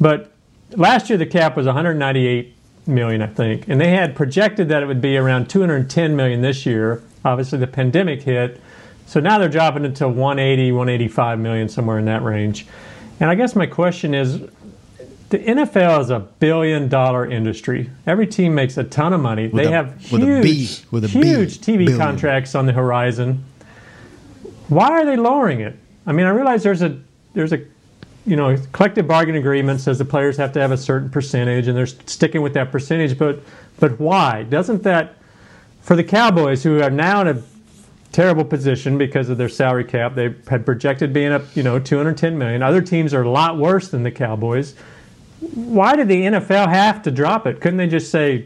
but 0.00 0.32
last 0.76 1.08
year 1.10 1.18
the 1.18 1.26
cap 1.26 1.56
was 1.56 1.66
198 1.66 2.54
million, 2.90 3.22
I 3.22 3.26
think, 3.28 3.68
and 3.68 3.80
they 3.80 3.90
had 3.90 4.14
projected 4.14 4.68
that 4.68 4.82
it 4.82 4.86
would 4.86 5.00
be 5.00 5.16
around 5.16 5.48
210 5.48 6.14
million 6.16 6.42
this 6.42 6.66
year. 6.66 7.02
Obviously, 7.24 7.58
the 7.58 7.66
pandemic 7.66 8.22
hit, 8.22 8.60
so 9.06 9.20
now 9.20 9.38
they're 9.38 9.48
dropping 9.48 9.84
it 9.84 9.96
to 9.96 10.08
180, 10.08 10.72
185 10.72 11.38
million, 11.38 11.68
somewhere 11.68 11.98
in 11.98 12.04
that 12.06 12.22
range. 12.22 12.66
And 13.18 13.28
I 13.30 13.34
guess 13.34 13.54
my 13.54 13.66
question 13.66 14.14
is, 14.14 14.40
the 15.28 15.38
NFL 15.38 16.00
is 16.00 16.10
a 16.10 16.18
billion 16.20 16.88
dollar 16.88 17.24
industry. 17.30 17.88
Every 18.06 18.26
team 18.26 18.54
makes 18.54 18.76
a 18.76 18.84
ton 18.84 19.12
of 19.12 19.20
money. 19.20 19.44
With 19.48 19.62
they 19.62 19.66
a- 19.66 19.70
have 19.70 20.12
with 20.12 20.22
a 20.22 20.26
huge, 20.26 20.42
B, 20.42 20.86
with 20.90 21.04
a 21.04 21.08
B, 21.08 21.26
huge 21.26 21.58
TV 21.58 21.78
billion. 21.86 21.98
contracts 21.98 22.54
on 22.54 22.66
the 22.66 22.72
horizon. 22.72 23.44
Why 24.68 24.90
are 24.90 25.04
they 25.04 25.16
lowering 25.16 25.60
it? 25.60 25.76
I 26.06 26.12
mean, 26.12 26.26
I 26.26 26.30
realize 26.30 26.62
there's 26.62 26.82
a 26.82 26.98
there's 27.34 27.52
a 27.52 27.60
you 28.26 28.36
know 28.36 28.56
collective 28.72 29.06
bargaining 29.08 29.40
agreement 29.40 29.80
says 29.80 29.98
the 29.98 30.04
players 30.04 30.36
have 30.36 30.52
to 30.52 30.60
have 30.60 30.72
a 30.72 30.76
certain 30.76 31.10
percentage, 31.10 31.68
and 31.68 31.76
they're 31.76 31.86
sticking 31.86 32.42
with 32.42 32.54
that 32.54 32.70
percentage. 32.70 33.18
But 33.18 33.40
but 33.78 33.98
why 33.98 34.44
doesn't 34.44 34.82
that 34.82 35.16
for 35.82 35.96
the 35.96 36.04
Cowboys 36.04 36.62
who 36.62 36.82
are 36.82 36.90
now 36.90 37.22
in 37.22 37.28
a 37.28 37.42
terrible 38.12 38.44
position 38.44 38.98
because 38.98 39.28
of 39.28 39.38
their 39.38 39.48
salary 39.48 39.84
cap? 39.84 40.14
They 40.14 40.34
had 40.48 40.64
projected 40.64 41.12
being 41.12 41.32
up 41.32 41.44
you 41.56 41.62
know 41.62 41.78
210 41.78 42.36
million. 42.38 42.62
Other 42.62 42.82
teams 42.82 43.14
are 43.14 43.22
a 43.22 43.30
lot 43.30 43.58
worse 43.58 43.88
than 43.88 44.02
the 44.02 44.10
Cowboys. 44.10 44.74
Why 45.54 45.96
did 45.96 46.08
the 46.08 46.22
NFL 46.22 46.68
have 46.68 47.02
to 47.04 47.10
drop 47.10 47.46
it? 47.46 47.60
Couldn't 47.60 47.78
they 47.78 47.86
just 47.86 48.10
say, 48.10 48.44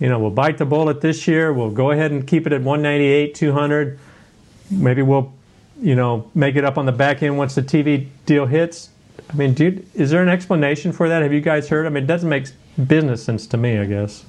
you 0.00 0.08
know, 0.08 0.18
we'll 0.18 0.30
bite 0.30 0.56
the 0.56 0.64
bullet 0.64 1.02
this 1.02 1.28
year. 1.28 1.52
We'll 1.52 1.70
go 1.70 1.90
ahead 1.90 2.10
and 2.10 2.26
keep 2.26 2.46
it 2.46 2.52
at 2.52 2.62
198, 2.62 3.34
200. 3.34 3.98
Maybe 4.70 5.02
we'll, 5.02 5.32
you 5.80 5.94
know, 5.94 6.30
make 6.34 6.56
it 6.56 6.64
up 6.64 6.78
on 6.78 6.86
the 6.86 6.92
back 6.92 7.22
end 7.22 7.36
once 7.36 7.54
the 7.54 7.62
TV 7.62 8.08
deal 8.24 8.46
hits. 8.46 8.88
I 9.30 9.34
mean, 9.34 9.54
dude, 9.54 9.86
is 9.94 10.10
there 10.10 10.22
an 10.22 10.28
explanation 10.28 10.92
for 10.92 11.08
that? 11.08 11.22
Have 11.22 11.32
you 11.32 11.40
guys 11.40 11.68
heard? 11.68 11.86
I 11.86 11.88
mean, 11.88 12.04
it 12.04 12.06
doesn't 12.06 12.28
make 12.28 12.48
business 12.86 13.24
sense 13.24 13.46
to 13.48 13.56
me, 13.56 13.78
I 13.78 13.86
guess. 13.86 14.24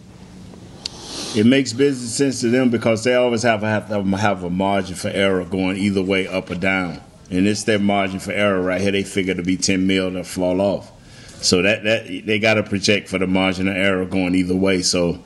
It 1.35 1.45
makes 1.45 1.73
business 1.73 2.13
sense 2.15 2.41
to 2.41 2.49
them 2.49 2.69
because 2.69 3.03
they 3.03 3.15
always 3.15 3.43
have, 3.43 3.61
have 3.61 3.89
to 3.89 4.03
have 4.17 4.43
a 4.43 4.49
margin 4.49 4.95
for 4.95 5.09
error 5.09 5.43
going 5.43 5.77
either 5.77 6.01
way, 6.01 6.27
up 6.27 6.49
or 6.49 6.55
down. 6.55 7.01
And 7.29 7.47
it's 7.47 7.63
their 7.63 7.79
margin 7.79 8.19
for 8.19 8.31
error 8.31 8.61
right 8.61 8.79
here. 8.79 8.91
They 8.91 9.03
figure 9.03 9.33
to 9.33 9.43
be 9.43 9.57
10 9.57 9.85
mil 9.87 10.11
to 10.13 10.23
fall 10.23 10.61
off. 10.61 10.91
So 11.43 11.61
that, 11.61 11.83
that 11.83 12.05
they 12.25 12.39
got 12.39 12.53
to 12.53 12.63
project 12.63 13.09
for 13.09 13.17
the 13.17 13.27
margin 13.27 13.67
of 13.67 13.75
error 13.75 14.05
going 14.05 14.35
either 14.35 14.55
way. 14.55 14.81
So 14.83 15.19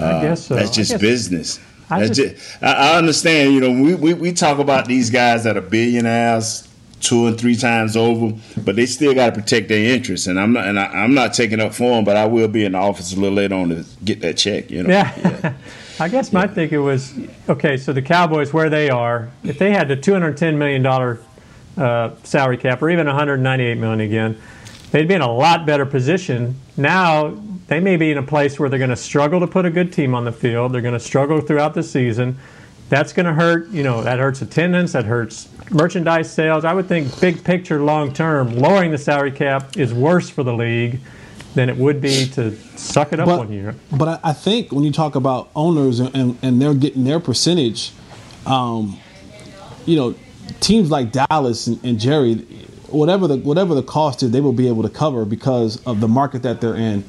uh, 0.00 0.22
guess 0.22 0.46
so. 0.46 0.54
that's 0.56 0.70
just 0.70 0.98
business. 0.98 1.60
I 1.90 2.06
just- 2.06 2.14
just, 2.14 2.62
I, 2.62 2.72
I 2.72 2.96
understand. 2.98 3.52
You 3.52 3.60
know, 3.60 3.70
we, 3.82 3.94
we, 3.94 4.14
we 4.14 4.32
talk 4.32 4.58
about 4.58 4.86
these 4.86 5.10
guys 5.10 5.44
that 5.44 5.56
are 5.56 5.60
billionaires 5.62 6.66
two 7.00 7.26
and 7.26 7.38
three 7.38 7.56
times 7.56 7.96
over, 7.96 8.36
but 8.62 8.76
they 8.76 8.86
still 8.86 9.14
got 9.14 9.34
to 9.34 9.40
protect 9.40 9.68
their 9.68 9.94
interests. 9.94 10.26
And 10.26 10.38
I'm 10.38 10.52
not 10.52 10.66
and 10.66 10.78
I, 10.78 10.86
I'm 10.86 11.14
not 11.14 11.34
taking 11.34 11.60
up 11.60 11.74
for 11.74 11.96
them, 11.96 12.04
but 12.04 12.16
I 12.16 12.26
will 12.26 12.48
be 12.48 12.64
in 12.64 12.72
the 12.72 12.78
office 12.78 13.12
a 13.12 13.16
little 13.16 13.36
later 13.36 13.54
on 13.54 13.70
to 13.70 13.84
get 14.04 14.20
that 14.20 14.36
check. 14.36 14.70
You 14.70 14.84
know. 14.84 14.90
Yeah. 14.90 15.54
I 16.00 16.08
guess 16.08 16.32
my 16.32 16.46
thinking 16.46 16.82
was 16.82 17.12
okay, 17.46 17.76
so 17.76 17.92
the 17.92 18.00
Cowboys, 18.00 18.54
where 18.54 18.70
they 18.70 18.88
are, 18.88 19.28
if 19.44 19.58
they 19.58 19.70
had 19.70 19.88
the 19.88 19.98
$210 19.98 20.56
million 20.56 20.86
uh, 21.76 22.16
salary 22.24 22.56
cap 22.56 22.80
or 22.80 22.88
even 22.88 23.06
198 23.06 23.74
million 23.76 24.00
again, 24.00 24.40
they'd 24.92 25.06
be 25.06 25.12
in 25.12 25.20
a 25.20 25.30
lot 25.30 25.66
better 25.66 25.84
position. 25.84 26.58
Now, 26.78 27.38
they 27.66 27.80
may 27.80 27.98
be 27.98 28.10
in 28.10 28.16
a 28.16 28.22
place 28.22 28.58
where 28.58 28.70
they're 28.70 28.78
going 28.78 28.90
to 28.90 28.96
struggle 28.96 29.40
to 29.40 29.46
put 29.46 29.66
a 29.66 29.70
good 29.70 29.92
team 29.92 30.14
on 30.14 30.24
the 30.24 30.32
field. 30.32 30.72
They're 30.72 30.80
going 30.80 30.94
to 30.94 31.00
struggle 31.00 31.42
throughout 31.42 31.74
the 31.74 31.82
season. 31.82 32.38
That's 32.90 33.12
going 33.12 33.26
to 33.26 33.32
hurt, 33.32 33.68
you 33.68 33.84
know, 33.84 34.02
that 34.02 34.18
hurts 34.18 34.42
attendance, 34.42 34.92
that 34.92 35.04
hurts 35.04 35.48
merchandise 35.70 36.30
sales. 36.30 36.64
I 36.64 36.74
would 36.74 36.86
think, 36.86 37.18
big 37.20 37.42
picture, 37.44 37.80
long 37.80 38.12
term, 38.12 38.56
lowering 38.56 38.90
the 38.90 38.98
salary 38.98 39.30
cap 39.30 39.76
is 39.76 39.94
worse 39.94 40.28
for 40.28 40.42
the 40.42 40.52
league 40.52 41.00
than 41.54 41.68
it 41.68 41.76
would 41.76 42.00
be 42.00 42.26
to 42.26 42.56
suck 42.76 43.12
it 43.12 43.20
up 43.20 43.26
But, 43.26 43.38
one 43.38 43.52
year. 43.52 43.76
but 43.96 44.20
I, 44.24 44.32
think 44.32 44.72
when 44.72 44.82
you 44.84 44.92
talk 44.92 45.14
about 45.14 45.50
owners 45.54 46.00
and, 46.00 46.14
and, 46.14 46.38
and 46.42 46.60
they're 46.60 46.74
getting 46.74 47.04
their 47.04 47.20
percentage, 47.20 47.92
um, 48.44 48.98
you 49.86 49.96
know, 49.96 50.14
teams 50.58 50.90
like 50.90 51.12
Dallas 51.12 51.68
and, 51.68 51.82
and 51.84 51.98
Jerry, 51.98 52.34
whatever 52.88 53.28
the 53.28 53.36
whatever 53.36 53.74
the 53.74 53.82
cost 53.84 54.22
is, 54.24 54.32
they 54.32 54.40
will 54.40 54.52
be 54.52 54.66
able 54.66 54.82
to 54.82 54.88
cover 54.88 55.24
because 55.24 55.80
of 55.86 56.00
the 56.00 56.08
market 56.08 56.42
that 56.42 56.60
they're 56.60 56.76
in. 56.76 57.04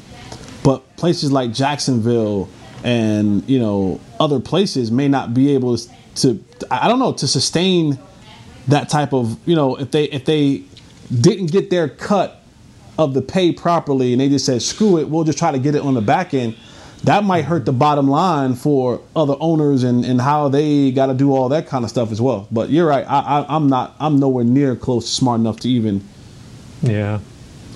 But 0.64 0.96
places 0.96 1.32
like 1.32 1.54
Jacksonville 1.54 2.50
and 2.84 3.48
you 3.50 3.60
know 3.60 4.00
other 4.20 4.40
places 4.40 4.92
may 4.92 5.08
not 5.08 5.34
be 5.34 5.54
able 5.54 5.78
to. 6.16 6.44
I 6.70 6.88
don't 6.88 7.00
know 7.00 7.14
to 7.14 7.28
sustain 7.28 8.00
that 8.68 8.90
type 8.90 9.14
of 9.14 9.38
you 9.48 9.56
know 9.56 9.76
if 9.76 9.92
they 9.92 10.06
if 10.06 10.26
they 10.26 10.64
didn't 11.20 11.48
get 11.52 11.70
their 11.70 11.90
cut 11.90 12.42
of 12.98 13.14
the 13.14 13.22
pay 13.22 13.52
properly 13.52 14.12
and 14.14 14.22
they 14.22 14.30
just 14.30 14.46
said 14.46 14.62
screw 14.62 15.00
it 15.00 15.10
we'll 15.10 15.24
just 15.24 15.38
try 15.40 15.52
to 15.52 15.58
get 15.60 15.74
it 15.76 15.82
on 15.82 15.94
the 15.96 16.02
back 16.02 16.34
end 16.34 16.56
that 17.04 17.24
might 17.24 17.46
hurt 17.46 17.66
the 17.66 17.72
bottom 17.74 18.08
line 18.08 18.54
for 18.54 19.02
other 19.16 19.34
owners 19.40 19.84
and, 19.84 20.06
and 20.06 20.22
how 20.22 20.48
they 20.48 20.92
got 20.92 21.08
to 21.08 21.16
do 21.16 21.34
all 21.34 21.50
that 21.50 21.66
kind 21.66 21.84
of 21.84 21.90
stuff 21.90 22.12
as 22.12 22.22
well 22.22 22.48
but 22.52 22.70
you're 22.70 22.86
right 22.88 23.06
I, 23.10 23.20
I, 23.42 23.56
i'm 23.56 23.68
not 23.68 23.96
i'm 24.00 24.20
nowhere 24.20 24.44
near 24.44 24.76
close 24.76 25.06
to 25.06 25.12
smart 25.12 25.40
enough 25.40 25.60
to 25.62 25.70
even 25.70 26.04
Yeah. 26.84 27.20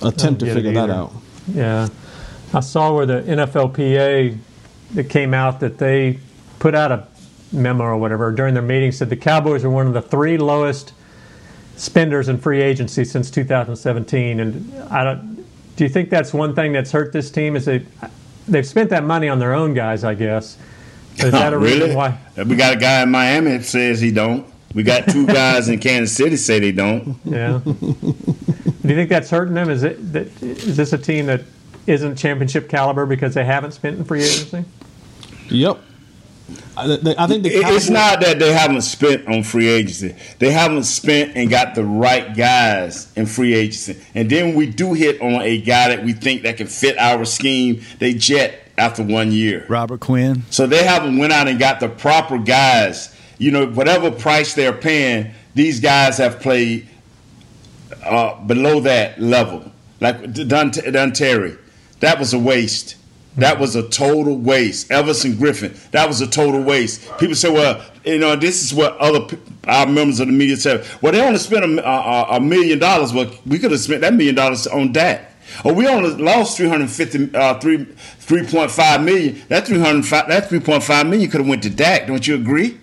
attempt 0.04 0.42
to 0.42 0.54
figure 0.54 0.74
that 0.74 0.90
out 0.92 1.12
Yeah. 1.48 1.88
I 2.54 2.60
saw 2.60 2.94
where 2.94 3.06
the 3.08 3.22
NFLPA 3.24 4.38
that 4.94 5.10
came 5.10 5.34
out 5.34 5.60
that 5.60 5.78
they 5.78 6.20
put 6.60 6.76
out 6.76 6.92
a 6.92 7.08
memo 7.52 7.84
or 7.84 7.98
whatever 7.98 8.32
during 8.32 8.54
their 8.54 8.64
meeting 8.64 8.92
said 8.92 9.10
the 9.10 9.16
Cowboys 9.16 9.64
are 9.64 9.70
one 9.70 9.88
of 9.88 9.94
the 9.94 10.02
three 10.02 10.38
lowest 10.38 10.94
spenders 11.78 12.30
in 12.30 12.38
free 12.38 12.62
agency 12.62 13.04
since 13.04 13.30
2017 13.30 14.40
and 14.40 14.74
I 14.90 15.04
don't 15.04 15.36
do 15.76 15.84
you 15.84 15.90
think 15.90 16.10
that's 16.10 16.34
one 16.34 16.56
thing 16.56 16.72
that's 16.72 16.92
hurt 16.92 17.12
this 17.12 17.30
team 17.30 17.56
is 17.56 17.66
they 17.66 17.86
they've 18.48 18.66
spent 18.66 18.90
that 18.92 19.04
money 19.04 19.28
on 19.30 19.40
their 19.40 19.54
own 19.54 19.74
guys 19.74 20.04
I 20.04 20.16
guess 20.16 20.58
Is 21.18 21.32
that 21.32 21.54
a 21.54 21.58
reason 21.58 21.80
really? 21.82 21.96
why? 21.96 22.18
We 22.46 22.56
got 22.56 22.74
a 22.76 22.80
guy 22.80 23.02
in 23.04 23.12
Miami 23.12 23.52
that 23.52 23.64
says 23.66 24.00
he 24.02 24.12
don't. 24.12 24.46
We 24.74 24.84
got 24.84 25.08
two 25.08 25.26
guys 25.42 25.70
in 25.70 25.80
Kansas 25.80 26.16
City 26.16 26.36
say 26.36 26.60
they 26.60 26.74
don't. 26.74 27.18
Yeah. 27.24 27.62
Do 27.64 28.92
you 28.92 28.96
think 28.96 29.10
that's 29.10 29.30
hurting 29.30 29.54
them? 29.54 29.70
Is 29.70 29.84
it 29.84 30.12
that 30.14 30.28
is 30.44 30.76
this 30.76 30.92
a 30.94 30.98
team 30.98 31.26
that 31.28 31.42
isn't 31.88 32.16
championship 32.18 32.70
caliber 32.70 33.06
because 33.06 33.34
they 33.34 33.46
haven't 33.46 33.72
spent 33.72 33.98
in 33.98 34.06
free 34.06 34.24
agency? 34.24 34.66
Yep. 35.50 35.80
I, 36.78 36.88
the- 36.88 37.16
I 37.18 37.28
think 37.28 37.44
the 37.44 37.62
Cowboys, 37.62 37.76
it's 37.76 37.90
not 37.90 38.20
that 38.22 38.38
they 38.40 38.54
haven't 38.54 38.82
spent 38.82 39.28
on 39.28 39.44
free 39.44 39.68
agency. 39.68 40.16
They 40.40 40.52
haven't 40.52 40.84
spent 40.84 41.36
and 41.36 41.50
got 41.50 41.74
the 41.76 41.84
right 41.84 42.36
guys 42.36 43.12
in 43.16 43.26
free 43.26 43.54
agency. 43.56 44.00
And 44.14 44.30
then 44.30 44.54
we 44.56 44.68
do 44.68 44.94
hit 44.94 45.22
on 45.22 45.42
a 45.42 45.60
guy 45.62 45.90
that 45.90 46.04
we 46.04 46.14
think 46.14 46.44
that 46.44 46.58
can 46.58 46.68
fit 46.68 46.98
our 47.00 47.26
scheme. 47.26 47.82
They 48.00 48.14
jet 48.14 48.62
after 48.78 49.02
one 49.04 49.32
year. 49.32 49.66
Robert 49.70 50.02
Quinn. 50.02 50.44
So 50.52 50.68
they 50.68 50.84
haven't 50.84 51.18
went 51.18 51.34
out 51.34 51.48
and 51.48 51.58
got 51.58 51.80
the 51.80 51.90
proper 51.90 52.38
guys. 52.38 53.16
You 53.38 53.52
know, 53.52 53.66
whatever 53.68 54.12
price 54.12 54.54
they're 54.54 54.74
paying, 54.74 55.32
these 55.56 55.80
guys 55.80 56.18
have 56.20 56.42
played 56.42 56.88
uh, 58.04 58.36
below 58.46 58.82
that 58.82 59.20
level. 59.20 59.72
Like 60.02 60.22
Dun, 60.34 60.72
Dontari, 60.72 61.58
that 62.00 62.20
was 62.20 62.34
a 62.34 62.40
waste. 62.40 62.96
That 63.38 63.60
was 63.60 63.76
a 63.76 63.88
total 63.90 64.38
waste. 64.38 64.90
Everson 64.92 65.34
Griffen, 65.34 65.92
that 65.92 66.08
was 66.08 66.22
a 66.22 66.28
total 66.28 66.62
waste. 66.62 67.06
People 67.18 67.36
say, 67.36 67.52
well, 67.52 67.84
you 68.06 68.18
know, 68.18 68.36
this 68.36 68.64
is 68.64 68.74
what 68.74 68.98
other 68.98 69.38
our 69.68 69.86
members 69.86 70.20
of 70.20 70.28
the 70.28 70.34
media 70.34 70.56
say. 70.56 70.86
Well, 71.02 71.12
they 71.12 71.22
only 71.22 71.40
spent 71.40 71.66
a, 71.66 71.86
a, 71.86 72.38
a 72.38 72.40
million 72.40 72.80
dollars. 72.80 73.14
Well, 73.14 73.30
we 73.46 73.60
could 73.60 73.72
have 73.72 73.80
spent 73.80 74.02
that 74.02 74.14
million 74.14 74.36
dollars 74.36 74.68
on 74.68 74.94
that. 74.94 75.32
Or 75.64 75.74
we 75.74 75.88
only 75.88 76.10
lost 76.12 76.58
350, 76.58 77.36
uh, 77.36 77.60
3, 77.60 77.78
3.5 77.78 79.04
million. 79.04 79.42
That 79.48 79.68
305, 79.68 80.28
that 80.28 80.50
3.5 80.50 81.10
million 81.10 81.30
could 81.30 81.42
have 81.42 81.48
went 81.48 81.64
to 81.64 81.70
Dak. 81.70 82.08
Don't 82.08 82.26
you 82.26 82.36
agree? 82.36 82.80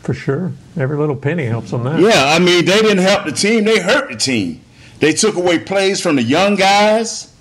For 0.00 0.12
sure. 0.14 0.52
Every 0.76 0.96
little 0.96 1.16
penny 1.16 1.46
helps 1.46 1.72
on 1.72 1.84
that. 1.84 2.00
Yeah, 2.00 2.24
I 2.26 2.38
mean, 2.38 2.64
they 2.64 2.82
didn't 2.82 2.98
help 2.98 3.24
the 3.24 3.32
team, 3.32 3.64
they 3.64 3.80
hurt 3.80 4.10
the 4.10 4.16
team. 4.16 4.60
They 4.98 5.12
took 5.12 5.36
away 5.36 5.58
plays 5.60 6.00
from 6.00 6.16
the 6.16 6.22
young 6.22 6.56
guys. 6.56 7.31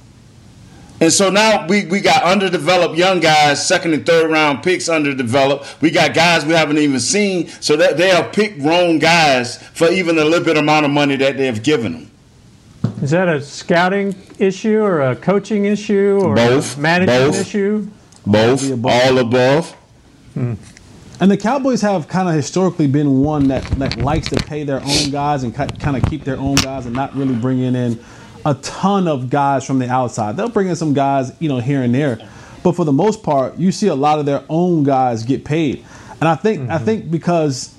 And 1.02 1.12
so 1.12 1.32
now 1.32 1.66
we, 1.66 1.86
we 1.86 2.00
got 2.00 2.22
underdeveloped 2.22 2.96
young 2.96 3.20
guys, 3.20 3.68
second 3.68 3.96
and 3.96 4.06
third 4.06 4.30
round 4.30 4.62
picks 4.62 4.88
underdeveloped. 4.88 5.82
We 5.82 5.90
got 5.90 6.14
guys 6.14 6.46
we 6.46 6.54
haven't 6.54 6.78
even 6.78 7.00
seen. 7.00 7.48
So 7.48 7.76
that 7.78 7.98
they 7.98 8.10
have 8.10 8.32
picked 8.32 8.62
wrong 8.62 9.00
guys 9.00 9.58
for 9.58 9.90
even 9.90 10.20
a 10.20 10.24
little 10.24 10.46
bit 10.46 10.58
amount 10.58 10.86
of 10.86 10.92
money 10.92 11.16
that 11.16 11.38
they 11.38 11.48
have 11.48 11.64
given 11.64 11.94
them. 11.94 12.12
Is 13.02 13.10
that 13.12 13.28
a 13.28 13.42
scouting 13.42 14.16
issue 14.38 14.80
or 14.80 15.02
a 15.02 15.16
coaching 15.16 15.66
issue 15.66 16.20
or 16.22 16.36
Both. 16.36 16.78
a 16.78 16.80
management 16.80 17.32
Both. 17.34 17.42
issue? 17.42 17.90
Both, 18.28 18.86
all 18.86 19.18
above. 19.18 19.76
Hmm. 20.36 20.54
and 21.20 21.30
the 21.30 21.36
Cowboys 21.36 21.82
have 21.82 22.08
kind 22.08 22.30
of 22.30 22.36
historically 22.36 22.88
been 22.88 23.22
one 23.22 23.48
that, 23.50 23.64
that 23.80 23.98
likes 23.98 24.30
to 24.30 24.36
pay 24.36 24.64
their 24.64 24.82
own 24.82 25.10
guys 25.12 25.44
and 25.44 25.54
kind 25.54 25.98
of 25.98 26.10
keep 26.10 26.24
their 26.24 26.38
own 26.38 26.56
guys 26.56 26.86
and 26.86 26.96
not 26.96 27.14
really 27.16 27.36
bringing 27.36 27.76
in 27.76 28.02
a 28.46 28.56
ton 28.56 29.08
of 29.08 29.30
guys 29.30 29.66
from 29.66 29.80
the 29.80 29.90
outside. 29.90 30.38
They'll 30.38 30.50
bring 30.50 30.68
in 30.68 30.76
some 30.76 30.94
guys, 30.94 31.32
you 31.40 31.50
know, 31.50 31.60
here 31.60 31.82
and 31.82 31.94
there, 31.94 32.20
but 32.64 32.76
for 32.76 32.86
the 32.86 32.92
most 32.92 33.24
part, 33.24 33.58
you 33.58 33.72
see 33.72 33.88
a 33.88 33.96
lot 33.96 34.20
of 34.20 34.26
their 34.26 34.44
own 34.50 34.84
guys 34.84 35.24
get 35.24 35.46
paid. 35.46 35.86
And 36.20 36.28
I 36.28 36.36
think 36.36 36.70
I 36.70 36.76
mm-hmm. 36.76 36.86
think 36.86 37.12
because 37.12 37.76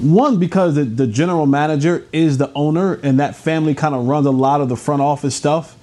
one 0.00 0.38
because 0.38 0.74
the, 0.74 0.84
the 0.84 1.06
general 1.06 1.46
manager 1.46 2.06
is 2.12 2.38
the 2.38 2.52
owner 2.54 2.94
and 3.02 3.20
that 3.20 3.34
family 3.34 3.74
kind 3.74 3.94
of 3.94 4.06
runs 4.06 4.26
a 4.26 4.30
lot 4.30 4.60
of 4.60 4.68
the 4.68 4.76
front 4.76 5.00
office 5.00 5.34
stuff 5.34 5.76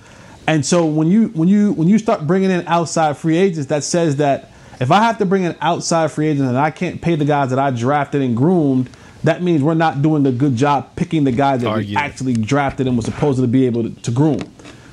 and 0.47 0.65
so 0.65 0.85
when 0.85 1.09
you 1.09 1.29
when 1.29 1.47
you 1.47 1.73
when 1.73 1.87
you 1.87 1.97
start 1.97 2.27
bringing 2.27 2.51
in 2.51 2.65
outside 2.67 3.17
free 3.17 3.35
agents 3.35 3.67
that 3.67 3.83
says 3.83 4.17
that 4.17 4.51
if 4.79 4.91
i 4.91 5.01
have 5.01 5.17
to 5.17 5.25
bring 5.25 5.43
in 5.43 5.55
outside 5.59 6.11
free 6.11 6.27
agents 6.27 6.47
and 6.47 6.57
i 6.57 6.69
can't 6.69 7.01
pay 7.01 7.15
the 7.15 7.25
guys 7.25 7.49
that 7.49 7.57
i 7.57 7.71
drafted 7.71 8.21
and 8.21 8.37
groomed 8.37 8.89
that 9.25 9.41
means 9.41 9.61
we're 9.61 9.73
not 9.73 10.01
doing 10.01 10.25
a 10.25 10.31
good 10.31 10.55
job 10.55 10.95
picking 10.95 11.23
the 11.23 11.31
guys 11.31 11.61
that 11.61 11.75
we 11.77 11.95
actually 11.95 12.33
drafted 12.33 12.87
and 12.87 12.95
was 12.95 13.05
supposed 13.05 13.39
to 13.39 13.47
be 13.47 13.65
able 13.65 13.83
to, 13.83 13.89
to 14.01 14.11
groom 14.11 14.39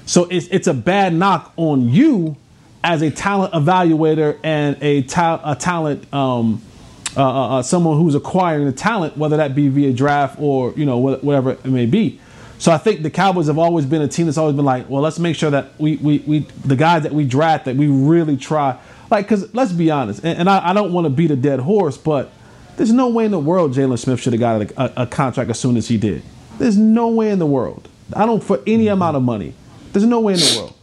so 0.06 0.24
it's, 0.24 0.46
it's 0.48 0.66
a 0.66 0.74
bad 0.74 1.14
knock 1.14 1.52
on 1.56 1.88
you 1.88 2.36
as 2.84 3.02
a 3.02 3.10
talent 3.10 3.52
evaluator 3.54 4.38
and 4.42 4.76
a, 4.82 5.02
ta- 5.02 5.40
a 5.44 5.54
talent 5.54 6.12
um, 6.12 6.60
uh, 7.16 7.22
uh, 7.22 7.58
uh, 7.58 7.62
someone 7.62 7.98
who's 7.98 8.14
acquiring 8.14 8.64
the 8.64 8.72
talent, 8.72 9.18
whether 9.18 9.36
that 9.36 9.54
be 9.54 9.68
via 9.68 9.92
draft 9.92 10.38
or 10.40 10.72
you 10.76 10.86
know 10.86 10.96
whatever 10.96 11.50
it 11.50 11.64
may 11.66 11.84
be. 11.84 12.18
So 12.58 12.72
I 12.72 12.78
think 12.78 13.02
the 13.02 13.10
Cowboys 13.10 13.48
have 13.48 13.58
always 13.58 13.84
been 13.84 14.02
a 14.02 14.08
team 14.08 14.26
that's 14.26 14.38
always 14.38 14.56
been 14.56 14.64
like, 14.64 14.88
well, 14.88 15.02
let's 15.02 15.18
make 15.18 15.36
sure 15.36 15.50
that 15.50 15.78
we 15.78 15.96
we, 15.96 16.20
we 16.20 16.38
the 16.64 16.76
guys 16.76 17.02
that 17.02 17.12
we 17.12 17.26
draft 17.26 17.66
that 17.66 17.76
we 17.76 17.86
really 17.86 18.38
try. 18.38 18.78
Like, 19.10 19.26
because 19.26 19.52
let's 19.52 19.72
be 19.72 19.90
honest, 19.90 20.24
and, 20.24 20.38
and 20.38 20.48
I, 20.48 20.70
I 20.70 20.72
don't 20.72 20.92
want 20.92 21.04
to 21.04 21.10
beat 21.10 21.30
a 21.30 21.36
dead 21.36 21.60
horse, 21.60 21.98
but 21.98 22.32
there's 22.82 22.92
no 22.92 23.06
way 23.06 23.24
in 23.24 23.30
the 23.30 23.38
world 23.38 23.72
Jaylon 23.74 23.96
Smith 23.96 24.18
should 24.18 24.32
have 24.32 24.40
got 24.40 24.62
a, 24.62 24.82
a, 24.82 25.02
a 25.04 25.06
contract 25.06 25.48
as 25.48 25.60
soon 25.60 25.76
as 25.76 25.86
he 25.86 25.96
did. 25.96 26.20
There's 26.58 26.76
no 26.76 27.10
way 27.10 27.30
in 27.30 27.38
the 27.38 27.46
world. 27.46 27.88
I 28.12 28.26
don't 28.26 28.42
for 28.42 28.60
any 28.66 28.86
mm-hmm. 28.86 28.94
amount 28.94 29.16
of 29.16 29.22
money. 29.22 29.54
There's 29.92 30.04
no 30.04 30.18
way 30.18 30.32
in 30.32 30.40
the 30.40 30.56
world. 30.58 30.74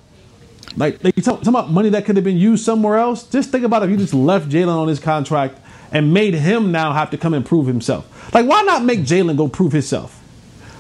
Like 0.78 1.00
they 1.00 1.12
talk, 1.12 1.40
talk 1.40 1.48
about 1.48 1.72
money 1.72 1.90
that 1.90 2.06
could 2.06 2.16
have 2.16 2.24
been 2.24 2.38
used 2.38 2.64
somewhere 2.64 2.98
else. 2.98 3.24
Just 3.24 3.52
think 3.52 3.66
about 3.66 3.84
if 3.84 3.90
you 3.90 3.98
just 3.98 4.14
left 4.14 4.48
Jaylon 4.48 4.78
on 4.78 4.88
his 4.88 4.98
contract 4.98 5.60
and 5.92 6.14
made 6.14 6.36
him 6.36 6.72
now 6.72 6.94
have 6.94 7.10
to 7.12 7.18
come 7.18 7.34
and 7.34 7.46
prove 7.46 7.68
himself. 7.68 8.34
Like 8.34 8.46
why 8.46 8.62
not 8.62 8.86
make 8.86 9.02
Jaylon 9.02 9.36
go 9.36 9.50
prove 9.50 9.74
himself? 9.74 10.24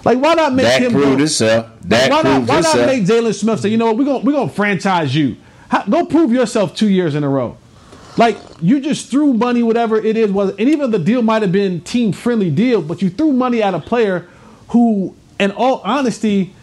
Like 0.05 0.19
why 0.19 0.36
not 0.36 0.53
make 0.53 0.67
Dak 0.67 0.82
him 0.82 0.93
proved 0.93 1.05
go, 1.05 1.17
himself. 1.17 1.69
Dak 1.86 2.12
why 2.12 2.21
not, 2.21 2.47
why 2.47 2.62
not 2.62 2.77
make 2.77 3.03
Jaylon 3.03 3.34
Smith 3.34 3.60
say, 3.60 3.67
you 3.67 3.77
know 3.77 3.88
what, 3.88 3.97
we're 3.97 4.05
gonna 4.05 4.19
we're 4.19 4.32
gonna 4.32 4.49
franchise 4.49 5.13
you. 5.13 5.36
How, 5.67 5.84
go 5.84 6.05
prove 6.05 6.32
yourself 6.32 6.77
two 6.77 6.88
years 6.89 7.13
in 7.13 7.25
a 7.25 7.29
row. 7.29 7.58
Like 8.19 8.38
you 8.60 8.82
just 8.82 9.10
threw 9.10 9.32
money, 9.32 9.63
whatever 9.63 9.95
it 9.95 10.17
is 10.17 10.29
was, 10.29 10.49
and 10.58 10.67
even 10.67 10.91
the 10.91 10.99
deal 10.99 11.21
might 11.21 11.41
have 11.41 11.53
been 11.53 11.79
team 11.79 12.12
friendly 12.12 12.51
deal, 12.51 12.82
but 12.82 13.01
you 13.01 13.10
threw 13.10 13.32
money 13.32 13.63
at 13.63 13.73
a 13.73 13.79
player 13.79 14.27
who, 14.71 15.15
in 15.39 15.51
all 15.51 15.79
honesty, 15.86 16.53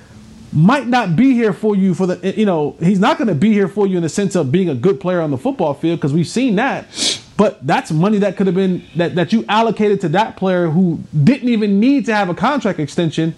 might 0.52 0.86
not 0.86 1.16
be 1.16 1.32
here 1.32 1.54
for 1.54 1.74
you 1.74 1.94
for 1.94 2.06
the 2.06 2.34
you 2.38 2.44
know 2.44 2.76
he's 2.78 2.98
not 2.98 3.16
going 3.16 3.28
to 3.28 3.34
be 3.34 3.54
here 3.54 3.68
for 3.68 3.86
you 3.86 3.96
in 3.96 4.02
the 4.02 4.08
sense 4.10 4.36
of 4.36 4.52
being 4.52 4.68
a 4.68 4.74
good 4.74 5.00
player 5.00 5.22
on 5.22 5.30
the 5.30 5.38
football 5.38 5.72
field 5.72 5.98
because 5.98 6.12
we've 6.12 6.28
seen 6.28 6.56
that. 6.56 7.22
But 7.38 7.66
that's 7.66 7.90
money 7.90 8.18
that 8.18 8.36
could 8.36 8.46
have 8.48 8.56
been 8.56 8.84
that, 8.96 9.14
that 9.14 9.32
you 9.32 9.46
allocated 9.48 10.02
to 10.02 10.10
that 10.10 10.36
player 10.36 10.68
who 10.68 11.00
didn't 11.24 11.48
even 11.48 11.80
need 11.80 12.04
to 12.04 12.14
have 12.14 12.28
a 12.28 12.34
contract 12.34 12.80
extension. 12.80 13.34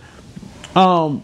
Um 0.75 1.23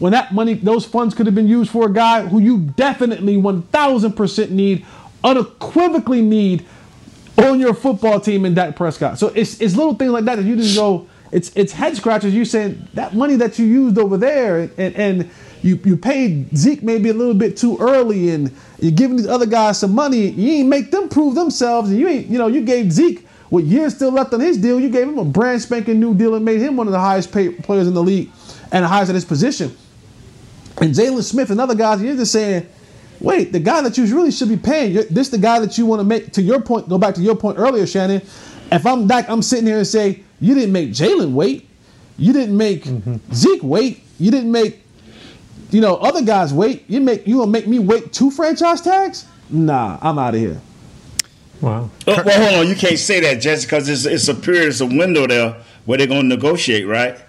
when 0.00 0.10
that 0.10 0.34
money 0.34 0.54
those 0.54 0.84
funds 0.84 1.14
could 1.14 1.26
have 1.26 1.36
been 1.36 1.46
used 1.46 1.70
for 1.70 1.86
a 1.86 1.92
guy 1.92 2.26
who 2.26 2.40
you 2.40 2.58
definitely 2.58 3.36
1000% 3.36 4.50
need 4.50 4.84
unequivocally 5.24 6.22
need 6.22 6.66
on 7.38 7.60
your 7.60 7.74
football 7.74 8.20
team 8.20 8.44
in 8.44 8.54
Dak 8.54 8.76
Prescott. 8.76 9.18
So 9.18 9.28
it's 9.28 9.60
it's 9.60 9.76
little 9.76 9.94
things 9.94 10.12
like 10.12 10.24
that 10.24 10.36
that 10.36 10.44
you 10.44 10.56
just 10.56 10.76
go. 10.76 11.08
It's 11.30 11.50
it's 11.56 11.72
head 11.72 11.96
scratchers. 11.96 12.34
You 12.34 12.44
saying 12.44 12.88
that 12.94 13.14
money 13.14 13.36
that 13.36 13.58
you 13.58 13.66
used 13.66 13.98
over 13.98 14.16
there, 14.16 14.70
and 14.76 14.94
and 14.96 15.30
you 15.62 15.78
you 15.84 15.96
paid 15.96 16.54
Zeke 16.56 16.82
maybe 16.82 17.08
a 17.08 17.14
little 17.14 17.34
bit 17.34 17.56
too 17.56 17.78
early, 17.78 18.30
and 18.30 18.54
you're 18.78 18.92
giving 18.92 19.16
these 19.16 19.26
other 19.26 19.46
guys 19.46 19.78
some 19.78 19.94
money. 19.94 20.28
You 20.30 20.52
ain't 20.60 20.68
make 20.68 20.90
them 20.90 21.08
prove 21.08 21.34
themselves, 21.34 21.90
and 21.90 21.98
you 21.98 22.08
ain't 22.08 22.26
you 22.26 22.38
know 22.38 22.48
you 22.48 22.62
gave 22.62 22.92
Zeke 22.92 23.26
with 23.50 23.66
years 23.66 23.94
still 23.94 24.10
left 24.10 24.32
on 24.32 24.40
his 24.40 24.56
deal. 24.58 24.80
You 24.80 24.90
gave 24.90 25.08
him 25.08 25.18
a 25.18 25.24
brand 25.24 25.62
spanking 25.62 26.00
new 26.00 26.14
deal 26.14 26.34
and 26.34 26.44
made 26.44 26.60
him 26.60 26.76
one 26.76 26.86
of 26.86 26.92
the 26.92 27.00
highest 27.00 27.32
paid 27.32 27.62
players 27.62 27.86
in 27.86 27.94
the 27.94 28.02
league 28.02 28.30
and 28.72 28.84
the 28.84 28.88
highest 28.88 29.10
at 29.10 29.14
his 29.14 29.24
position. 29.24 29.76
And 30.80 30.94
Jaylon 30.94 31.22
Smith 31.22 31.50
and 31.50 31.60
other 31.60 31.74
guys, 31.74 32.02
you're 32.02 32.16
just 32.16 32.32
saying, 32.32 32.66
wait, 33.22 33.52
the 33.52 33.60
guy 33.60 33.80
that 33.80 33.96
you 33.96 34.04
really 34.14 34.30
should 34.30 34.48
be 34.48 34.56
paying, 34.56 34.92
you're, 34.92 35.04
this 35.04 35.28
the 35.28 35.38
guy 35.38 35.58
that 35.60 35.78
you 35.78 35.86
want 35.86 36.00
to 36.00 36.04
make. 36.04 36.32
To 36.32 36.42
your 36.42 36.60
point, 36.60 36.88
go 36.88 36.98
back 36.98 37.14
to 37.14 37.20
your 37.20 37.36
point 37.36 37.58
earlier, 37.58 37.86
Shannon. 37.86 38.22
If 38.70 38.86
I'm 38.86 39.06
Dak, 39.06 39.28
I'm 39.28 39.42
sitting 39.42 39.66
here 39.66 39.78
and 39.78 39.86
say, 39.86 40.22
you 40.40 40.54
didn't 40.54 40.72
make 40.72 40.90
Jaylon 40.90 41.32
wait, 41.32 41.68
you 42.16 42.32
didn't 42.32 42.56
make 42.56 42.84
mm-hmm. 42.84 43.16
Zeke 43.34 43.62
wait, 43.62 44.02
you 44.18 44.30
didn't 44.30 44.50
make, 44.50 44.82
you 45.70 45.80
know, 45.80 45.96
other 45.96 46.22
guys 46.22 46.52
wait. 46.52 46.84
You 46.88 47.00
make 47.00 47.26
you 47.26 47.38
gonna 47.38 47.50
make 47.50 47.66
me 47.66 47.78
wait 47.78 48.12
two 48.12 48.30
franchise 48.30 48.80
tags? 48.80 49.26
Nah, 49.50 49.98
I'm 50.00 50.18
out 50.18 50.34
of 50.34 50.40
here. 50.40 50.60
Wow. 51.62 51.90
Oh, 52.08 52.22
well, 52.24 52.48
hold 52.48 52.60
on. 52.60 52.68
You 52.68 52.74
can't 52.74 52.98
say 52.98 53.20
that, 53.20 53.40
Jesse, 53.40 53.66
because 53.66 53.88
it's, 53.88 54.04
it's 54.04 54.26
a 54.26 54.34
period, 54.34 54.68
it's 54.68 54.80
a 54.80 54.86
window 54.86 55.28
there 55.28 55.62
where 55.84 55.96
they're 55.96 56.08
going 56.08 56.22
to 56.22 56.28
negotiate, 56.28 56.86
right? 56.86 57.20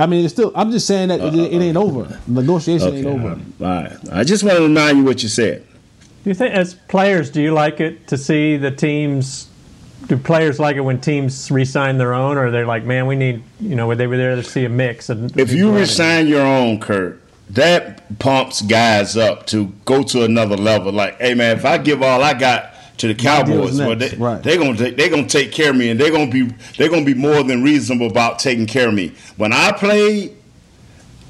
I 0.00 0.06
mean, 0.06 0.24
it's 0.24 0.32
still. 0.32 0.50
I'm 0.54 0.70
just 0.70 0.86
saying 0.86 1.08
that 1.08 1.20
it, 1.20 1.34
it 1.34 1.60
ain't 1.60 1.76
over. 1.76 2.18
Negotiation 2.26 2.94
ain't 2.94 3.06
over. 3.06 3.32
All 3.32 3.38
right. 3.60 3.92
I 4.10 4.24
just 4.24 4.42
want 4.42 4.56
to 4.56 4.62
remind 4.62 4.96
you 4.96 5.04
what 5.04 5.22
you 5.22 5.28
said. 5.28 5.66
Do 6.24 6.30
you 6.30 6.34
think, 6.34 6.54
as 6.54 6.74
players, 6.74 7.30
do 7.30 7.42
you 7.42 7.52
like 7.52 7.80
it 7.80 8.06
to 8.08 8.16
see 8.16 8.56
the 8.56 8.70
teams? 8.70 9.48
Do 10.06 10.16
players 10.16 10.58
like 10.58 10.76
it 10.76 10.80
when 10.80 11.02
teams 11.02 11.50
re-sign 11.50 11.98
their 11.98 12.14
own, 12.14 12.38
or 12.38 12.50
they're 12.50 12.66
like, 12.66 12.84
"Man, 12.84 13.06
we 13.06 13.14
need," 13.14 13.42
you 13.60 13.76
know, 13.76 13.94
they 13.94 14.06
were 14.06 14.16
there 14.16 14.36
to 14.36 14.42
see 14.42 14.64
a 14.64 14.70
mix? 14.70 15.10
And 15.10 15.36
If 15.38 15.52
you 15.52 15.70
resign 15.70 16.26
your 16.26 16.46
own, 16.46 16.80
Kurt, 16.80 17.20
that 17.50 18.18
pumps 18.18 18.62
guys 18.62 19.18
up 19.18 19.46
to 19.48 19.66
go 19.84 20.02
to 20.04 20.24
another 20.24 20.56
level. 20.56 20.92
Like, 20.92 21.20
hey 21.20 21.34
man, 21.34 21.58
if 21.58 21.66
I 21.66 21.76
give 21.76 22.02
all 22.02 22.22
I 22.22 22.32
got 22.32 22.74
to 23.00 23.08
the 23.08 23.14
Cowboys, 23.14 23.78
well, 23.78 23.96
they, 23.96 24.10
right. 24.16 24.42
They're 24.42 24.58
gonna 24.58 24.76
take, 24.76 24.96
they're 24.96 25.08
gonna 25.08 25.26
take 25.26 25.52
care 25.52 25.70
of 25.70 25.76
me, 25.76 25.88
and 25.88 25.98
they're 25.98 26.10
gonna 26.10 26.30
be 26.30 26.50
they're 26.76 26.90
gonna 26.90 27.04
be 27.04 27.14
more 27.14 27.42
than 27.42 27.62
reasonable 27.62 28.06
about 28.06 28.38
taking 28.38 28.66
care 28.66 28.88
of 28.88 28.94
me. 28.94 29.14
When 29.38 29.54
I 29.54 29.72
played, 29.72 30.36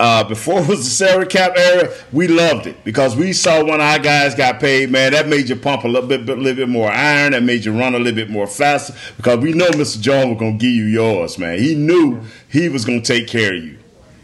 uh, 0.00 0.24
before 0.24 0.60
it 0.62 0.68
was 0.68 0.84
the 0.84 0.90
salary 0.90 1.26
cap 1.26 1.52
era, 1.56 1.94
we 2.12 2.26
loved 2.26 2.66
it 2.66 2.82
because 2.82 3.14
we 3.14 3.32
saw 3.32 3.64
when 3.64 3.80
our 3.80 4.00
guys 4.00 4.34
got 4.34 4.58
paid, 4.58 4.90
man, 4.90 5.12
that 5.12 5.28
made 5.28 5.48
you 5.48 5.54
pump 5.54 5.84
a 5.84 5.88
little 5.88 6.08
bit, 6.08 6.28
a 6.28 6.34
little 6.34 6.54
bit 6.54 6.68
more 6.68 6.90
iron. 6.90 7.32
That 7.32 7.44
made 7.44 7.64
you 7.64 7.78
run 7.78 7.94
a 7.94 7.98
little 7.98 8.16
bit 8.16 8.30
more 8.30 8.48
faster 8.48 8.92
because 9.16 9.38
we 9.38 9.52
know 9.52 9.68
Mr. 9.68 10.00
John 10.00 10.30
was 10.30 10.38
going 10.40 10.58
to 10.58 10.64
give 10.64 10.74
you 10.74 10.86
yours, 10.86 11.38
man. 11.38 11.60
He 11.60 11.76
knew 11.76 12.20
he 12.48 12.68
was 12.68 12.84
going 12.84 13.02
to 13.02 13.06
take 13.06 13.28
care 13.28 13.54
of 13.54 13.62
you. 13.62 13.78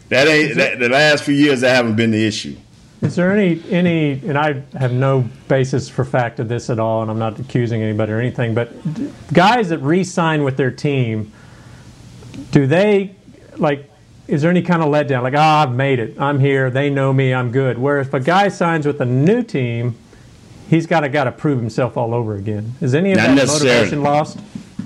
That 0.08 0.26
ain't 0.26 0.56
that, 0.56 0.78
the 0.80 0.88
last 0.88 1.24
few 1.24 1.34
years 1.34 1.60
that 1.60 1.74
haven't 1.74 1.96
been 1.96 2.10
the 2.10 2.26
issue. 2.26 2.56
Is 3.02 3.14
there 3.14 3.30
any 3.30 3.62
any 3.70 4.12
and 4.12 4.38
I 4.38 4.62
have 4.78 4.92
no 4.92 5.28
basis 5.48 5.88
for 5.88 6.04
fact 6.04 6.40
of 6.40 6.48
this 6.48 6.70
at 6.70 6.78
all, 6.78 7.02
and 7.02 7.10
I'm 7.10 7.18
not 7.18 7.38
accusing 7.38 7.82
anybody 7.82 8.12
or 8.12 8.18
anything, 8.18 8.54
but 8.54 8.72
guys 9.32 9.68
that 9.68 9.78
re-sign 9.78 10.44
with 10.44 10.56
their 10.56 10.70
team, 10.70 11.32
do 12.52 12.66
they 12.66 13.14
like? 13.56 13.90
Is 14.28 14.42
there 14.42 14.50
any 14.50 14.62
kind 14.62 14.82
of 14.82 14.88
letdown? 14.88 15.22
Like, 15.22 15.34
ah, 15.36 15.60
oh, 15.60 15.62
I've 15.68 15.76
made 15.76 16.00
it. 16.00 16.20
I'm 16.20 16.40
here. 16.40 16.68
They 16.70 16.90
know 16.90 17.12
me. 17.12 17.32
I'm 17.32 17.52
good. 17.52 17.78
Whereas 17.78 18.08
if 18.08 18.14
a 18.14 18.20
guy 18.20 18.48
signs 18.48 18.86
with 18.86 19.00
a 19.00 19.06
new 19.06 19.42
team, 19.42 19.96
he's 20.68 20.86
got 20.86 21.00
to 21.00 21.08
got 21.08 21.24
to 21.24 21.32
prove 21.32 21.60
himself 21.60 21.96
all 21.96 22.14
over 22.14 22.34
again. 22.34 22.72
Is 22.80 22.94
any 22.94 23.12
of 23.12 23.18
not 23.18 23.36
that 23.36 23.46
motivation 23.46 24.02
lost? 24.02 24.38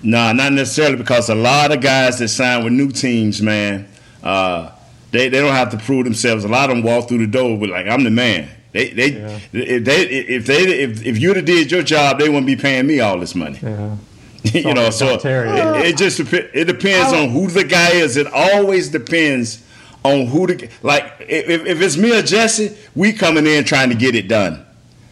No, 0.03 0.33
not 0.33 0.53
necessarily 0.53 0.97
because 0.97 1.29
a 1.29 1.35
lot 1.35 1.73
of 1.73 1.81
guys 1.81 2.19
that 2.19 2.29
sign 2.29 2.65
with 2.65 2.73
new 2.73 2.91
teams, 2.91 3.41
man. 3.41 3.89
Uh, 4.23 4.73
they 5.11 5.29
they 5.29 5.41
don't 5.41 5.55
have 5.55 5.71
to 5.71 5.79
prove 5.79 6.05
themselves. 6.05 6.45
A 6.45 6.49
lot 6.49 6.71
of 6.71 6.77
them 6.77 6.85
walk 6.85 7.09
through 7.09 7.19
the 7.19 7.27
door 7.27 7.57
with 7.57 7.71
like 7.71 7.87
I'm 7.87 8.05
the 8.05 8.11
man. 8.11 8.49
They 8.73 8.91
they 8.91 9.09
yeah. 9.13 9.41
if 9.53 9.85
they 9.85 10.03
if 10.03 10.47
they 10.47 10.83
if, 10.83 11.05
if 11.05 11.19
you'd 11.19 11.37
have 11.37 11.45
did 11.45 11.73
your 11.73 11.83
job, 11.83 12.19
they 12.19 12.29
wouldn't 12.29 12.47
be 12.47 12.57
paying 12.57 12.87
me 12.87 13.01
all 13.01 13.19
this 13.19 13.35
money. 13.35 13.59
Yeah. 13.63 13.97
you 14.45 14.73
know, 14.73 14.89
so 14.89 15.15
it, 15.15 15.23
it, 15.25 15.97
just 15.99 16.19
it 16.19 16.65
depends 16.65 17.13
on 17.13 17.29
who 17.29 17.49
the 17.49 17.65
guy 17.65 17.91
is. 17.91 18.17
It 18.17 18.27
always 18.27 18.89
depends 18.89 19.63
on 20.03 20.27
who 20.27 20.47
the 20.47 20.71
like. 20.83 21.13
If, 21.21 21.67
if 21.67 21.81
it's 21.83 21.99
me 21.99 22.19
or 22.19 22.23
Jesse, 22.23 22.75
we 22.95 23.13
coming 23.13 23.47
in 23.47 23.65
trying 23.65 23.91
to 23.91 23.95
get 23.95 24.15
it 24.15 24.29
done 24.29 24.65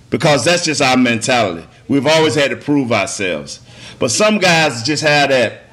because 0.08 0.46
that's 0.46 0.64
just 0.64 0.80
our 0.80 0.96
mentality. 0.96 1.66
We've 1.88 2.06
always 2.06 2.36
had 2.36 2.50
to 2.50 2.56
prove 2.56 2.90
ourselves. 2.90 3.60
But 3.98 4.10
some 4.10 4.38
guys 4.38 4.82
just 4.82 5.02
have 5.02 5.28
that. 5.28 5.64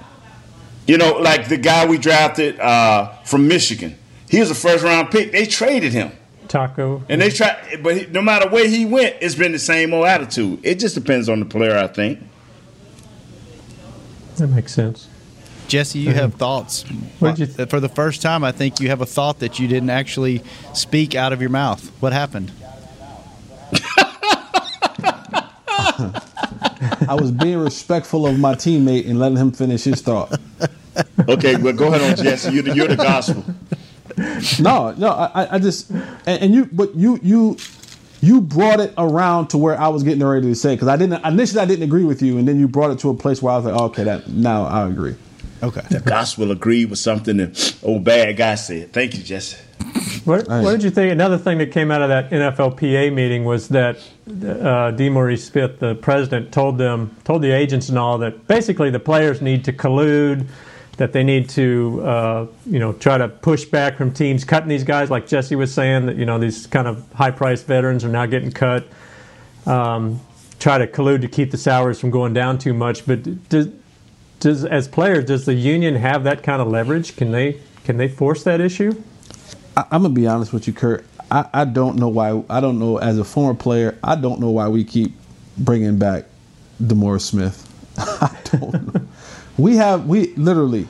You 0.86 0.98
know, 0.98 1.14
like 1.14 1.48
the 1.48 1.58
guy 1.58 1.86
we 1.86 1.98
drafted 1.98 2.60
uh, 2.60 3.14
from 3.24 3.48
Michigan. 3.48 3.98
He 4.30 4.40
was 4.40 4.50
a 4.50 4.56
first 4.56 4.84
round 4.84 5.12
pick. 5.12 5.32
They 5.32 5.46
traded 5.46 5.94
him. 5.94 6.12
Taco. 6.48 7.04
And 7.10 7.22
they 7.22 7.30
try, 7.30 7.78
but 7.82 7.98
he, 7.98 8.06
no 8.08 8.22
matter 8.22 8.50
where 8.50 8.68
he 8.68 8.86
went, 8.86 9.16
it's 9.22 9.36
been 9.36 9.52
the 9.52 9.60
same 9.60 9.94
old 9.94 10.06
attitude. 10.06 10.60
It 10.64 10.80
just 10.80 10.96
depends 10.96 11.30
on 11.30 11.40
the 11.40 11.46
player, 11.46 11.78
I 11.78 11.88
think. 11.88 12.20
That 14.38 14.48
makes 14.48 14.74
sense. 14.74 15.08
Jesse, 15.68 16.00
you 16.00 16.14
have 16.14 16.36
thoughts. 16.36 16.86
You 17.22 17.34
th- 17.48 17.70
For 17.70 17.80
the 17.80 17.90
first 17.90 18.22
time, 18.22 18.44
I 18.44 18.52
think 18.52 18.80
you 18.80 18.90
have 18.90 19.02
a 19.02 19.06
thought 19.06 19.40
that 19.40 19.58
you 19.58 19.68
didn't 19.68 19.90
actually 19.90 20.44
speak 20.74 21.16
out 21.16 21.34
of 21.34 21.42
your 21.42 21.50
mouth. 21.50 21.84
What 22.02 22.14
happened? 22.14 22.52
I 27.08 27.18
was 27.20 27.32
being 27.32 27.58
respectful 27.58 28.28
of 28.28 28.38
my 28.38 28.54
teammate 28.54 29.10
and 29.10 29.18
letting 29.18 29.38
him 29.38 29.52
finish 29.52 29.84
his 29.86 30.02
thought. 30.02 30.40
okay, 31.28 31.56
well, 31.56 31.74
go 31.74 31.88
ahead 31.88 32.02
on, 32.20 32.24
Jesse. 32.24 32.54
You're 32.54 32.64
the, 32.64 32.76
you're 32.76 32.88
the 32.88 32.96
gospel 32.96 33.44
no, 34.59 34.93
no, 34.97 35.09
I, 35.09 35.55
I 35.55 35.59
just 35.59 35.89
and, 35.91 36.28
and, 36.28 36.55
you, 36.55 36.66
but 36.66 36.95
you, 36.95 37.20
you, 37.22 37.57
you 38.22 38.41
brought 38.41 38.80
it 38.80 38.93
around 38.97 39.49
to 39.49 39.57
where 39.57 39.80
I 39.80 39.88
was 39.89 40.03
getting 40.03 40.24
ready 40.24 40.47
to 40.47 40.55
say 40.55 40.76
because 40.76 40.88
I 40.88 40.97
didn't 40.97 41.26
initially 41.26 41.61
I 41.61 41.66
didn't 41.66 41.84
agree 41.84 42.03
with 42.03 42.22
you, 42.22 42.38
and 42.38 42.47
then 42.47 42.59
you 42.59 42.68
brought 42.68 42.91
it 42.91 42.99
to 42.99 43.09
a 43.09 43.13
place 43.13 43.41
where 43.41 43.53
I 43.53 43.57
was 43.57 43.66
like, 43.66 43.76
okay, 43.76 44.03
that 44.03 44.28
now 44.28 44.66
I 44.66 44.88
agree. 44.88 45.16
Okay, 45.63 45.82
the 45.89 45.99
gospel 45.99 46.51
agreed 46.51 46.89
with 46.89 46.99
something 46.99 47.38
that 47.38 47.76
old 47.84 48.03
bad 48.03 48.38
guy 48.38 48.55
said. 48.55 48.93
Thank 48.93 49.16
you, 49.16 49.24
Jesse. 49.24 49.57
What, 50.26 50.47
what, 50.47 50.72
did 50.72 50.84
you 50.84 50.89
think? 50.89 51.11
Another 51.11 51.38
thing 51.38 51.59
that 51.59 51.72
came 51.72 51.91
out 51.91 52.01
of 52.01 52.09
that 52.09 52.32
NFLPA 52.32 53.13
meeting 53.13 53.45
was 53.45 53.68
that 53.70 53.97
uh, 54.28 54.91
DeMaurice 54.91 55.51
Smith, 55.51 55.80
the 55.80 55.95
president, 55.95 56.51
told 56.51 56.78
them, 56.78 57.16
told 57.24 57.41
the 57.41 57.51
agents 57.51 57.89
and 57.89 57.97
all 57.97 58.18
that 58.18 58.47
basically 58.47 58.89
the 58.89 58.99
players 58.99 59.41
need 59.41 59.63
to 59.66 59.74
collude 59.74 60.47
that 60.98 61.12
they 61.12 61.24
need 61.24 61.50
to, 61.50 62.02
uh, 62.04 62.48
you 62.66 62.80
know, 62.80 62.93
try 62.93 63.18
to 63.18 63.28
push 63.28 63.66
back 63.66 63.98
from 63.98 64.12
teams 64.14 64.43
cutting 64.46 64.70
these 64.70 64.84
guys, 64.84 65.10
like 65.10 65.28
Jesse 65.28 65.56
was 65.56 65.74
saying, 65.74 66.06
that 66.06 66.16
you 66.16 66.26
know 66.26 66.38
these 66.38 66.68
kind 66.68 66.88
of 66.88 67.12
high-priced 67.14 67.66
veterans 67.66 68.04
are 68.04 68.10
now 68.10 68.26
getting 68.26 68.52
cut. 68.52 68.88
Um, 69.66 70.22
try 70.60 70.78
to 70.78 70.88
collude 70.88 71.22
to 71.22 71.28
keep 71.28 71.52
the 71.52 71.58
salaries 71.58 72.00
from 72.00 72.12
going 72.12 72.34
down 72.34 72.58
too 72.58 72.74
much. 72.74 73.06
But 73.06 73.50
does, 73.50 73.70
does 74.39 74.64
as 74.64 74.88
players, 74.88 75.26
does 75.26 75.46
the 75.46 75.54
union 75.54 75.96
have 75.96 76.24
that 76.24 76.43
kind 76.43 76.62
of 76.62 76.68
leverage? 76.68 77.16
Can 77.16 77.32
they 77.32 77.60
can 77.84 77.98
they 77.98 78.08
force 78.08 78.43
that 78.43 78.62
issue? 78.62 79.02
I, 79.76 79.82
am 79.91 80.04
gonna 80.04 80.10
be 80.10 80.28
honest 80.28 80.54
with 80.54 80.68
you, 80.68 80.74
Kurt. 80.74 81.06
I, 81.30 81.46
I 81.54 81.66
don't 81.66 81.98
know 81.98 82.08
why. 82.08 82.43
I 82.50 82.60
don't 82.60 82.80
know 82.80 82.98
as 82.98 83.18
a 83.18 83.24
former 83.24 83.54
player. 83.54 83.98
I 84.04 84.16
don't 84.16 84.39
know 84.39 84.52
why 84.52 84.68
we 84.70 84.84
keep 84.84 85.14
bringing 85.58 85.98
back 85.98 86.26
DeMaurice 86.82 87.22
Smith. 87.22 87.62
I 87.98 88.36
don't 88.46 88.93
know. 88.93 89.08
We 89.58 89.78
have 89.78 90.08
we 90.08 90.34
literally 90.36 90.88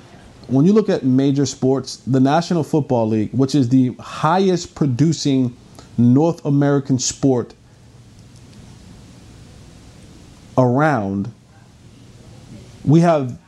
when 0.48 0.66
you 0.66 0.74
look 0.74 0.90
at 0.90 1.04
major 1.04 1.46
sports, 1.46 1.98
the 1.98 2.20
National 2.20 2.64
Football 2.64 3.08
League, 3.10 3.32
which 3.32 3.56
is 3.56 3.70
the 3.70 3.96
highest 4.00 4.76
producing 4.76 5.56
North 5.98 6.44
American 6.46 7.00
sport 7.00 7.54
around, 10.58 11.32
we 12.84 13.00
have 13.02 13.40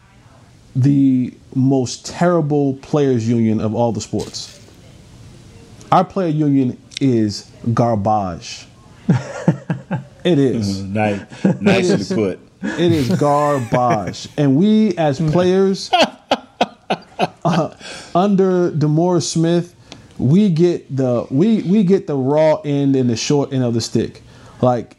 the 0.75 1.33
most 1.55 2.05
terrible 2.05 2.75
players 2.75 3.27
union 3.27 3.61
of 3.61 3.75
all 3.75 3.91
the 3.91 4.01
sports. 4.01 4.53
Our 5.91 6.03
player 6.03 6.29
union 6.29 6.81
is 6.99 7.49
garbage. 7.73 8.67
it 10.23 10.39
is. 10.39 10.81
Mm, 10.81 10.89
nice, 10.89 11.61
nicely 11.61 12.15
put. 12.15 12.46
It 12.67 12.91
is 12.91 13.09
garbage. 13.17 14.27
and 14.37 14.55
we, 14.55 14.95
as 14.97 15.19
players, 15.19 15.89
uh, 17.45 17.75
under 18.13 18.71
DeMaurice 18.71 19.23
Smith, 19.23 19.75
we 20.17 20.49
get 20.49 20.95
the 20.95 21.27
we 21.29 21.61
we 21.63 21.83
get 21.83 22.07
the 22.07 22.15
raw 22.15 22.55
end 22.65 22.95
and 22.95 23.09
the 23.09 23.15
short 23.15 23.53
end 23.53 23.63
of 23.63 23.73
the 23.73 23.81
stick. 23.81 24.21
Like 24.61 24.97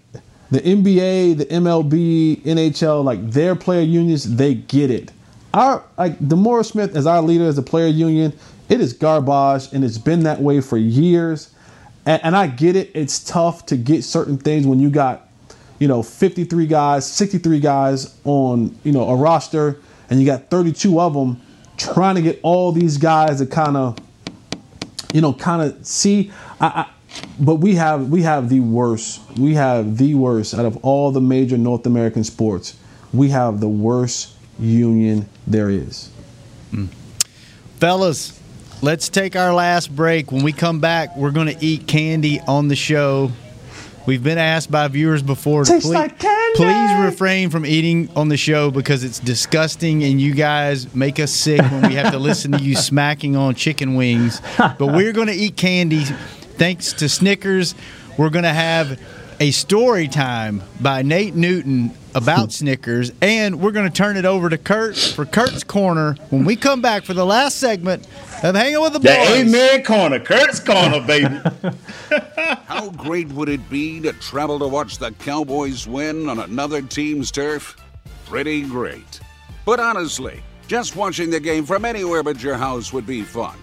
the 0.50 0.60
NBA, 0.60 1.38
the 1.38 1.46
MLB, 1.46 2.42
NHL, 2.42 3.04
like 3.04 3.30
their 3.30 3.54
player 3.54 3.82
unions, 3.82 4.36
they 4.36 4.54
get 4.54 4.90
it. 4.90 5.12
Our 5.52 5.84
like 5.96 6.18
DeMaurice 6.18 6.66
Smith 6.66 6.96
as 6.96 7.06
our 7.06 7.20
leader 7.20 7.44
as 7.44 7.58
a 7.58 7.62
player 7.62 7.88
union, 7.88 8.32
it 8.68 8.80
is 8.80 8.92
garbage, 8.92 9.72
and 9.72 9.84
it's 9.84 9.98
been 9.98 10.22
that 10.24 10.40
way 10.40 10.60
for 10.60 10.76
years. 10.76 11.54
And, 12.06 12.22
and 12.24 12.36
I 12.36 12.46
get 12.46 12.76
it. 12.76 12.90
It's 12.94 13.22
tough 13.22 13.66
to 13.66 13.76
get 13.76 14.04
certain 14.04 14.38
things 14.38 14.66
when 14.66 14.80
you 14.80 14.90
got 14.90 15.27
you 15.78 15.88
know, 15.88 16.02
53 16.02 16.66
guys, 16.66 17.10
63 17.10 17.60
guys 17.60 18.18
on, 18.24 18.76
you 18.84 18.92
know, 18.92 19.08
a 19.08 19.16
roster, 19.16 19.80
and 20.10 20.20
you 20.20 20.26
got 20.26 20.50
32 20.50 21.00
of 21.00 21.14
them 21.14 21.40
trying 21.76 22.16
to 22.16 22.22
get 22.22 22.40
all 22.42 22.72
these 22.72 22.96
guys 22.96 23.38
to 23.38 23.46
kind 23.46 23.76
of, 23.76 23.98
you 25.12 25.20
know, 25.20 25.32
kind 25.32 25.62
of 25.62 25.86
see. 25.86 26.32
I, 26.60 26.66
I, 26.66 26.90
but 27.40 27.56
we 27.56 27.76
have 27.76 28.10
we 28.10 28.22
have 28.22 28.48
the 28.48 28.60
worst. 28.60 29.20
We 29.38 29.54
have 29.54 29.96
the 29.96 30.14
worst 30.14 30.54
out 30.54 30.66
of 30.66 30.76
all 30.84 31.10
the 31.10 31.20
major 31.20 31.56
North 31.56 31.86
American 31.86 32.24
sports. 32.24 32.76
We 33.12 33.30
have 33.30 33.60
the 33.60 33.68
worst 33.68 34.34
union 34.58 35.28
there 35.46 35.70
is. 35.70 36.10
Mm. 36.72 36.88
Fellas, 37.78 38.38
let's 38.82 39.08
take 39.08 39.36
our 39.36 39.54
last 39.54 39.94
break. 39.94 40.32
When 40.32 40.42
we 40.42 40.52
come 40.52 40.80
back, 40.80 41.16
we're 41.16 41.30
going 41.30 41.46
to 41.46 41.64
eat 41.64 41.86
candy 41.86 42.40
on 42.40 42.68
the 42.68 42.76
show. 42.76 43.30
We've 44.08 44.24
been 44.24 44.38
asked 44.38 44.70
by 44.70 44.88
viewers 44.88 45.22
before 45.22 45.64
to 45.64 45.70
please, 45.70 45.84
like 45.84 46.18
please 46.18 47.04
refrain 47.04 47.50
from 47.50 47.66
eating 47.66 48.08
on 48.16 48.30
the 48.30 48.38
show 48.38 48.70
because 48.70 49.04
it's 49.04 49.18
disgusting 49.18 50.02
and 50.02 50.18
you 50.18 50.32
guys 50.32 50.94
make 50.94 51.20
us 51.20 51.30
sick 51.30 51.60
when 51.60 51.90
we 51.90 51.94
have 51.96 52.12
to 52.12 52.18
listen 52.18 52.52
to 52.52 52.58
you 52.58 52.74
smacking 52.76 53.36
on 53.36 53.54
chicken 53.54 53.96
wings. 53.96 54.40
But 54.56 54.94
we're 54.94 55.12
going 55.12 55.26
to 55.26 55.34
eat 55.34 55.58
candy 55.58 56.04
thanks 56.04 56.94
to 56.94 57.08
Snickers. 57.10 57.74
We're 58.16 58.30
going 58.30 58.44
to 58.44 58.48
have 58.48 58.98
a 59.40 59.50
story 59.50 60.08
time 60.08 60.62
by 60.80 61.02
Nate 61.02 61.34
Newton 61.34 61.90
about 62.14 62.50
Snickers, 62.58 63.12
and 63.20 63.60
we're 63.60 63.72
going 63.72 63.90
to 63.90 63.94
turn 63.94 64.16
it 64.16 64.24
over 64.24 64.48
to 64.48 64.56
Kurt 64.56 64.96
for 64.96 65.26
Kurt's 65.26 65.64
Corner 65.64 66.14
when 66.30 66.46
we 66.46 66.56
come 66.56 66.80
back 66.80 67.04
for 67.04 67.12
the 67.12 67.26
last 67.26 67.58
segment 67.58 68.06
of 68.44 68.54
Hanging 68.54 68.80
with 68.80 68.92
the 68.92 69.00
Boys. 69.00 69.04
The 69.04 69.34
Amen 69.40 69.82
Corner, 69.84 70.20
Kurt's 70.20 70.60
Corner, 70.60 71.00
baby. 71.00 71.40
How 72.66 72.90
great 72.90 73.28
would 73.28 73.48
it 73.48 73.68
be 73.68 74.00
to 74.00 74.12
travel 74.14 74.58
to 74.58 74.68
watch 74.68 74.98
the 74.98 75.12
Cowboys 75.12 75.86
win 75.86 76.28
on 76.28 76.38
another 76.38 76.82
team's 76.82 77.30
turf? 77.30 77.76
Pretty 78.26 78.62
great. 78.62 79.20
But 79.64 79.80
honestly, 79.80 80.42
just 80.66 80.96
watching 80.96 81.30
the 81.30 81.40
game 81.40 81.64
from 81.64 81.84
anywhere 81.84 82.22
but 82.22 82.42
your 82.42 82.56
house 82.56 82.92
would 82.92 83.06
be 83.06 83.22
fun. 83.22 83.56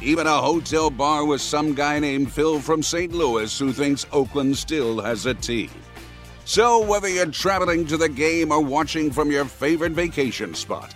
Even 0.00 0.26
a 0.26 0.40
hotel 0.40 0.90
bar 0.90 1.24
with 1.24 1.40
some 1.40 1.74
guy 1.74 1.98
named 1.98 2.32
Phil 2.32 2.60
from 2.60 2.82
St. 2.82 3.12
Louis 3.12 3.58
who 3.58 3.72
thinks 3.72 4.06
Oakland 4.12 4.56
still 4.56 5.00
has 5.00 5.26
a 5.26 5.34
team. 5.34 5.70
So, 6.44 6.82
whether 6.82 7.08
you're 7.08 7.26
traveling 7.26 7.86
to 7.86 7.96
the 7.96 8.08
game 8.08 8.52
or 8.52 8.60
watching 8.60 9.10
from 9.10 9.30
your 9.30 9.44
favorite 9.44 9.92
vacation 9.92 10.54
spot, 10.54 10.94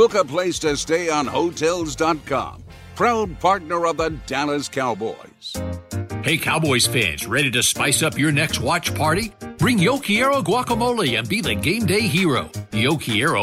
book 0.00 0.14
a 0.14 0.24
place 0.24 0.58
to 0.58 0.74
stay 0.78 1.10
on 1.10 1.26
Hotels.com. 1.26 2.64
proud 2.94 3.38
partner 3.38 3.84
of 3.84 3.98
the 3.98 4.08
Dallas 4.24 4.66
Cowboys. 4.66 5.52
Hey, 6.24 6.38
Cowboys 6.38 6.86
fans, 6.86 7.26
ready 7.26 7.50
to 7.50 7.62
spice 7.62 8.02
up 8.02 8.18
your 8.18 8.32
next 8.32 8.60
watch 8.60 8.94
party? 8.94 9.34
Bring 9.58 9.78
Yo 9.78 9.98
guacamole 9.98 11.18
and 11.18 11.28
be 11.28 11.42
the 11.42 11.54
game 11.54 11.84
day 11.84 12.00
hero. 12.00 12.50
Yo 12.72 12.96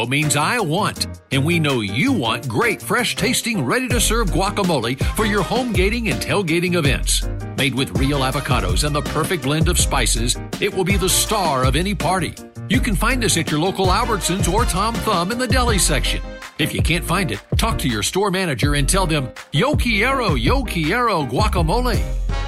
means 0.06 0.34
I 0.34 0.58
want, 0.58 1.06
and 1.30 1.44
we 1.44 1.60
know 1.60 1.80
you 1.80 2.12
want 2.12 2.48
great, 2.48 2.82
fresh 2.82 3.14
tasting, 3.14 3.64
ready 3.64 3.86
to 3.90 4.00
serve 4.00 4.30
guacamole 4.30 5.00
for 5.14 5.26
your 5.26 5.44
home 5.44 5.72
gating 5.72 6.08
and 6.08 6.20
tailgating 6.20 6.74
events. 6.74 7.24
Made 7.56 7.76
with 7.76 7.96
real 7.96 8.22
avocados 8.22 8.82
and 8.82 8.96
the 8.96 9.02
perfect 9.02 9.44
blend 9.44 9.68
of 9.68 9.78
spices, 9.78 10.36
it 10.60 10.74
will 10.74 10.84
be 10.84 10.96
the 10.96 11.08
star 11.08 11.64
of 11.64 11.76
any 11.76 11.94
party. 11.94 12.34
You 12.68 12.80
can 12.80 12.96
find 12.96 13.22
us 13.22 13.36
at 13.36 13.48
your 13.48 13.60
local 13.60 13.86
Albertsons 13.86 14.52
or 14.52 14.64
Tom 14.64 14.94
Thumb 14.96 15.30
in 15.30 15.38
the 15.38 15.46
deli 15.46 15.78
section. 15.78 16.20
If 16.58 16.74
you 16.74 16.82
can't 16.82 17.04
find 17.04 17.30
it, 17.30 17.38
talk 17.56 17.78
to 17.78 17.88
your 17.88 18.02
store 18.02 18.32
manager 18.32 18.74
and 18.74 18.88
tell 18.88 19.06
them, 19.06 19.30
Yo 19.52 19.76
quiero, 19.76 20.34
yo 20.34 20.64
quiero 20.64 21.24
guacamole. 21.24 22.02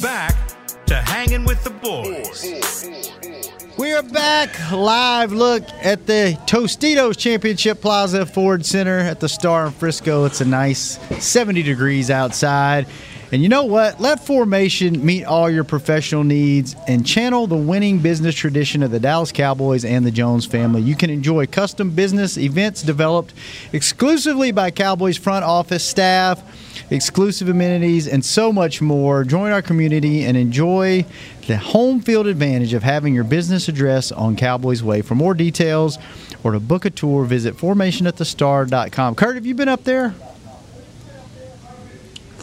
Back 0.00 0.36
to 0.86 0.94
hanging 0.94 1.44
with 1.44 1.64
the 1.64 1.70
boys. 1.70 2.86
We 3.76 3.92
are 3.92 4.02
back 4.04 4.70
live 4.70 5.32
look 5.32 5.64
at 5.82 6.06
the 6.06 6.38
Tostitos 6.46 7.18
Championship 7.18 7.80
Plaza 7.80 8.24
Ford 8.24 8.64
Center 8.64 8.98
at 8.98 9.18
the 9.18 9.28
Star 9.28 9.66
in 9.66 9.72
Frisco. 9.72 10.26
It's 10.26 10.40
a 10.40 10.44
nice 10.44 10.98
70 11.18 11.64
degrees 11.64 12.08
outside. 12.08 12.86
And 13.32 13.42
you 13.42 13.48
know 13.48 13.64
what? 13.64 14.00
Let 14.00 14.24
formation 14.24 15.04
meet 15.04 15.24
all 15.24 15.50
your 15.50 15.64
professional 15.64 16.22
needs 16.22 16.76
and 16.86 17.04
channel 17.04 17.48
the 17.48 17.56
winning 17.56 17.98
business 17.98 18.36
tradition 18.36 18.84
of 18.84 18.92
the 18.92 19.00
Dallas 19.00 19.32
Cowboys 19.32 19.84
and 19.84 20.06
the 20.06 20.12
Jones 20.12 20.46
family. 20.46 20.80
You 20.82 20.94
can 20.94 21.10
enjoy 21.10 21.46
custom 21.46 21.90
business 21.90 22.38
events 22.38 22.82
developed 22.82 23.34
exclusively 23.72 24.52
by 24.52 24.70
Cowboys 24.70 25.16
front 25.16 25.44
office 25.44 25.84
staff, 25.84 26.40
exclusive 26.90 27.48
amenities, 27.48 28.06
and 28.06 28.24
so 28.24 28.52
much 28.52 28.80
more. 28.80 29.24
Join 29.24 29.50
our 29.50 29.62
community 29.62 30.24
and 30.24 30.36
enjoy 30.36 31.04
the 31.48 31.56
home 31.56 32.00
field 32.00 32.28
advantage 32.28 32.74
of 32.74 32.84
having 32.84 33.12
your 33.12 33.24
business 33.24 33.68
address 33.68 34.12
on 34.12 34.36
Cowboys 34.36 34.84
Way. 34.84 35.02
For 35.02 35.16
more 35.16 35.34
details 35.34 35.98
or 36.44 36.52
to 36.52 36.60
book 36.60 36.84
a 36.84 36.90
tour, 36.90 37.24
visit 37.24 37.56
formationatthestar.com. 37.56 39.16
Kurt, 39.16 39.34
have 39.34 39.46
you 39.46 39.54
been 39.56 39.68
up 39.68 39.82
there? 39.82 40.14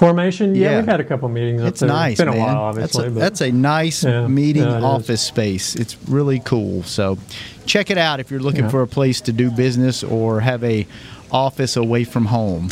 Formation, 0.07 0.53
yeah, 0.53 0.71
Yeah. 0.71 0.77
we've 0.79 0.85
had 0.87 0.99
a 0.99 1.03
couple 1.05 1.29
meetings 1.29 1.61
up 1.61 1.67
It's 1.69 1.79
there. 1.79 1.87
nice, 1.89 2.11
It's 2.13 2.19
been 2.21 2.29
man. 2.29 2.37
a 2.37 2.39
while, 2.41 2.57
obviously. 2.63 3.03
That's 3.03 3.11
a, 3.11 3.13
but 3.13 3.19
that's 3.21 3.41
a 3.41 3.51
nice 3.51 4.03
Yeah, 4.03 4.27
meeting 4.27 4.63
yeah, 4.63 4.75
it 4.75 4.77
is. 4.79 4.83
office 4.83 5.21
space. 5.21 5.75
It's 5.75 5.95
really 6.09 6.39
cool. 6.39 6.83
So 6.83 7.17
check 7.65 7.89
it 7.89 7.97
out 7.97 8.19
if 8.19 8.29
you're 8.29 8.41
looking 8.41 8.65
Yeah. 8.65 8.69
for 8.69 8.81
a 8.81 8.87
place 8.87 9.21
to 9.21 9.31
do 9.31 9.49
business 9.49 10.03
or 10.03 10.41
have 10.41 10.61
a 10.63 10.85
office 11.31 11.77
away 11.77 12.03
from 12.03 12.25
home. 12.25 12.69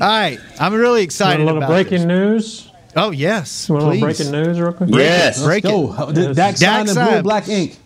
All 0.00 0.08
right, 0.08 0.38
I'm 0.58 0.74
really 0.74 0.90
Want 1.00 1.02
excited 1.04 1.42
a 1.42 1.44
little 1.44 1.58
about 1.62 1.70
breaking 1.70 1.98
this. 1.98 2.06
news. 2.06 2.68
Oh 2.96 3.10
yes, 3.12 3.68
Want 3.68 3.82
a 3.82 3.86
little 3.86 4.00
please. 4.08 4.18
breaking 4.18 4.32
news, 4.32 4.60
real 4.60 4.72
quick? 4.72 4.90
Yes. 4.92 5.42
Break 5.44 5.64
Let's 5.64 5.76
it. 5.76 6.14
go. 6.14 6.32
Dak 6.32 6.34
Dak 6.34 6.56
signed 6.56 6.88
in 6.88 6.94
blue 6.94 7.02
signed. 7.04 7.14
and 7.16 7.22
black 7.24 7.48
ink. 7.48 7.76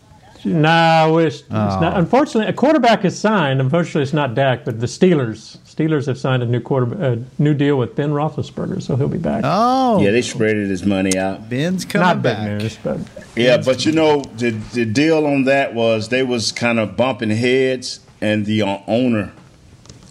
Nah, 0.45 1.05
I 1.05 1.07
wish. 1.09 1.37
It's 1.41 1.45
Oh. 1.51 1.81
not, 1.81 1.97
unfortunately, 1.99 2.49
a 2.49 2.53
quarterback 2.53 3.05
is 3.05 3.19
signed. 3.19 3.61
Unfortunately, 3.61 4.03
it's 4.03 4.13
not 4.13 4.35
Dak, 4.35 4.65
but 4.65 4.81
the 4.81 4.87
Steelers. 4.87 5.59
Steelers 5.67 6.07
have 6.07 6.19
signed 6.19 6.43
a 6.43 6.47
new 6.47 6.61
quarter, 6.61 6.93
a 7.03 7.19
new 7.41 7.55
deal 7.55 7.77
with 7.77 7.95
Ben 7.97 8.11
Roethlisberger, 8.11 8.83
so 8.83 8.97
he'll 8.97 9.09
be 9.09 9.19
back. 9.19 9.43
Oh, 9.45 10.01
Yeah, 10.01 10.11
they 10.11 10.21
spreaded 10.21 10.69
his 10.69 10.85
money 10.85 11.17
out. 11.17 11.49
Ben's 11.49 11.85
coming 11.85 12.07
not 12.07 12.23
big 12.23 12.37
back. 12.37 12.61
news, 12.61 12.79
but 12.83 12.99
Yeah, 13.37 13.59
but 13.59 13.85
you 13.87 13.93
know 13.93 14.23
the 14.37 14.51
the 14.73 14.85
deal 14.85 15.25
on 15.27 15.45
that 15.45 15.75
was 15.75 16.09
they 16.09 16.23
was 16.23 16.51
kind 16.53 16.79
of 16.81 16.97
bumping 16.97 17.31
heads, 17.31 18.01
and 18.21 18.45
the 18.47 18.63
uh, 18.63 18.79
owner 18.89 19.33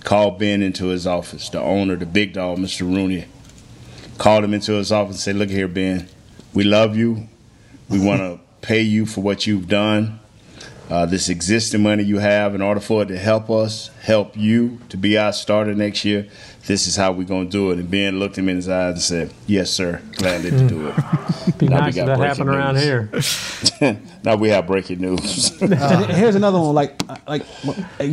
called 0.04 0.40
Ben 0.40 0.62
into 0.62 0.88
his 0.88 1.06
office. 1.06 1.50
The 1.50 1.60
owner, 1.62 1.96
the 1.98 2.06
big 2.06 2.32
dog, 2.34 2.60
Mr. 2.60 2.82
Rooney, 2.82 3.26
called 4.18 4.44
him 4.46 4.54
into 4.54 4.74
his 4.74 4.92
office 4.92 5.16
and 5.18 5.20
said, 5.22 5.36
"Look 5.36 5.50
here, 5.50 5.68
Ben, 5.68 6.08
we 6.54 6.64
love 6.64 6.96
you. 6.96 7.28
We 7.90 8.00
want 8.00 8.20
to 8.22 8.40
pay 8.62 8.82
you 8.82 9.06
for 9.06 9.22
what 9.22 9.48
you've 9.48 9.68
done. 9.68 10.20
Uh, 10.90 11.06
this 11.06 11.28
existing 11.28 11.84
money 11.84 12.02
you 12.02 12.20
have, 12.20 12.56
in 12.56 12.62
order 12.62 12.80
for 12.80 13.02
it 13.04 13.08
to 13.08 13.18
help 13.18 13.50
us, 13.50 13.90
help 14.04 14.38
you 14.38 14.80
to 14.88 14.96
be 14.96 15.18
our 15.18 15.34
starter 15.34 15.76
next 15.76 16.06
year, 16.06 16.26
this 16.66 16.88
is 16.88 16.96
how 16.96 17.12
we're 17.12 17.28
gonna 17.28 17.50
do 17.50 17.72
it." 17.72 17.80
And 17.80 17.92
Ben 17.92 18.20
looked 18.20 18.38
him 18.38 18.48
in 18.48 18.56
his 18.56 18.70
eyes 18.70 18.94
and 18.94 19.02
said, 19.02 19.34
"Yes, 19.48 19.70
sir. 19.70 20.02
Gladly 20.14 20.52
to 20.52 20.68
do 20.68 20.88
it." 20.88 20.96
be 21.58 21.68
Now 21.68 21.78
we 21.78 21.82
nice 21.82 21.98
if 21.98 22.06
that 22.06 22.20
happened 22.20 22.50
around 22.50 22.76
news. 22.76 22.84
here. 23.80 24.00
now 24.24 24.36
we 24.36 24.48
have 24.50 24.66
breaking 24.68 25.02
news. 25.02 25.52
And 25.62 26.06
here's 26.06 26.36
another 26.36 26.60
one. 26.60 26.74
Like, 26.74 27.02
like, 27.28 27.44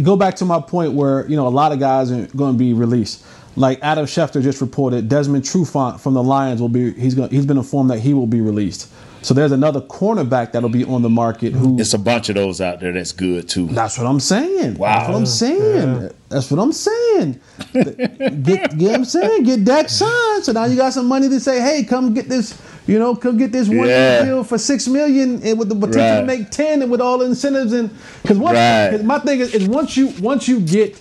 go 0.02 0.16
back 0.16 0.34
to 0.36 0.44
my 0.44 0.60
point 0.60 0.92
where 0.94 1.28
you 1.28 1.36
know 1.36 1.46
a 1.46 1.50
lot 1.50 1.70
of 1.72 1.78
guys 1.78 2.10
are 2.10 2.26
going 2.28 2.54
to 2.54 2.58
be 2.58 2.72
released. 2.72 3.24
Like 3.56 3.78
Adam 3.82 4.04
Schefter 4.06 4.42
just 4.42 4.60
reported, 4.60 5.08
Desmond 5.08 5.44
Trufant 5.44 6.00
from 6.00 6.14
the 6.14 6.22
Lions 6.22 6.60
will 6.60 6.68
be. 6.68 6.92
He's 6.92 7.14
going. 7.14 7.30
He's 7.30 7.46
been 7.46 7.56
informed 7.58 7.90
that 7.90 8.00
he 8.00 8.14
will 8.14 8.26
be 8.26 8.40
released. 8.40 8.90
So 9.24 9.32
there's 9.32 9.52
another 9.52 9.80
cornerback 9.80 10.52
that'll 10.52 10.68
be 10.68 10.84
on 10.84 11.00
the 11.00 11.08
market. 11.08 11.54
Who? 11.54 11.80
It's 11.80 11.94
a 11.94 11.98
bunch 11.98 12.28
of 12.28 12.34
those 12.34 12.60
out 12.60 12.80
there 12.80 12.92
that's 12.92 13.12
good 13.12 13.48
too. 13.48 13.68
That's 13.68 13.96
what 13.96 14.06
I'm 14.06 14.20
saying. 14.20 14.74
Wow. 14.74 14.98
That's 14.98 15.08
what 15.08 15.16
I'm 15.16 15.26
saying. 15.26 16.10
That's 16.28 16.50
what 16.50 16.60
I'm 16.60 16.72
saying. 16.72 17.40
get, 17.72 18.76
get 18.76 18.80
what 18.80 18.94
I'm 18.94 19.04
saying. 19.06 19.44
Get 19.44 19.64
Dak 19.64 19.88
signed. 19.88 20.44
So 20.44 20.52
now 20.52 20.64
you 20.66 20.76
got 20.76 20.92
some 20.92 21.06
money 21.06 21.30
to 21.30 21.40
say, 21.40 21.60
hey, 21.62 21.84
come 21.84 22.12
get 22.12 22.28
this. 22.28 22.60
You 22.86 22.98
know, 22.98 23.16
come 23.16 23.38
get 23.38 23.50
this 23.50 23.66
one 23.66 23.88
Yeah. 23.88 24.26
deal 24.26 24.44
for 24.44 24.58
six 24.58 24.86
million, 24.86 25.40
and 25.42 25.58
with 25.58 25.70
the 25.70 25.74
potential 25.74 26.20
to 26.20 26.26
make 26.26 26.50
ten, 26.50 26.82
and 26.82 26.90
with 26.90 27.00
all 27.00 27.16
the 27.16 27.24
incentives. 27.24 27.72
And 27.72 27.88
because 28.20 28.36
what 28.36 28.54
Right. 28.54 28.90
'cause 28.90 29.02
my 29.02 29.18
thing 29.20 29.40
is, 29.40 29.54
is 29.54 29.66
once 29.66 29.96
you 29.96 30.12
once 30.20 30.46
you 30.48 30.60
get, 30.60 31.00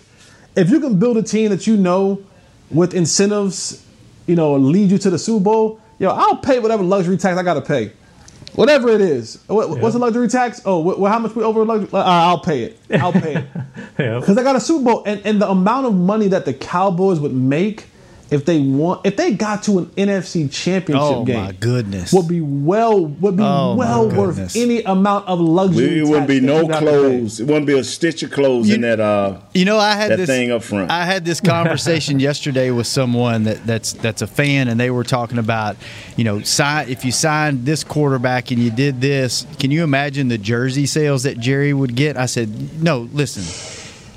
if 0.56 0.70
you 0.70 0.80
can 0.80 0.98
build 0.98 1.18
a 1.18 1.24
team 1.24 1.50
that 1.50 1.68
you 1.68 1.76
know 1.76 2.20
with 2.72 2.94
incentives, 2.94 3.84
you 4.28 4.36
know, 4.38 4.56
lead 4.56 4.92
you 4.92 4.98
to 5.00 5.10
the 5.10 5.20
Super 5.20 5.44
Bowl. 5.44 5.80
Yo, 6.00 6.10
I'll 6.10 6.38
pay 6.38 6.60
whatever 6.60 6.84
luxury 6.84 7.18
tax 7.18 7.38
I 7.38 7.44
got 7.44 7.56
to 7.56 7.62
pay. 7.62 7.92
Whatever 8.56 8.90
it 8.90 9.02
is. 9.02 9.40
What, 9.48 9.70
What's 9.80 9.94
the 9.94 10.00
luxury 10.00 10.28
tax? 10.28 10.62
Oh, 10.66 11.06
how 11.06 11.20
much 11.20 11.36
we 11.36 11.44
over 11.44 11.66
luxury? 11.66 11.90
Uh, 11.92 12.04
I'll 12.04 12.40
pay 12.40 12.64
it. 12.64 12.80
I'll 12.92 13.12
pay 13.14 13.36
it. 13.38 13.46
Because 13.96 14.38
I 14.40 14.44
got 14.44 14.56
a 14.56 14.60
Super 14.60 14.86
Bowl, 14.86 15.04
and, 15.06 15.22
and 15.24 15.40
the 15.40 15.48
amount 15.48 15.86
of 15.86 15.94
money 15.94 16.28
that 16.30 16.46
the 16.46 16.54
Cowboys 16.54 17.20
would 17.20 17.34
make 17.34 17.86
if 18.34 18.46
they 18.46 18.60
want, 18.60 19.06
if 19.06 19.16
they 19.16 19.34
got 19.34 19.64
to 19.64 19.80
an 19.80 19.86
NFC 19.88 20.52
Championship 20.52 21.02
Oh 21.04 21.24
game, 21.26 21.36
my 21.44 21.52
goodness. 21.54 22.12
would 22.14 22.28
be 22.28 22.42
well 22.42 23.06
would 23.06 23.38
be 23.38 23.44
Oh, 23.44 23.76
well 23.76 24.10
worth 24.10 24.56
any 24.56 24.82
amount 24.84 25.28
of 25.28 25.40
luxury. 25.40 26.00
it 26.00 26.08
wouldn't 26.08 26.28
be 26.28 26.40
no 26.40 26.62
you 26.62 26.68
got 26.68 26.80
to 26.82 26.86
pay. 26.86 26.92
clothes. 26.92 27.40
It 27.40 27.48
wouldn't 27.48 27.68
be 27.68 27.78
a 27.78 27.84
stitch 27.84 28.24
of 28.24 28.32
clothes 28.32 28.70
in 28.70 28.82
that. 28.82 29.00
Uh, 29.00 29.38
You 29.54 29.66
know, 29.66 29.78
I 29.78 29.94
had 29.96 30.12
that 30.12 30.18
this 30.18 30.28
thing 30.30 30.52
up 30.52 30.64
front. 30.64 30.90
I 30.92 31.06
had 31.06 31.26
this 31.26 31.40
conversation 31.40 32.20
yesterday 32.30 32.72
with 32.72 32.88
someone 32.88 33.44
that, 33.44 33.66
that's 33.66 33.94
that's 33.94 34.22
a 34.22 34.28
fan, 34.28 34.68
and 34.68 34.80
they 34.80 34.90
were 34.90 35.04
talking 35.04 35.38
about, 35.38 35.78
you 36.18 36.24
know, 36.24 36.42
sign 36.42 36.90
if 36.90 37.06
you 37.06 37.12
signed 37.12 37.66
this 37.66 37.84
quarterback 37.84 38.52
and 38.52 38.60
you 38.60 38.72
did 38.72 39.00
this, 39.02 39.46
can 39.60 39.72
you 39.72 39.84
imagine 39.84 40.28
the 40.28 40.38
jersey 40.38 40.86
sales 40.86 41.24
that 41.24 41.40
Jerry 41.40 41.74
would 41.74 41.96
get? 41.96 42.18
I 42.18 42.26
said, 42.26 42.82
no, 42.84 43.08
listen. 43.14 43.44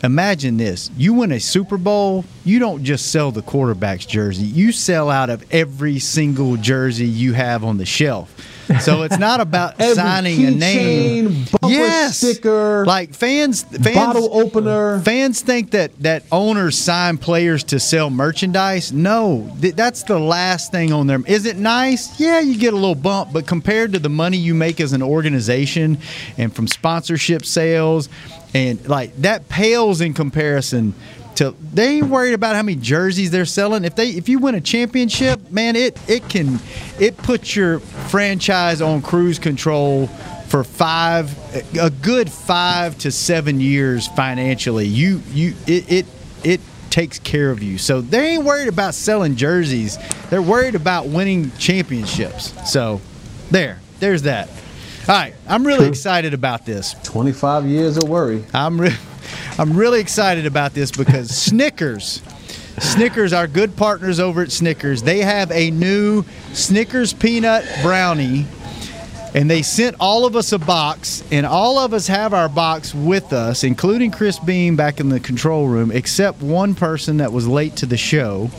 Imagine 0.03 0.57
this. 0.57 0.91
You 0.97 1.15
win 1.15 1.33
a 1.33 1.41
Super 1.41 1.79
Bowl, 1.79 2.25
you 2.45 2.59
don't 2.59 2.85
just 2.85 3.11
sell 3.11 3.33
the 3.33 3.43
quarterback's 3.43 4.07
jersey. 4.07 4.45
You 4.45 4.73
sell 4.73 5.11
out 5.11 5.31
of 5.31 5.45
every 5.53 5.99
single 5.99 6.57
jersey 6.57 7.07
you 7.07 7.33
have 7.33 7.65
on 7.65 7.79
the 7.79 7.87
shelf. 7.87 8.35
So 8.81 9.03
it's 9.03 9.19
not 9.19 9.41
about 9.41 9.81
signing 9.81 10.45
a 10.45 10.51
name. 10.51 11.45
bumper 11.51 11.69
yes. 11.69 12.19
sticker, 12.19 12.85
like 12.85 13.15
fans, 13.15 13.63
fans, 13.63 13.95
bottle 13.95 14.29
opener. 14.33 15.01
Fans 15.01 15.41
think 15.41 15.71
that 15.71 15.97
that 16.01 16.25
owners 16.33 16.77
sign 16.77 17.19
players 17.19 17.65
to 17.65 17.81
sell 17.81 18.11
merchandise. 18.11 18.93
No, 18.93 19.53
th- 19.61 19.75
that's 19.75 20.03
the 20.03 20.19
last 20.19 20.73
thing 20.73 20.93
on 20.93 21.07
there. 21.07 21.21
Is 21.27 21.47
it 21.47 21.57
nice? 21.57 22.19
Yeah, 22.19 22.41
you 22.41 22.59
get 22.59 22.73
a 22.73 22.77
little 22.77 22.95
bump, 22.95 23.33
but 23.33 23.47
compared 23.47 23.93
to 23.93 23.99
the 23.99 24.09
money 24.09 24.37
you 24.37 24.55
make 24.55 24.81
as 24.81 24.93
an 24.93 25.03
organization 25.03 25.99
and 26.37 26.55
from 26.55 26.67
sponsorship 26.67 27.45
sales, 27.45 28.09
and 28.57 28.89
like 28.89 29.15
that 29.19 29.49
pales 29.49 30.01
in 30.01 30.15
comparison. 30.15 30.95
To, 31.37 31.55
they 31.75 31.99
ain't 31.99 32.07
worried 32.07 32.33
about 32.33 32.57
how 32.57 32.63
many 32.63 32.79
jerseys 32.81 33.31
they're 33.31 33.45
selling. 33.45 33.85
If 33.85 33.95
they 33.95 34.09
if 34.09 34.29
you 34.29 34.39
win 34.39 34.55
a 34.55 34.61
championship, 34.61 35.51
man, 35.51 35.77
it 35.77 35.99
it 36.09 36.29
can 36.31 36.59
it 36.99 37.17
puts 37.19 37.55
your 37.55 37.81
franchise 37.81 38.81
on 38.81 39.03
cruise 39.03 39.39
control 39.39 40.07
for 40.49 40.65
five 40.65 41.37
a 41.79 41.91
good 41.91 42.33
five 42.33 42.97
to 42.99 43.11
seven 43.13 43.61
years 43.61 44.09
financially. 44.09 44.87
You 44.87 45.21
you 45.33 45.55
it 45.67 45.93
it 45.93 46.07
it 46.43 46.61
takes 46.89 47.19
care 47.19 47.51
of 47.51 47.63
you. 47.63 47.77
So 47.77 48.01
they 48.01 48.29
ain't 48.29 48.45
worried 48.45 48.69
about 48.69 48.95
selling 48.95 49.37
jerseys. 49.37 49.99
They're 50.31 50.41
worried 50.41 50.75
about 50.75 51.07
winning 51.07 51.51
championships. 51.59 52.55
So 52.73 53.03
there, 53.51 53.81
there's 54.01 54.23
that. 54.23 54.49
All 55.09 55.15
right, 55.15 55.35
I'm 55.47 55.65
really 55.65 55.87
excited 55.87 56.35
about 56.35 56.67
this. 56.67 56.95
25 57.05 57.65
years 57.67 57.97
of 57.97 58.09
worry. 58.09 58.45
I'm 58.53 58.81
re- 58.81 58.97
I'm 59.57 59.77
really 59.77 60.01
excited 60.01 60.47
about 60.47 60.75
this 60.75 60.91
because 60.91 61.31
Snickers, 61.37 62.21
Snickers, 62.81 63.33
our 63.33 63.47
good 63.47 63.77
partners 63.77 64.19
over 64.19 64.43
at 64.43 64.51
Snickers, 64.51 65.05
they 65.05 65.21
have 65.21 65.53
a 65.53 65.71
new 65.71 66.25
Snickers 66.55 67.13
peanut 67.13 67.65
brownie. 67.83 68.47
And 69.33 69.49
they 69.51 69.63
sent 69.63 69.97
all 70.01 70.25
of 70.25 70.35
us 70.35 70.53
a 70.53 70.59
box, 70.59 71.23
and 71.31 71.45
all 71.45 71.79
of 71.79 71.93
us 71.93 72.07
have 72.07 72.33
our 72.33 72.49
box 72.49 72.95
with 72.95 73.35
us, 73.35 73.65
including 73.65 74.11
Chris 74.11 74.39
Beam 74.39 74.77
back 74.77 74.99
in 74.99 75.11
the 75.11 75.21
control 75.21 75.69
room, 75.69 75.93
except 75.93 76.41
one 76.41 76.75
person 76.75 77.19
that 77.19 77.33
was 77.33 77.47
late 77.47 77.77
to 77.77 77.87
the 77.87 77.99
show. 77.99 78.51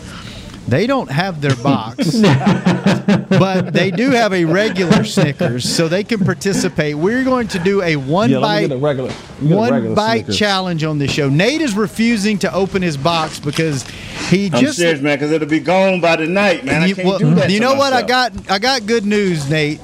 They 0.68 0.86
don't 0.86 1.09
have 1.09 1.39
their 1.41 1.55
box, 1.55 2.13
but 3.30 3.72
they 3.74 3.89
do 3.89 4.11
have 4.11 4.34
a 4.34 4.43
regular 4.43 5.03
Snickers, 5.05 5.63
so 5.68 5.88
they 5.88 6.03
can 6.03 6.20
participate. 6.26 6.95
We're 6.95 7.24
going 7.24 7.47
to 7.49 7.59
do 7.59 7.82
a 7.82 7.95
one 7.95 8.30
Yeah, 8.30 8.39
bite 8.39 8.72
a 8.72 8.78
regular- 8.78 9.09
let 9.09 9.41
me 9.41 9.47
get 9.47 9.53
a 9.53 9.57
one 9.57 9.72
regular 9.72 9.95
bite 9.95 10.15
Snickers. 10.26 10.38
challenge 10.38 10.84
on 10.84 10.97
this 10.97 11.11
show. 11.11 11.30
Nate 11.30 11.61
is 11.61 11.74
refusing 11.76 12.38
to 12.39 12.53
open 12.53 12.82
his 12.82 12.97
box 12.97 13.39
because 13.39 13.84
he 14.30 14.47
I'm 14.51 14.59
just 14.59 14.78
serious, 14.78 14.99
man, 15.01 15.15
because 15.18 15.32
it'll 15.32 15.47
be 15.47 15.59
gone 15.61 16.01
by 16.01 16.18
the 16.18 16.28
night, 16.28 16.65
man. 16.65 16.82
I 16.84 16.86
you, 16.88 16.95
can't 16.95 17.07
well, 17.07 17.20
do 17.20 17.34
that. 17.36 17.49
you 17.49 17.59
to 17.59 17.65
know 17.65 17.76
what? 17.76 17.93
I 17.93 18.01
got 18.01 18.34
I 18.51 18.59
got 18.59 18.86
good 18.86 19.05
news, 19.05 19.49
Nate. 19.49 19.80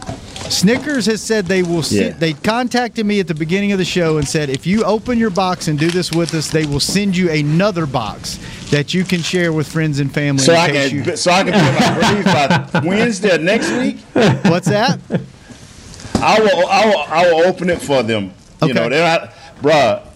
Snickers 0.50 1.06
has 1.08 1.22
said 1.22 1.46
they 1.46 1.64
will. 1.64 1.84
Yeah. 1.90 2.10
They 2.12 2.34
contacted 2.34 3.06
me 3.06 3.20
at 3.20 3.28
the 3.28 3.34
beginning 3.36 3.72
of 3.72 3.78
the 3.80 3.86
show 3.86 4.18
and 4.18 4.28
said 4.28 4.50
if 4.50 4.68
you 4.68 4.84
open 4.84 5.18
your 5.18 5.30
box 5.30 5.68
and 5.68 5.80
do 5.80 5.90
this 5.90 6.12
with 6.12 6.34
us, 6.34 6.50
they 6.52 6.66
will 6.66 6.80
send 6.80 7.18
you 7.18 7.30
another 7.32 7.86
box 7.86 8.40
that 8.70 8.94
you 8.94 9.04
can 9.04 9.22
share 9.22 9.52
with 9.54 9.72
friends 9.72 10.00
and 10.00 10.14
family. 10.14 10.44
So 10.44 10.54
I 10.56 10.70
can, 10.72 10.92
you- 11.06 11.16
so 11.16 11.32
I 11.32 11.44
can 11.44 11.54
be 11.54 11.80
my 11.80 12.14
grave 12.14 12.26
by 12.26 12.82
Wednesday 12.88 13.38
next 13.38 13.72
week. 13.72 13.98
What's 14.50 14.68
that? 14.68 15.00
I 16.16 16.40
will, 16.40 16.68
I 16.68 16.86
will, 16.86 17.00
I 17.00 17.32
will 17.32 17.44
open 17.48 17.70
it 17.70 17.82
for 17.82 18.04
them. 18.04 18.26
You 18.62 18.70
Okay. 18.70 18.74
know, 18.74 18.90
they're 18.90 19.20
not, 19.20 19.32
bruh. 19.62 20.08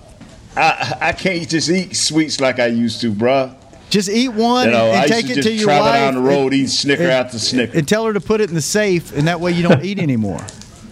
I, 0.55 0.97
I 1.01 1.11
can't 1.13 1.47
just 1.47 1.69
eat 1.69 1.95
sweets 1.95 2.39
like 2.39 2.59
I 2.59 2.67
used 2.67 3.01
to, 3.01 3.11
bruh. 3.11 3.53
Just 3.89 4.09
eat 4.09 4.29
one 4.29 4.65
You 4.67 4.71
know, 4.73 4.87
and, 4.87 4.97
I 4.97 5.01
used 5.03 5.13
take 5.13 5.25
to 5.27 5.31
it 5.31 5.35
just 5.35 5.47
to 5.47 5.53
your 5.53 5.63
travel 5.65 5.85
wife. 5.85 5.93
down 5.95 6.15
the 6.15 6.21
road, 6.21 6.51
and- 6.53 6.61
eat 6.63 6.67
Snicker 6.69 7.03
and- 7.03 7.11
after 7.11 7.39
Snicker. 7.39 7.77
and 7.77 7.87
tell 7.87 8.05
her 8.05 8.13
to 8.13 8.19
put 8.19 8.41
it 8.41 8.49
in 8.49 8.55
the 8.55 8.61
safe, 8.61 9.15
and 9.15 9.27
that 9.27 9.39
way 9.39 9.51
you 9.53 9.63
don't 9.63 9.83
eat 9.85 9.97
anymore. 9.99 10.41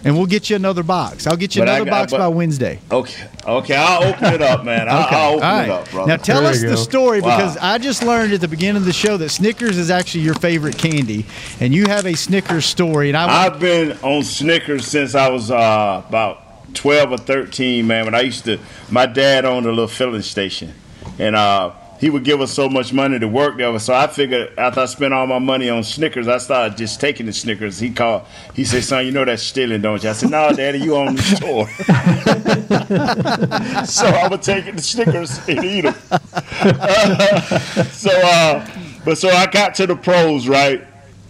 And 0.04 0.16
we'll 0.16 0.26
get 0.26 0.48
you 0.48 0.54
another 0.56 0.84
box. 0.84 1.26
I'll 1.26 1.36
get 1.36 1.56
you 1.56 1.62
But 1.62 1.68
another 1.68 1.84
got- 1.86 1.90
box 1.90 2.12
but- 2.12 2.18
by 2.18 2.28
Wednesday. 2.28 2.78
Okay, 2.92 3.24
okay, 3.44 3.74
I'll 3.74 4.04
open 4.04 4.32
it 4.34 4.40
up, 4.40 4.64
man. 4.64 4.88
I'll, 4.88 5.04
Okay. 5.06 5.16
I'll 5.16 5.32
open 5.34 5.44
All 5.48 5.60
it 5.60 5.70
up, 5.70 5.90
brother. 5.90 6.08
Now 6.08 6.16
tell 6.16 6.40
There 6.42 6.50
us 6.52 6.60
the 6.60 6.66
go. 6.68 6.74
story 6.76 7.20
Wow. 7.20 7.36
because 7.36 7.56
I 7.60 7.78
just 7.78 8.04
learned 8.04 8.32
at 8.32 8.40
the 8.40 8.46
beginning 8.48 8.76
of 8.76 8.84
the 8.84 8.92
show 8.92 9.16
that 9.16 9.30
Snickers 9.30 9.76
is 9.78 9.90
actually 9.90 10.20
your 10.22 10.34
favorite 10.34 10.78
candy, 10.78 11.26
and 11.60 11.74
you 11.74 11.86
have 11.86 12.06
a 12.06 12.14
Snickers 12.14 12.66
story. 12.66 13.08
And 13.08 13.16
I 13.16 13.46
I've 13.46 13.58
been 13.58 13.94
on 14.02 14.22
Snickers 14.22 14.86
since 14.86 15.14
I 15.16 15.28
was 15.28 15.50
uh, 15.50 16.02
about 16.08 16.72
12 16.74 17.10
or 17.12 17.18
13, 17.18 17.86
man. 17.86 18.04
When 18.04 18.14
I 18.14 18.20
used 18.20 18.44
to, 18.44 18.58
my 18.90 19.06
dad 19.06 19.44
owned 19.44 19.66
a 19.66 19.70
little 19.70 19.88
filling 19.88 20.22
station, 20.22 20.72
and 21.18 21.34
uh, 21.34 21.70
he 22.00 22.10
would 22.10 22.24
give 22.24 22.40
us 22.40 22.52
so 22.52 22.68
much 22.68 22.92
money 22.92 23.18
to 23.18 23.28
work 23.28 23.56
there. 23.56 23.76
So 23.78 23.94
I 23.94 24.06
figured 24.06 24.52
after 24.58 24.80
I 24.80 24.86
spent 24.86 25.14
all 25.14 25.26
my 25.26 25.38
money 25.38 25.70
on 25.70 25.82
Snickers, 25.82 26.28
I 26.28 26.38
started 26.38 26.76
just 26.76 27.00
taking 27.00 27.26
the 27.26 27.32
Snickers. 27.32 27.78
He 27.78 27.90
called, 27.90 28.22
he 28.54 28.64
said, 28.64 28.84
"Son, 28.84 29.06
you 29.06 29.12
know 29.12 29.24
that's 29.24 29.42
stealing, 29.42 29.80
don't 29.80 30.02
you?" 30.02 30.10
I 30.10 30.12
said, 30.12 30.30
"No, 30.30 30.52
Daddy, 30.52 30.80
you 30.80 30.96
own 30.96 31.16
the 31.16 31.22
store." 31.22 31.68
so 33.86 34.06
I 34.06 34.28
would 34.28 34.42
take 34.42 34.74
the 34.74 34.82
Snickers 34.82 35.38
and 35.48 35.64
eat 35.64 35.82
them. 35.82 35.94
so, 37.90 38.10
uh, 38.12 38.66
but 39.04 39.18
so 39.18 39.28
I 39.28 39.46
got 39.46 39.74
to 39.76 39.86
the 39.86 39.96
pros, 39.96 40.48
right? 40.48 40.84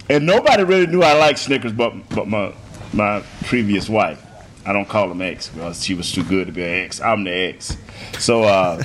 And 0.09 0.27
nobody 0.27 0.65
really 0.65 0.87
knew 0.87 1.03
I 1.03 1.15
liked 1.15 1.39
Snickers, 1.39 1.73
but 1.73 1.93
but 2.11 2.29
my 2.29 2.53
my 2.93 3.23
previous 3.45 3.89
wife. 3.89 4.23
I 4.65 4.73
don't 4.73 4.89
call 4.89 5.13
him 5.13 5.23
ex 5.23 5.49
because 5.49 5.85
she 5.85 5.95
was 5.95 6.11
too 6.11 6.25
good 6.25 6.49
to 6.49 6.53
be 6.53 6.65
an 6.65 6.85
ex. 6.85 7.01
I'm 7.01 7.23
the 7.23 7.31
ex. 7.31 7.77
So 8.19 8.43
uh, 8.43 8.83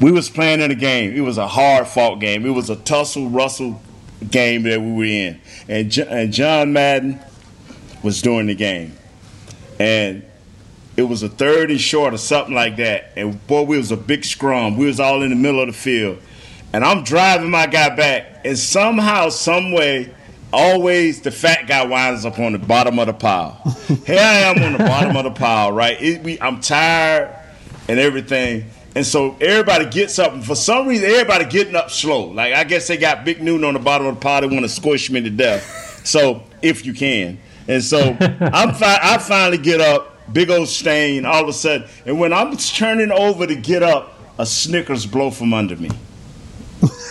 we 0.00 0.12
was 0.12 0.30
playing 0.30 0.60
in 0.60 0.70
a 0.70 0.76
game. 0.76 1.14
It 1.14 1.20
was 1.20 1.38
a 1.38 1.48
hard 1.48 1.86
fought 1.86 2.16
game. 2.16 2.46
It 2.46 2.50
was 2.50 2.70
a 2.70 2.76
tussle 2.76 3.28
Russell 3.30 3.80
game 4.30 4.62
that 4.64 4.80
we 4.80 4.92
were 4.92 5.04
in, 5.04 5.40
and 5.68 5.90
Jo- 5.90 6.08
and 6.08 6.32
John 6.32 6.72
Madden 6.72 7.20
was 8.02 8.22
doing 8.22 8.46
the 8.46 8.54
game, 8.54 8.96
and 9.78 10.24
it 10.96 11.02
was 11.02 11.22
a 11.22 11.28
third 11.28 11.70
and 11.70 11.80
short 11.80 12.14
or 12.14 12.18
something 12.18 12.54
like 12.54 12.76
that. 12.76 13.12
And 13.16 13.44
boy, 13.46 13.62
we 13.62 13.76
was 13.76 13.92
a 13.92 13.96
big 13.96 14.24
scrum. 14.24 14.76
We 14.76 14.86
was 14.86 14.98
all 15.00 15.22
in 15.22 15.30
the 15.30 15.36
middle 15.36 15.60
of 15.60 15.68
the 15.68 15.72
field, 15.72 16.18
and 16.72 16.84
I'm 16.84 17.04
driving 17.04 17.50
my 17.50 17.66
guy 17.66 17.94
back, 17.94 18.44
and 18.44 18.58
somehow, 18.58 19.28
some 19.28 19.72
way, 19.72 20.14
always 20.52 21.20
the 21.20 21.30
fat 21.30 21.66
guy 21.66 21.84
winds 21.84 22.24
up 22.24 22.38
on 22.38 22.52
the 22.52 22.58
bottom 22.58 22.98
of 22.98 23.06
the 23.06 23.12
pile. 23.12 23.60
Here 24.06 24.18
I 24.18 24.38
am 24.40 24.62
on 24.62 24.72
the 24.72 24.78
bottom 24.78 25.16
of 25.16 25.24
the 25.24 25.30
pile, 25.30 25.72
right? 25.72 26.00
It, 26.00 26.22
we, 26.22 26.40
I'm 26.40 26.60
tired 26.60 27.34
and 27.88 27.98
everything. 27.98 28.70
And 28.94 29.06
so 29.06 29.36
everybody 29.40 29.86
gets 29.86 30.18
up, 30.18 30.32
and 30.32 30.44
for 30.44 30.54
some 30.56 30.88
reason, 30.88 31.08
everybody 31.10 31.44
getting 31.44 31.76
up 31.76 31.90
slow. 31.90 32.28
Like 32.28 32.54
I 32.54 32.64
guess 32.64 32.88
they 32.88 32.96
got 32.96 33.24
Big 33.24 33.42
Newton 33.42 33.64
on 33.64 33.74
the 33.74 33.80
bottom 33.80 34.06
of 34.06 34.14
the 34.14 34.20
pile. 34.20 34.40
They 34.40 34.46
want 34.46 34.62
to 34.62 34.68
squish 34.68 35.10
me 35.10 35.20
to 35.20 35.30
death. 35.30 36.02
So 36.04 36.42
if 36.62 36.84
you 36.86 36.94
can, 36.94 37.38
and 37.68 37.82
so 37.82 37.98
I'm 38.20 38.74
fi- 38.74 39.00
I 39.02 39.18
finally 39.18 39.58
get 39.58 39.80
up, 39.80 40.32
big 40.32 40.50
old 40.50 40.68
stain, 40.68 41.26
all 41.26 41.42
of 41.42 41.48
a 41.48 41.52
sudden, 41.52 41.88
and 42.06 42.18
when 42.18 42.32
I'm 42.32 42.56
turning 42.56 43.12
over 43.12 43.46
to 43.46 43.54
get 43.54 43.82
up, 43.82 44.14
a 44.38 44.46
Snickers 44.46 45.04
blow 45.04 45.30
from 45.30 45.52
under 45.52 45.76
me. 45.76 45.90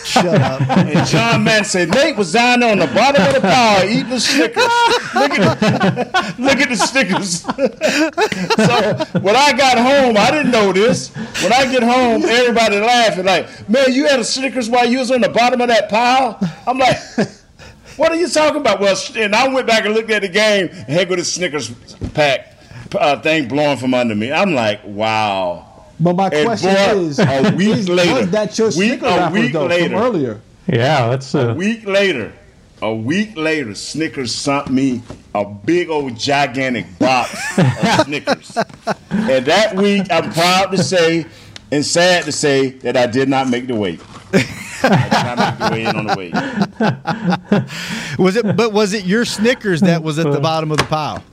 Shut 0.05 0.41
up. 0.41 0.61
And 0.61 1.07
John 1.07 1.43
Madden 1.43 1.65
said, 1.65 1.89
Nate 1.89 2.15
was 2.15 2.32
down 2.34 2.61
there 2.61 2.72
on 2.72 2.80
the 2.80 2.88
bottom 2.88 3.22
of 3.22 3.34
the 3.34 3.41
pile 3.41 3.88
eating 3.88 4.09
the 4.09 4.20
Snickers. 4.20 4.63
Look 5.13 5.32
at 5.32 5.59
the, 5.59 6.36
look 6.39 6.57
at 6.57 6.70
the 6.70 6.76
Snickers. 6.76 7.41
so 7.41 9.20
when 9.20 9.36
I 9.36 9.53
got 9.53 9.78
home, 9.78 10.18
I 10.18 10.32
didn't 10.32 10.51
know 10.51 10.72
this. 10.72 11.13
When 11.43 11.53
I 11.53 11.70
get 11.72 11.84
home, 11.84 12.24
everybody 12.24 12.80
laughing 12.80 13.26
like, 13.26 13.70
man, 13.70 13.93
you 13.93 14.07
had 14.07 14.20
a 14.20 14.24
Snickers 14.24 14.70
while 14.70 14.86
you 14.86 14.99
was 14.99 15.11
on 15.11 15.22
the 15.22 15.30
bottom 15.30 15.61
of 15.61 15.68
that 15.68 15.89
pile? 15.89 16.39
I'm 16.65 16.78
like, 16.78 16.97
what 17.97 18.11
are 18.11 18.15
you 18.15 18.28
talking 18.28 18.61
about? 18.61 18.80
Well, 18.80 18.95
and 19.15 19.36
I 19.36 19.47
went 19.47 19.68
back 19.68 19.86
and 19.86 19.93
looked 19.93 20.11
at 20.11 20.22
the 20.22 20.30
game, 20.30 20.70
and 20.72 20.88
here 20.88 21.05
go 21.05 21.15
the 21.15 21.26
Snickers 21.26 21.72
pack 22.13 22.53
uh, 22.95 23.20
thing 23.22 23.47
blowing 23.47 23.78
from 23.78 23.93
under 23.93 24.15
me. 24.15 24.32
I'm 24.32 24.53
like, 24.53 24.82
wow. 24.86 25.66
But 26.00 26.16
my 26.16 26.28
And 26.30 26.45
question 26.45 26.74
boy, 26.74 27.00
is, 27.06 27.20
a 27.20 27.54
week 27.56 27.68
is- 27.78 27.89
later, 27.89 28.14
was 28.14 28.30
that 28.30 28.58
your 28.58 28.68
week- 28.68 28.76
Snicker 28.76 29.06
a 29.08 29.18
wrapper 29.18 29.34
week 29.34 29.54
though 29.54 29.66
later. 29.66 29.89
from 29.89 29.98
earlier? 30.04 30.41
Yeah, 30.68 31.10
that's 31.10 31.34
A 31.34 31.52
uh, 31.52 31.54
week 31.56 31.86
later, 31.88 32.34
a 32.82 32.93
week 32.93 33.36
later, 33.38 33.74
Snickers 33.74 34.36
sent 34.36 34.70
me 34.70 35.02
a 35.34 35.45
big 35.45 35.89
old 35.89 36.16
gigantic 36.18 36.86
box 37.00 37.34
of 37.58 37.66
Snickers. 38.06 38.56
And 39.10 39.45
that 39.45 39.76
week, 39.76 40.04
I'm 40.12 40.32
proud 40.34 40.68
to 40.72 40.78
say 40.84 41.26
and 41.72 41.86
sad 41.86 42.26
to 42.26 42.32
say 42.32 42.70
that 42.70 42.95
I 42.98 43.08
did 43.08 43.30
not 43.30 43.50
make 43.50 43.68
the 43.68 43.76
weight. 43.76 44.00
I 44.34 45.10
did 45.10 45.38
not 45.38 45.39
make 45.39 45.58
the 45.58 45.70
weight 45.72 45.88
in 45.88 45.95
on 45.95 46.06
the 46.06 46.16
weight. 46.16 46.34
Was 48.20 48.36
it? 48.36 48.56
But 48.56 48.72
was 48.74 48.93
it 48.93 49.06
your 49.06 49.26
Snickers 49.26 49.82
that 49.82 50.04
was 50.04 50.20
at 50.20 50.32
the 50.32 50.39
bottom 50.39 50.72
of 50.72 50.78
the 50.78 50.84
pile? 50.86 51.24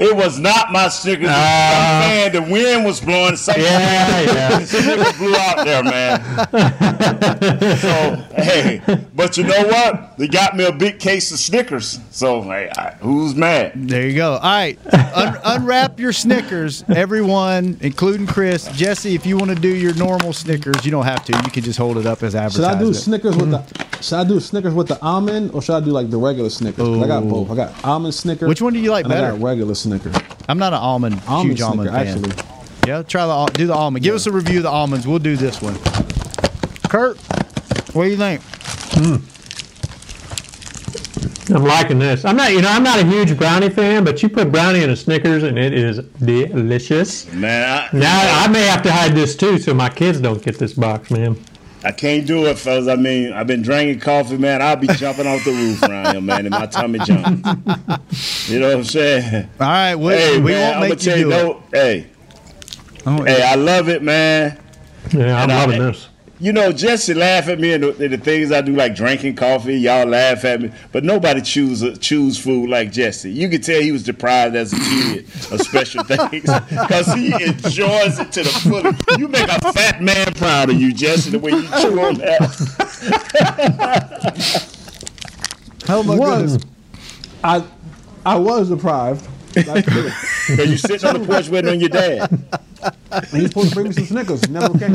It 0.00 0.14
was 0.16 0.38
not 0.38 0.70
my 0.72 0.88
Snickers. 0.88 1.28
Ah. 1.30 2.06
man, 2.08 2.32
the 2.32 2.42
wind 2.42 2.84
was 2.84 3.00
blowing. 3.00 3.36
Something 3.36 3.64
Yeah, 3.64 4.20
yeah. 4.20 4.58
The 4.60 4.66
Snickers 4.66 5.16
blew 5.18 5.34
out 5.34 5.64
there, 5.64 5.82
man. 5.82 7.78
so, 7.78 8.16
hey, 8.42 8.80
but 9.14 9.36
you 9.36 9.44
know 9.44 9.66
what? 9.66 10.16
They 10.18 10.28
got 10.28 10.56
me 10.56 10.64
a 10.64 10.72
big 10.72 10.98
case 10.98 11.30
of 11.32 11.38
Snickers. 11.38 11.98
So, 12.10 12.42
hey, 12.42 12.70
I, 12.76 12.90
who's 13.00 13.34
mad? 13.34 13.72
There 13.88 14.06
you 14.06 14.14
go. 14.16 14.34
All 14.34 14.40
right, 14.40 14.78
Un- 14.92 15.38
unwrap 15.44 15.98
your 15.98 16.12
Snickers, 16.12 16.84
everyone, 16.88 17.76
including 17.80 18.26
Chris, 18.26 18.68
Jesse. 18.76 19.14
If 19.14 19.26
you 19.26 19.36
want 19.36 19.50
to 19.50 19.56
do 19.56 19.68
your 19.68 19.94
normal 19.94 20.32
Snickers, 20.32 20.84
you 20.84 20.90
don't 20.90 21.04
have 21.04 21.24
to. 21.26 21.32
You 21.44 21.50
can 21.50 21.62
just 21.62 21.78
hold 21.78 21.98
it 21.98 22.06
up 22.06 22.22
as 22.22 22.32
Should 22.52 22.64
I 22.64 22.78
do 22.78 22.94
Snickers 22.94 23.36
with 23.36 23.50
the 23.50 23.62
Should 24.00 24.18
I 24.18 24.24
do 24.24 24.38
Snickers 24.40 24.74
with 24.74 24.88
the 24.88 25.00
almond 25.02 25.52
or 25.52 25.62
should 25.62 25.74
I 25.76 25.80
do 25.84 25.90
like 25.90 26.10
the 26.10 26.18
regular 26.18 26.50
Snickers? 26.50 26.86
I 27.02 27.06
got 27.06 27.28
both. 27.28 27.50
I 27.50 27.56
got 27.56 27.84
almond 27.84 28.14
Snickers. 28.14 28.48
Which 28.48 28.62
one 28.62 28.72
do 28.72 28.78
you 28.78 28.90
like 28.90 29.04
and 29.04 29.12
I 29.12 29.16
better? 29.20 29.32
got 29.32 29.42
regular 29.42 29.74
Snickers. 29.74 29.87
I'm 30.48 30.58
not 30.58 30.72
an 30.72 30.78
almond, 30.78 31.20
Almond 31.26 31.50
huge 31.50 31.60
almond 31.60 31.90
Snicker, 31.90 32.04
fan. 32.04 32.24
actually. 32.24 32.54
Yeah, 32.86 33.02
try 33.02 33.26
the 33.26 33.52
do 33.52 33.66
the 33.66 33.74
almond. 33.74 34.02
Give 34.02 34.14
us 34.14 34.26
a 34.26 34.32
review 34.32 34.58
of 34.58 34.62
the 34.64 34.70
almonds. 34.70 35.06
We'll 35.06 35.18
do 35.18 35.36
this 35.36 35.60
one. 35.60 35.74
Kurt, 36.88 37.18
what 37.94 38.04
do 38.04 38.10
you 38.10 38.16
think? 38.16 38.40
Hmm. 38.94 39.16
I'm 41.50 41.64
liking 41.64 41.98
this. 41.98 42.24
I'm 42.26 42.36
not, 42.36 42.52
you 42.52 42.60
know, 42.60 42.68
I'm 42.68 42.82
not 42.82 42.98
a 42.98 43.04
huge 43.06 43.36
brownie 43.38 43.70
fan, 43.70 44.04
but 44.04 44.22
you 44.22 44.28
put 44.28 44.52
brownie 44.52 44.82
in 44.82 44.90
a 44.90 44.96
Snickers 44.96 45.42
and 45.44 45.58
it 45.58 45.72
is 45.72 45.98
delicious. 46.22 47.30
Man, 47.32 47.88
I, 47.92 47.96
Now 47.96 48.44
I 48.44 48.48
may 48.48 48.66
have 48.66 48.82
to 48.82 48.92
hide 48.92 49.14
this 49.14 49.34
too, 49.34 49.58
so 49.58 49.72
my 49.72 49.88
kids 49.88 50.20
don't 50.20 50.42
get 50.42 50.58
this 50.58 50.74
box, 50.74 51.10
man. 51.10 51.42
I 51.88 51.92
can't 51.92 52.26
do 52.26 52.44
it, 52.44 52.58
fellas. 52.58 52.86
I 52.86 52.96
mean, 52.96 53.32
I've 53.32 53.46
been 53.46 53.62
drinking 53.62 54.00
coffee, 54.00 54.36
man. 54.36 54.60
I'll 54.60 54.76
be 54.76 54.88
jumping 54.88 55.26
off 55.26 55.42
the 55.42 55.52
roof 55.52 55.82
around 55.84 56.12
here, 56.12 56.20
man, 56.20 56.40
and 56.44 56.50
my 56.50 56.66
tummy 56.66 56.98
jump. 56.98 57.46
You 58.46 58.60
know 58.60 58.68
what 58.68 58.76
I'm 58.76 58.84
saying? 58.84 59.48
All 59.58 59.66
right, 59.66 59.94
we, 59.94 60.12
hey, 60.12 60.38
we 60.38 60.52
man, 60.52 60.60
won't 60.60 60.76
I'ma 60.76 60.88
make 60.90 61.02
you 61.02 61.04
tell 61.06 61.16
do 61.16 61.28
it. 61.28 61.30
no, 61.30 61.62
Hey, 61.72 62.06
Oh, 63.06 63.24
hey, 63.24 63.42
I 63.42 63.54
love 63.54 63.88
it, 63.88 64.02
man. 64.02 64.60
Yeah, 65.14 65.34
I'm 65.42 65.48
And 65.50 65.52
I- 65.52 65.78
this. 65.78 66.08
You 66.40 66.52
know, 66.52 66.70
Jesse 66.72 67.14
laugh 67.14 67.48
at 67.48 67.58
me 67.58 67.72
and 67.72 67.82
the, 67.82 68.04
and 68.04 68.12
the 68.14 68.18
things 68.18 68.52
I 68.52 68.60
do, 68.60 68.72
like 68.74 68.94
drinking 68.94 69.34
coffee. 69.34 69.76
Y'all 69.76 70.06
laugh 70.06 70.44
at 70.44 70.60
me, 70.60 70.70
but 70.92 71.02
nobody 71.02 71.40
choose 71.40 71.98
choose 71.98 72.38
food 72.38 72.70
like 72.70 72.92
Jesse. 72.92 73.30
You 73.30 73.48
can 73.48 73.60
tell 73.60 73.80
he 73.80 73.90
was 73.90 74.04
deprived 74.04 74.54
as 74.54 74.72
a 74.72 74.76
kid 74.76 75.24
of 75.52 75.60
special 75.62 76.04
things 76.08 76.48
because 76.70 77.12
he 77.12 77.32
enjoys 77.32 78.20
it 78.20 78.30
to 78.32 78.42
the 78.44 78.50
fullest. 78.62 79.02
You 79.18 79.26
make 79.28 79.48
a 79.48 79.72
fat 79.72 80.00
man 80.00 80.32
proud 80.34 80.70
of 80.70 80.80
you, 80.80 80.92
Jesse, 80.92 81.30
the 81.30 81.38
way 81.40 81.50
you 81.50 81.62
chew 81.80 82.00
on 82.00 82.14
that. 82.14 82.38
Oh 85.90 86.02
my 86.02 86.16
was 86.16 86.58
goodness. 86.58 86.72
I 87.42 87.64
I 88.26 88.36
was 88.36 88.68
deprived. 88.68 89.26
That's 89.54 89.90
true. 89.90 90.10
Because 90.48 90.70
you 90.70 90.76
sitting 90.76 91.08
on 91.08 91.20
the 91.20 91.26
porch 91.26 91.48
waiting 91.48 91.70
on 91.70 91.80
your 91.80 91.88
dad. 91.88 92.57
And 93.12 93.26
he's 93.32 93.48
supposed 93.48 93.70
to 93.70 93.74
bring 93.74 93.86
me 93.88 93.92
some 93.92 94.04
Snickers. 94.06 94.44
He 94.44 94.52
Never 94.52 94.78
came. 94.78 94.94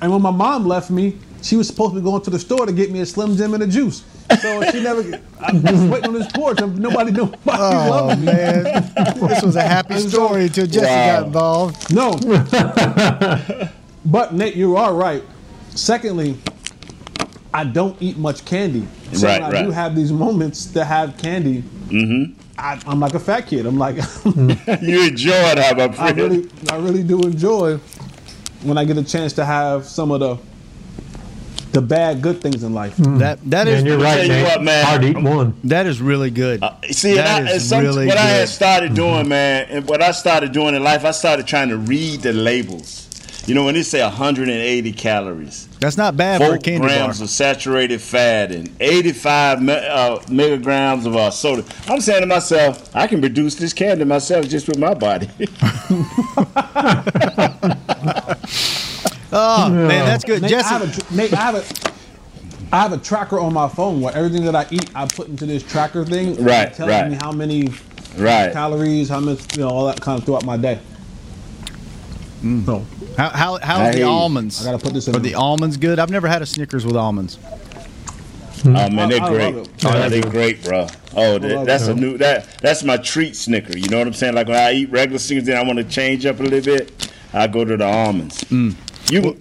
and 0.00 0.12
when 0.12 0.22
my 0.22 0.30
mom 0.30 0.66
left 0.66 0.90
me, 0.90 1.18
she 1.42 1.56
was 1.56 1.66
supposed 1.68 1.94
to 1.94 2.00
be 2.00 2.04
going 2.04 2.22
to 2.22 2.30
the 2.30 2.38
store 2.38 2.66
to 2.66 2.72
get 2.72 2.90
me 2.90 3.00
a 3.00 3.06
Slim 3.06 3.36
Jim 3.36 3.54
and 3.54 3.62
a 3.62 3.66
juice. 3.66 4.04
So 4.40 4.62
she 4.70 4.82
never. 4.82 5.00
I 5.40 5.52
was 5.52 5.84
waiting 5.90 6.08
on 6.08 6.14
this 6.14 6.30
porch. 6.32 6.60
and 6.60 6.78
Nobody 6.78 7.10
knew. 7.12 7.26
Nobody 7.26 7.40
Oh 7.46 7.88
loved 7.90 8.20
me. 8.20 8.26
man, 8.26 8.64
this 9.28 9.42
was 9.42 9.56
a 9.56 9.62
happy 9.62 9.98
story 10.00 10.44
until 10.44 10.66
Jesse 10.66 10.84
Wow. 10.86 11.16
got 11.20 11.26
involved. 11.26 11.94
No. 11.94 12.18
but 14.04 14.34
Nate, 14.34 14.54
you 14.56 14.76
are 14.76 14.92
right. 14.94 15.22
Secondly, 15.70 16.36
I 17.54 17.64
don't 17.64 17.96
eat 18.02 18.18
much 18.18 18.44
candy. 18.44 18.86
So 19.12 19.26
Right, 19.26 19.40
when 19.40 19.56
I 19.56 19.62
do 19.62 19.70
have 19.70 19.96
these 19.96 20.12
moments 20.12 20.66
to 20.72 20.84
have 20.84 21.16
candy, 21.18 21.62
mm-hmm. 21.88 22.38
I, 22.58 22.82
I'm 22.86 23.00
like 23.00 23.14
a 23.14 23.20
fat 23.20 23.42
kid. 23.46 23.66
I'm 23.66 23.78
like, 23.78 23.96
You 24.24 25.06
enjoy 25.06 25.32
it, 25.32 25.58
how 25.58 25.74
my 25.74 25.94
I 25.96 26.10
really, 26.10 26.50
I 26.70 26.76
really 26.76 27.02
do 27.02 27.20
enjoy 27.20 27.78
when 28.62 28.76
I 28.76 28.84
get 28.84 28.96
a 28.98 29.04
chance 29.04 29.32
to 29.34 29.44
have 29.44 29.84
some 29.84 30.10
of 30.10 30.20
the 30.20 30.38
the 31.72 31.82
bad 31.82 32.22
good 32.22 32.40
things 32.40 32.64
in 32.64 32.72
life. 32.74 32.96
Mm. 32.96 33.18
That 33.18 33.38
that 33.50 33.68
is 33.68 33.78
And 33.78 33.86
you're 33.86 33.98
tell 33.98 34.04
right, 34.04 34.22
you 34.22 34.28
Nate. 34.28 34.44
what, 34.44 34.62
man. 34.62 34.84
Hard 34.84 35.04
eat 35.04 35.18
one. 35.18 35.54
that 35.64 35.86
is 35.86 36.00
really 36.00 36.30
good. 36.30 36.62
Uh, 36.62 36.74
see, 36.90 37.10
and, 37.10 37.18
That 37.18 37.42
I, 37.42 37.44
is 37.44 37.52
and 37.52 37.62
some, 37.62 37.84
really 37.84 38.06
what 38.06 38.16
I 38.16 38.22
had 38.22 38.48
started 38.48 38.94
doing, 38.94 39.20
mm-hmm. 39.20 39.28
man, 39.28 39.66
and 39.70 39.88
what 39.88 40.02
I 40.02 40.12
started 40.12 40.52
doing 40.52 40.74
in 40.74 40.82
life, 40.82 41.04
I 41.04 41.10
started 41.10 41.46
trying 41.46 41.68
to 41.68 41.76
read 41.76 42.22
the 42.22 42.32
labels. 42.32 43.04
You 43.46 43.54
know, 43.54 43.64
when 43.64 43.74
they 43.74 43.82
say 43.82 44.02
180 44.02 44.92
calories, 44.92 45.67
That's 45.80 45.96
not 45.96 46.16
bad 46.16 46.38
for 46.40 46.44
a 46.44 46.48
four 46.48 46.58
candy 46.58 46.80
bar. 46.80 46.88
grams 46.88 47.20
of 47.20 47.30
saturated 47.30 48.00
fat, 48.00 48.50
and 48.50 48.68
85 48.80 49.62
me- 49.62 49.72
uh, 49.74 50.18
megagrams 50.26 51.06
of 51.06 51.14
uh, 51.14 51.30
soda, 51.30 51.64
I'm 51.86 52.00
saying 52.00 52.22
to 52.22 52.26
myself, 52.26 52.94
I 52.96 53.06
can 53.06 53.20
produce 53.20 53.54
this 53.54 53.72
candy 53.72 54.04
myself 54.04 54.48
just 54.48 54.66
with 54.66 54.78
my 54.78 54.94
body. 54.94 55.28
Oh 59.30 59.68
man, 59.68 60.06
that's 60.06 60.24
good. 60.24 60.40
Nate, 60.40 60.54
I 60.54 60.62
have 60.62 60.82
Jesse, 60.86 61.02
a, 61.02 61.04
tr- 61.04 61.14
Nate, 61.14 61.32
I 61.34 61.36
have 61.36 61.54
a, 61.56 62.74
I 62.74 62.80
have 62.80 62.92
a 62.94 62.98
tracker 62.98 63.38
on 63.38 63.52
my 63.52 63.68
phone 63.68 64.00
where 64.00 64.14
everything 64.16 64.44
that 64.46 64.56
I 64.56 64.66
eat, 64.70 64.90
I 64.94 65.06
put 65.06 65.28
into 65.28 65.44
this 65.44 65.62
tracker 65.62 66.04
thing. 66.06 66.36
and 66.38 66.46
Right, 66.46 66.68
it 66.68 66.74
tells 66.74 66.88
right. 66.88 67.10
me 67.10 67.18
how 67.20 67.30
many 67.32 67.70
right. 68.16 68.50
calories, 68.54 69.10
how 69.10 69.20
much, 69.20 69.54
you 69.54 69.62
know, 69.62 69.68
all 69.68 69.84
that 69.86 70.00
kind 70.00 70.18
of 70.18 70.24
throughout 70.24 70.46
my 70.46 70.56
day. 70.56 70.80
Mm. 72.42 72.64
So 72.66 72.84
how 73.16 73.28
how 73.30 73.54
I 73.54 73.60
how's 73.64 73.94
the 73.94 74.02
almonds? 74.04 74.66
I 74.66 74.70
gotta 74.72 74.82
put 74.84 74.94
this 74.94 75.08
in 75.08 75.16
Are 75.16 75.18
the 75.18 75.34
almonds 75.34 75.76
good? 75.76 75.98
I've 75.98 76.10
never 76.10 76.28
had 76.28 76.40
a 76.42 76.46
Snickers 76.46 76.84
with 76.86 76.96
almonds. 76.96 77.36
Hmm. 78.62 78.76
Oh 78.76 78.90
man, 78.90 79.08
they're 79.08 79.20
I- 79.22 79.26
I 79.26 79.30
great. 79.30 79.54
love 79.54 79.66
it. 79.66 79.84
Oh, 79.84 80.08
they're 80.08 80.22
great, 80.30 80.64
bro. 80.64 80.86
Oh, 81.16 81.38
that, 81.38 81.66
that's 81.66 81.86
it. 81.88 81.96
a 81.96 82.00
new 82.00 82.18
that 82.18 82.46
that's 82.60 82.82
my 82.84 82.96
treat 82.96 83.36
Snicker. 83.36 83.76
You 83.76 83.88
know 83.88 83.98
what 83.98 84.06
I'm 84.06 84.14
saying? 84.14 84.34
Like 84.34 84.48
when 84.48 84.56
I 84.56 84.72
eat 84.72 84.90
regular 84.90 85.18
Snickers, 85.18 85.46
then 85.46 85.56
I 85.56 85.62
want 85.62 85.78
to 85.78 85.84
change 85.84 86.26
up 86.26 86.40
a 86.40 86.42
little 86.42 86.60
bit. 86.60 87.12
I 87.32 87.46
go 87.46 87.64
to 87.64 87.76
the 87.76 87.84
almonds. 87.84 88.42
Hmm. 88.48 88.70
You, 89.10 89.40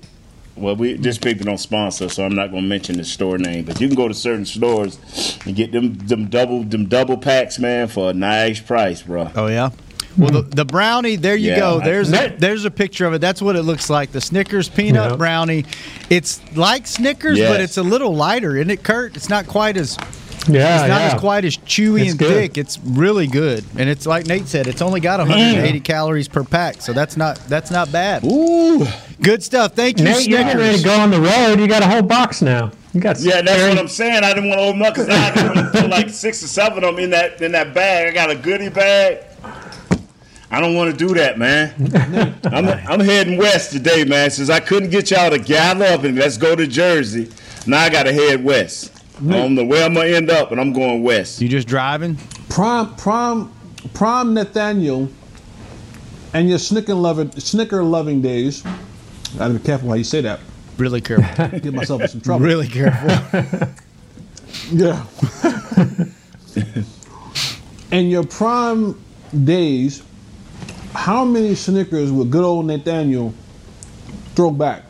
well, 0.56 0.76
we 0.76 0.94
this 0.94 1.18
people 1.18 1.46
don't 1.46 1.58
sponsor, 1.60 2.10
so 2.10 2.26
I'm 2.26 2.34
not 2.36 2.52
gonna 2.52 2.62
mention 2.64 2.98
the 2.98 3.04
store 3.04 3.38
name, 3.38 3.66
but 3.66 3.80
you 3.82 3.88
can 3.88 3.96
go 3.96 4.08
to 4.08 4.14
certain 4.14 4.46
stores 4.46 5.00
and 5.46 5.56
get 5.56 5.72
them 5.72 5.96
them 5.98 6.28
double 6.30 6.64
them 6.64 6.88
double 6.88 7.18
packs, 7.18 7.60
man, 7.60 7.88
for 7.88 8.10
a 8.10 8.14
nice 8.14 8.60
price, 8.60 9.02
bro. 9.04 9.30
Oh 9.36 9.48
yeah. 9.48 9.70
Well, 10.18 10.32
the, 10.32 10.42
hmm. 10.42 10.50
the 10.50 10.66
brownie, 10.66 11.16
there 11.16 11.36
you 11.36 11.52
Yeah. 11.52 11.60
go. 11.60 11.80
There's 11.80 12.10
That- 12.12 12.40
there's 12.40 12.66
a 12.66 12.72
picture 12.72 13.06
of 13.06 13.14
it. 13.14 13.22
That's 13.22 13.42
what 13.42 13.56
it 13.56 13.64
looks 13.64 13.90
like. 13.90 14.12
The 14.12 14.22
Snickers 14.22 14.68
peanut 14.70 15.12
Yeah. 15.12 15.16
brownie. 15.18 15.66
It's 16.10 16.40
like 16.56 16.88
Snickers, 16.88 17.38
Yes. 17.38 17.52
but 17.52 17.62
it's 17.62 17.78
a 17.78 17.84
little 17.84 18.16
lighter, 18.16 18.56
isn't 18.58 18.72
it, 18.72 18.84
Kurt? 18.84 19.16
It's 19.16 19.30
not 19.30 19.48
quite 19.48 19.78
as 19.78 19.98
Yeah, 20.50 20.80
it's 20.82 20.90
not 20.90 21.02
yeah. 21.02 21.08
as 21.14 21.20
quite 21.20 21.44
as 21.44 21.58
chewy 21.58 22.02
It's 22.02 22.12
and 22.12 22.20
good. 22.20 22.30
thick. 22.34 22.58
It's 22.58 22.80
really 22.86 23.28
good, 23.28 23.66
and 23.78 23.90
it's 23.90 24.06
like 24.06 24.28
Nate 24.28 24.48
said. 24.48 24.66
It's 24.68 24.82
only 24.82 25.02
got 25.02 25.20
180 25.20 25.82
calories 25.82 26.30
per 26.30 26.44
pack, 26.44 26.82
so 26.82 26.94
that's 26.94 27.18
not 27.18 27.38
that's 27.50 27.70
not 27.70 27.92
bad. 27.92 28.24
Ooh, 28.24 28.88
Good 29.22 29.42
stuff. 29.44 29.74
Thank 29.76 29.98
you, 29.98 30.06
Nate, 30.06 30.28
you're 30.28 30.40
getting 30.44 30.58
ready 30.60 30.78
to 30.78 30.84
go 30.84 30.94
on 30.94 31.10
the 31.12 31.20
road. 31.20 31.60
You 31.60 31.68
got 31.68 31.82
a 31.82 31.88
whole 31.88 32.04
box 32.04 32.42
now. 32.42 32.72
You 32.94 33.02
got 33.02 33.20
yeah, 33.20 33.42
that's 33.42 33.58
Harry- 33.58 33.70
what 33.72 33.80
I'm 33.80 33.88
saying. 33.88 34.24
I 34.24 34.32
didn't 34.34 34.48
want 34.50 34.60
to 34.62 34.66
open 34.66 34.82
up 34.84 34.94
because 34.94 35.10
I 35.10 35.16
had 35.16 35.34
to 35.74 35.82
put 35.82 35.90
like 35.90 36.10
six 36.12 36.42
or 36.44 36.48
seven 36.48 36.84
of 36.84 36.96
them 36.96 37.04
in 37.04 37.10
that 37.10 37.42
in 37.42 37.52
that 37.52 37.74
bag. 37.74 38.08
I 38.08 38.12
got 38.14 38.30
a 38.30 38.36
goodie 38.36 38.70
bag. 38.70 39.18
I 40.50 40.62
don't 40.62 40.76
want 40.76 40.92
to 40.92 40.98
do 41.08 41.14
that, 41.16 41.38
man. 41.38 41.74
I'm, 42.46 42.68
I'm 42.68 43.00
heading 43.02 43.38
west 43.38 43.72
today, 43.72 44.06
man. 44.06 44.32
Since 44.32 44.50
I 44.50 44.60
couldn't 44.62 44.90
get 44.90 45.12
y'all 45.12 45.30
to 45.30 45.40
gather 45.40 45.86
up 45.86 46.04
and 46.04 46.18
let's 46.18 46.38
go 46.38 46.56
to 46.56 46.66
Jersey, 46.66 47.30
now 47.66 47.80
I 47.82 47.90
got 47.90 48.04
to 48.04 48.14
head 48.14 48.44
west. 48.44 48.94
I 49.20 49.32
don't 49.32 49.56
know 49.56 49.66
where 49.66 49.84
I'm 49.84 49.96
gonna 49.96 50.10
end 50.10 50.30
up, 50.30 50.50
but 50.50 50.60
I'm 50.60 50.72
going 50.74 51.02
west. 51.02 51.42
You 51.42 51.50
just 51.50 51.68
driving? 51.68 52.18
Prom, 52.50 52.96
prime, 52.98 53.52
prime 53.96 54.36
Nathaniel, 54.36 55.10
and 56.34 56.48
your 56.48 56.60
Snicker 56.60 56.94
loving, 56.94 57.32
Snicker 57.32 57.84
loving 57.84 58.22
days. 58.22 58.64
I 58.66 59.38
gotta 59.40 59.54
be 59.56 59.60
careful 59.60 59.90
how 59.90 59.96
you 59.96 60.04
say 60.04 60.22
that. 60.22 60.40
Really 60.78 61.02
careful. 61.02 61.60
Get 61.60 61.74
myself 61.74 62.04
in 62.04 62.08
some 62.10 62.22
trouble. 62.22 62.46
really 62.46 62.68
careful. 62.68 63.68
Yeah. 64.72 65.06
and 67.92 68.10
your 68.10 68.26
prime 68.26 69.00
days, 69.44 70.02
how 70.94 71.24
many 71.26 71.56
Snickers 71.56 72.12
would 72.12 72.30
good 72.32 72.44
old 72.44 72.66
Nathaniel 72.66 73.34
throw 74.36 74.52
back? 74.52 74.84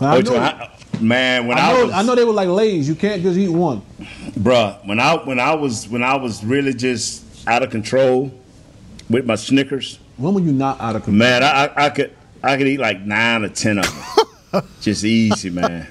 I 0.00 0.20
know, 0.22 0.36
I- 0.36 0.70
man, 1.00 1.46
when 1.46 1.58
I 1.58 1.60
I, 1.70 1.72
know, 1.74 1.84
was, 1.86 1.94
I 1.94 2.02
know 2.02 2.14
they 2.14 2.24
were 2.24 2.32
like 2.32 2.48
Lay's. 2.48 2.88
You 2.88 2.94
can't 2.94 3.22
just 3.22 3.38
eat 3.38 3.48
one. 3.50 3.82
bruh, 4.38 4.84
when 4.86 4.98
I 4.98 5.16
when 5.16 5.38
I 5.40 5.54
was 5.54 5.86
when 5.88 6.02
I 6.02 6.16
was 6.16 6.42
really 6.44 6.72
just 6.74 7.24
out 7.48 7.62
of 7.62 7.70
control 7.70 8.32
with 9.10 9.26
my 9.26 9.34
Snickers, 9.34 9.98
When 10.16 10.34
were 10.34 10.40
you 10.40 10.52
not 10.52 10.80
out 10.80 10.96
of 10.96 11.04
control? 11.04 11.18
man, 11.18 11.42
I, 11.42 11.66
I, 11.66 11.86
I 11.86 11.90
could 11.90 12.16
I 12.42 12.56
could 12.56 12.66
eat 12.66 12.80
like 12.80 13.02
nine 13.02 13.44
or 13.44 13.48
ten 13.50 13.78
of 13.78 13.84
them, 14.52 14.62
just 14.80 15.04
easy, 15.04 15.50
man. 15.50 15.86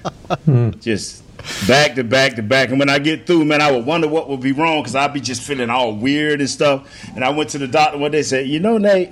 Hmm. 0.45 0.71
just 0.79 1.23
back 1.67 1.93
to 1.95 2.03
back 2.03 2.35
to 2.37 2.41
back. 2.41 2.69
And 2.69 2.79
when 2.79 2.89
I 2.89 2.97
get 2.97 3.27
through, 3.27 3.45
man, 3.45 3.61
I 3.61 3.71
would 3.71 3.85
wonder 3.85 4.07
what 4.07 4.27
would 4.29 4.41
be 4.41 4.51
wrong 4.53 4.81
because 4.81 4.95
I'd 4.95 5.13
be 5.13 5.21
just 5.21 5.43
feeling 5.43 5.69
all 5.69 5.93
weird 5.95 6.39
and 6.39 6.49
stuff. 6.49 6.87
And 7.15 7.23
I 7.23 7.29
went 7.29 7.51
to 7.51 7.59
the 7.59 7.67
doctor 7.67 7.99
one 7.99 8.09
day, 8.11 8.23
said, 8.23 8.47
you 8.47 8.59
know, 8.59 8.77
Nate. 8.79 9.11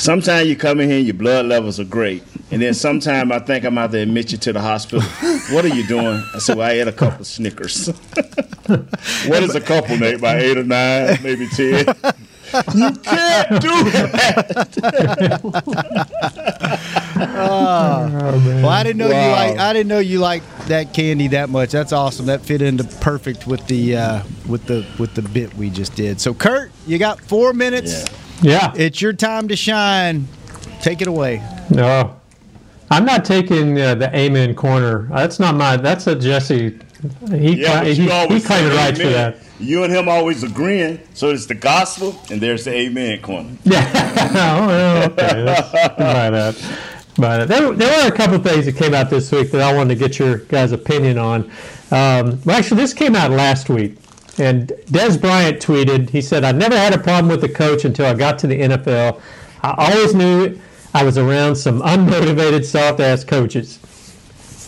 Sometimes 0.00 0.48
you 0.48 0.56
come 0.56 0.80
in 0.80 0.88
here 0.88 0.96
and 0.98 1.06
your 1.06 1.14
blood 1.14 1.44
levels 1.44 1.78
are 1.78 1.84
great. 1.84 2.22
And 2.50 2.62
then 2.62 2.72
sometime 2.72 3.30
I 3.30 3.38
think 3.38 3.66
I'm 3.66 3.76
out 3.76 3.92
to 3.92 3.98
admit 3.98 4.32
you 4.32 4.38
to 4.38 4.52
the 4.54 4.60
hospital. 4.60 5.02
What 5.52 5.64
are 5.64 5.68
you 5.68 5.86
doing? 5.86 6.22
I 6.34 6.38
said, 6.38 6.56
Well, 6.56 6.66
I 6.66 6.72
ate 6.72 6.88
a 6.88 6.92
couple 6.92 7.24
Snickers. 7.24 7.88
what 9.26 9.42
is 9.42 9.54
a 9.56 9.60
couple, 9.60 9.96
Nate? 9.98 10.14
About 10.14 10.38
eight 10.40 10.56
or 10.56 10.64
nine, 10.64 11.18
maybe 11.22 11.46
ten. 11.48 11.86
You 12.74 12.90
can't 12.90 13.62
do 13.62 13.70
that. 13.90 15.40
Well, 17.16 18.68
I 18.68 18.82
didn't 18.82 18.98
know 18.98 19.06
you 19.06 19.12
Wow. 19.12 19.30
like. 19.32 19.58
I 19.58 19.72
didn't 19.72 19.88
know 19.88 20.00
you 20.00 20.18
like 20.18 20.42
that 20.66 20.92
candy 20.92 21.28
that 21.28 21.48
much. 21.48 21.70
That's 21.70 21.92
awesome. 21.92 22.26
That 22.26 22.40
fit 22.40 22.60
into 22.60 22.82
perfect 22.98 23.46
with 23.46 23.64
the 23.68 23.96
uh, 23.96 24.22
with 24.48 24.66
the 24.66 24.84
with 24.98 25.14
the 25.14 25.22
bit 25.22 25.54
we 25.54 25.70
just 25.70 25.94
did. 25.94 26.20
So, 26.20 26.34
Kurt, 26.34 26.72
you 26.88 26.98
got 26.98 27.20
four 27.20 27.52
minutes. 27.52 27.92
Yeah. 28.02 28.16
It's 28.42 29.00
your 29.00 29.12
time 29.12 29.48
to 29.48 29.56
shine. 29.56 30.26
Take 30.80 31.02
it 31.02 31.08
away. 31.08 31.42
No. 31.70 32.16
I'm 32.90 33.04
not 33.04 33.24
taking 33.24 33.78
uh, 33.78 33.94
the 33.94 34.14
amen 34.16 34.54
corner. 34.54 35.06
That's 35.10 35.38
not 35.38 35.54
my. 35.54 35.76
That's 35.76 36.06
a 36.06 36.16
Jesse. 36.16 36.78
He 37.30 37.54
Yeah, 37.60 37.70
cla- 37.70 37.78
but 37.80 37.86
he, 37.86 37.92
you 37.92 38.02
he 38.04 38.10
always 38.10 38.46
claimed 38.46 38.72
say 38.72 38.76
rights 38.76 39.00
for 39.00 39.08
that. 39.08 39.36
You 39.60 39.84
and 39.84 39.92
him 39.92 40.08
always 40.08 40.42
agreeing. 40.42 40.98
So 41.14 41.28
it's 41.28 41.46
the 41.46 41.54
gospel, 41.54 42.18
and 42.30 42.40
there's 42.40 42.64
the 42.64 42.74
amen 42.74 43.20
corner. 43.20 43.50
oh, 43.66 45.02
okay. 45.10 45.44
That's, 45.44 45.70
buy 45.98 46.30
that. 46.30 46.78
Buy 47.16 47.36
that. 47.38 47.48
There, 47.48 47.72
there 47.72 48.02
were 48.02 48.12
a 48.12 48.16
couple 48.16 48.36
of 48.36 48.42
things 48.42 48.64
that 48.64 48.76
came 48.76 48.94
out 48.94 49.10
this 49.10 49.30
week 49.30 49.50
that 49.52 49.60
I 49.60 49.74
wanted 49.74 49.98
to 49.98 50.08
get 50.08 50.18
your 50.18 50.38
guys' 50.38 50.72
opinion 50.72 51.18
on. 51.18 51.44
Um, 51.90 52.40
well, 52.44 52.56
actually, 52.56 52.80
this 52.80 52.94
came 52.94 53.14
out 53.14 53.30
last 53.30 53.68
week. 53.68 53.96
And 54.40 54.68
Dez 54.86 55.20
Bryant 55.20 55.60
tweeted, 55.60 56.10
he 56.10 56.22
said, 56.22 56.44
I 56.44 56.52
never 56.52 56.76
had 56.76 56.94
a 56.94 56.98
problem 56.98 57.28
with 57.28 57.40
the 57.42 57.48
coach 57.48 57.84
until 57.84 58.06
I 58.06 58.14
got 58.14 58.38
to 58.40 58.46
the 58.46 58.58
NFL. 58.58 59.20
I 59.62 59.92
always 59.92 60.14
knew 60.14 60.58
I 60.94 61.04
was 61.04 61.18
around 61.18 61.56
some 61.56 61.82
unmotivated, 61.82 62.64
soft 62.64 63.00
ass 63.00 63.22
coaches. 63.22 63.78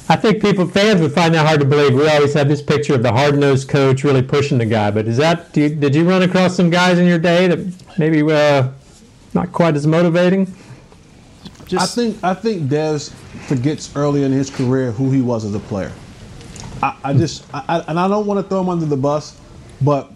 I 0.09 0.17
think 0.17 0.43
people, 0.43 0.67
fans 0.69 1.01
would 1.01 1.13
find 1.13 1.33
that 1.35 1.47
hard 1.47 1.61
to 1.61 1.67
believe. 1.67 1.95
We 1.95 2.07
always 2.09 2.35
have 2.35 2.49
this 2.49 2.61
picture 2.61 2.95
of 2.95 3.03
the 3.03 3.13
hard 3.13 3.39
nosed 3.39 3.69
coach 3.69 4.05
really 4.05 4.21
pushing 4.21 4.59
the 4.59 4.67
guy. 4.67 4.91
But 4.91 5.07
is 5.09 5.17
that, 5.17 5.53
do 5.55 5.63
you, 5.63 5.75
did 5.75 5.95
you 5.95 6.07
run 6.07 6.23
across 6.23 6.55
some 6.55 6.69
guys 6.69 6.99
in 6.99 7.07
your 7.07 7.19
day 7.19 7.47
that 7.49 7.99
maybe 7.99 8.21
uh, 8.31 8.69
not 9.33 9.53
quite 9.53 9.75
as 9.75 9.87
motivating? 9.87 10.53
I 11.79 11.87
think 11.87 12.23
I 12.23 12.35
think 12.35 12.69
Dez 12.69 13.11
forgets 13.49 13.97
early 13.97 14.25
in 14.25 14.33
his 14.33 14.51
career 14.51 14.93
who 14.93 15.11
he 15.11 15.23
was 15.23 15.47
as 15.47 15.55
a 15.55 15.59
player. 15.61 15.91
I, 16.83 16.95
I 17.03 17.15
just 17.15 17.47
I, 17.55 17.65
I- 17.67 17.85
and 17.89 17.99
I 17.99 18.09
don't 18.09 18.27
want 18.27 18.45
to 18.45 18.47
throw 18.47 18.61
him 18.61 18.69
under 18.69 18.85
the 18.85 18.97
bus, 18.97 19.41
but 19.85 20.11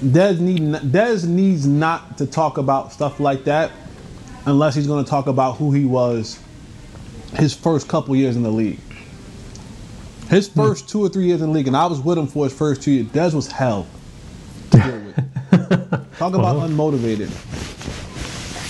Dez 0.00 0.40
need 0.40 0.62
Dez 0.62 1.26
needs 1.26 1.66
not 1.66 2.18
to 2.18 2.26
talk 2.26 2.58
about 2.58 2.92
stuff 2.92 3.20
like 3.20 3.44
that 3.44 3.70
unless 4.46 4.74
he's 4.74 4.86
going 4.86 5.04
to 5.04 5.10
talk 5.10 5.26
about 5.26 5.56
who 5.56 5.72
he 5.72 5.84
was 5.84 6.38
his 7.34 7.54
first 7.54 7.88
couple 7.88 8.16
years 8.16 8.36
in 8.36 8.42
the 8.42 8.50
league. 8.50 8.80
His 10.28 10.48
hmm. 10.48 10.60
first 10.60 10.88
two 10.88 11.04
or 11.04 11.08
three 11.08 11.26
years 11.26 11.42
in 11.42 11.48
the 11.48 11.54
league, 11.54 11.66
and 11.66 11.76
I 11.76 11.86
was 11.86 12.00
with 12.00 12.18
him 12.18 12.26
for 12.26 12.44
his 12.44 12.54
first 12.54 12.82
two 12.82 12.90
years. 12.90 13.06
Dez 13.08 13.34
was 13.34 13.50
hell. 13.50 13.86
to 14.70 14.78
deal 14.78 15.00
with. 15.00 15.16
Talk 16.18 16.34
about 16.34 16.68
unmotivated. 16.68 17.28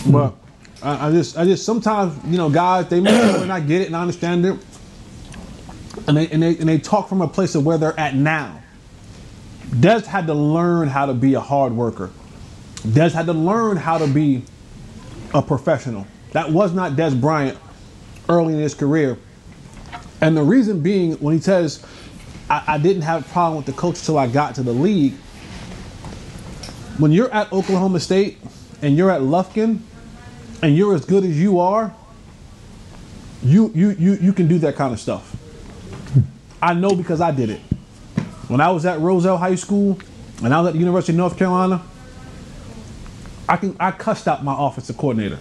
Hmm. 0.04 0.12
But 0.12 0.34
I, 0.82 1.08
I 1.08 1.10
just, 1.12 1.36
I 1.36 1.44
just 1.44 1.64
sometimes, 1.64 2.18
you 2.26 2.38
know, 2.38 2.50
guys 2.50 2.88
they 2.88 3.00
may 3.00 3.42
and 3.42 3.52
I 3.52 3.60
get 3.60 3.82
it 3.82 3.86
and 3.86 3.96
I 3.96 4.00
understand 4.00 4.46
it, 4.46 4.58
and 6.06 6.16
they 6.16 6.28
and 6.28 6.42
they 6.42 6.56
and 6.56 6.68
they 6.68 6.78
talk 6.78 7.08
from 7.08 7.20
a 7.20 7.28
place 7.28 7.54
of 7.54 7.64
where 7.64 7.78
they're 7.78 7.98
at 7.98 8.14
now. 8.14 8.62
Dez 9.68 10.06
had 10.06 10.26
to 10.26 10.34
learn 10.34 10.88
how 10.88 11.06
to 11.06 11.14
be 11.14 11.34
a 11.34 11.40
hard 11.40 11.72
worker. 11.72 12.10
Dez 12.76 13.12
had 13.12 13.26
to 13.26 13.32
learn 13.32 13.76
how 13.76 13.98
to 13.98 14.06
be 14.06 14.42
a 15.34 15.42
professional. 15.42 16.06
That 16.32 16.50
was 16.50 16.72
not 16.72 16.92
Dez 16.92 17.18
Bryant 17.18 17.58
early 18.28 18.54
in 18.54 18.60
his 18.60 18.74
career. 18.74 19.18
And 20.20 20.36
the 20.36 20.42
reason 20.42 20.80
being, 20.80 21.12
when 21.14 21.34
he 21.34 21.40
says, 21.40 21.84
I, 22.48 22.64
I 22.66 22.78
didn't 22.78 23.02
have 23.02 23.26
a 23.26 23.28
problem 23.32 23.56
with 23.56 23.66
the 23.66 23.72
coach 23.72 23.98
until 24.00 24.18
I 24.18 24.26
got 24.26 24.54
to 24.56 24.62
the 24.62 24.72
league, 24.72 25.14
when 26.98 27.12
you're 27.12 27.32
at 27.32 27.52
Oklahoma 27.52 28.00
State 28.00 28.38
and 28.82 28.96
you're 28.96 29.10
at 29.10 29.22
Lufkin 29.22 29.80
and 30.62 30.76
you're 30.76 30.94
as 30.94 31.04
good 31.04 31.24
as 31.24 31.40
you 31.40 31.58
are, 31.60 31.94
you 33.42 33.72
you 33.74 33.90
you 33.92 34.12
you 34.20 34.32
can 34.34 34.48
do 34.48 34.58
that 34.58 34.76
kind 34.76 34.92
of 34.92 35.00
stuff. 35.00 35.34
I 36.60 36.74
know 36.74 36.94
because 36.94 37.22
I 37.22 37.30
did 37.30 37.48
it. 37.48 37.60
When 38.50 38.60
I 38.60 38.70
was 38.70 38.84
at 38.84 38.98
Roselle 38.98 39.38
High 39.38 39.54
School 39.54 39.96
and 40.42 40.52
I 40.52 40.60
was 40.60 40.68
at 40.68 40.72
the 40.72 40.80
University 40.80 41.12
of 41.12 41.18
North 41.18 41.38
Carolina, 41.38 41.80
I 43.48 43.56
can 43.56 43.76
I 43.78 43.92
cussed 43.92 44.26
out 44.26 44.42
my 44.42 44.52
offensive 44.58 44.96
coordinator. 44.96 45.38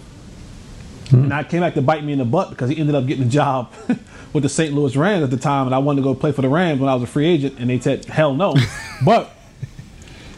Hmm. 1.08 1.24
And 1.24 1.34
I 1.34 1.42
came 1.42 1.60
back 1.60 1.74
to 1.74 1.82
bite 1.82 2.04
me 2.04 2.12
in 2.12 2.20
the 2.20 2.24
butt 2.24 2.50
because 2.50 2.70
he 2.70 2.78
ended 2.78 2.94
up 2.94 3.06
getting 3.06 3.24
a 3.24 3.28
job 3.28 3.74
with 4.32 4.44
the 4.44 4.48
St. 4.48 4.72
Louis 4.72 4.94
Rams 4.94 5.24
at 5.24 5.30
the 5.30 5.36
time, 5.36 5.66
and 5.66 5.74
I 5.74 5.78
wanted 5.78 6.02
to 6.02 6.04
go 6.04 6.14
play 6.14 6.30
for 6.30 6.42
the 6.42 6.48
Rams 6.48 6.80
when 6.80 6.88
I 6.88 6.94
was 6.94 7.02
a 7.02 7.08
free 7.08 7.26
agent, 7.26 7.58
and 7.58 7.68
they 7.68 7.80
said 7.80 8.04
hell 8.04 8.32
no. 8.32 8.54
but 9.04 9.32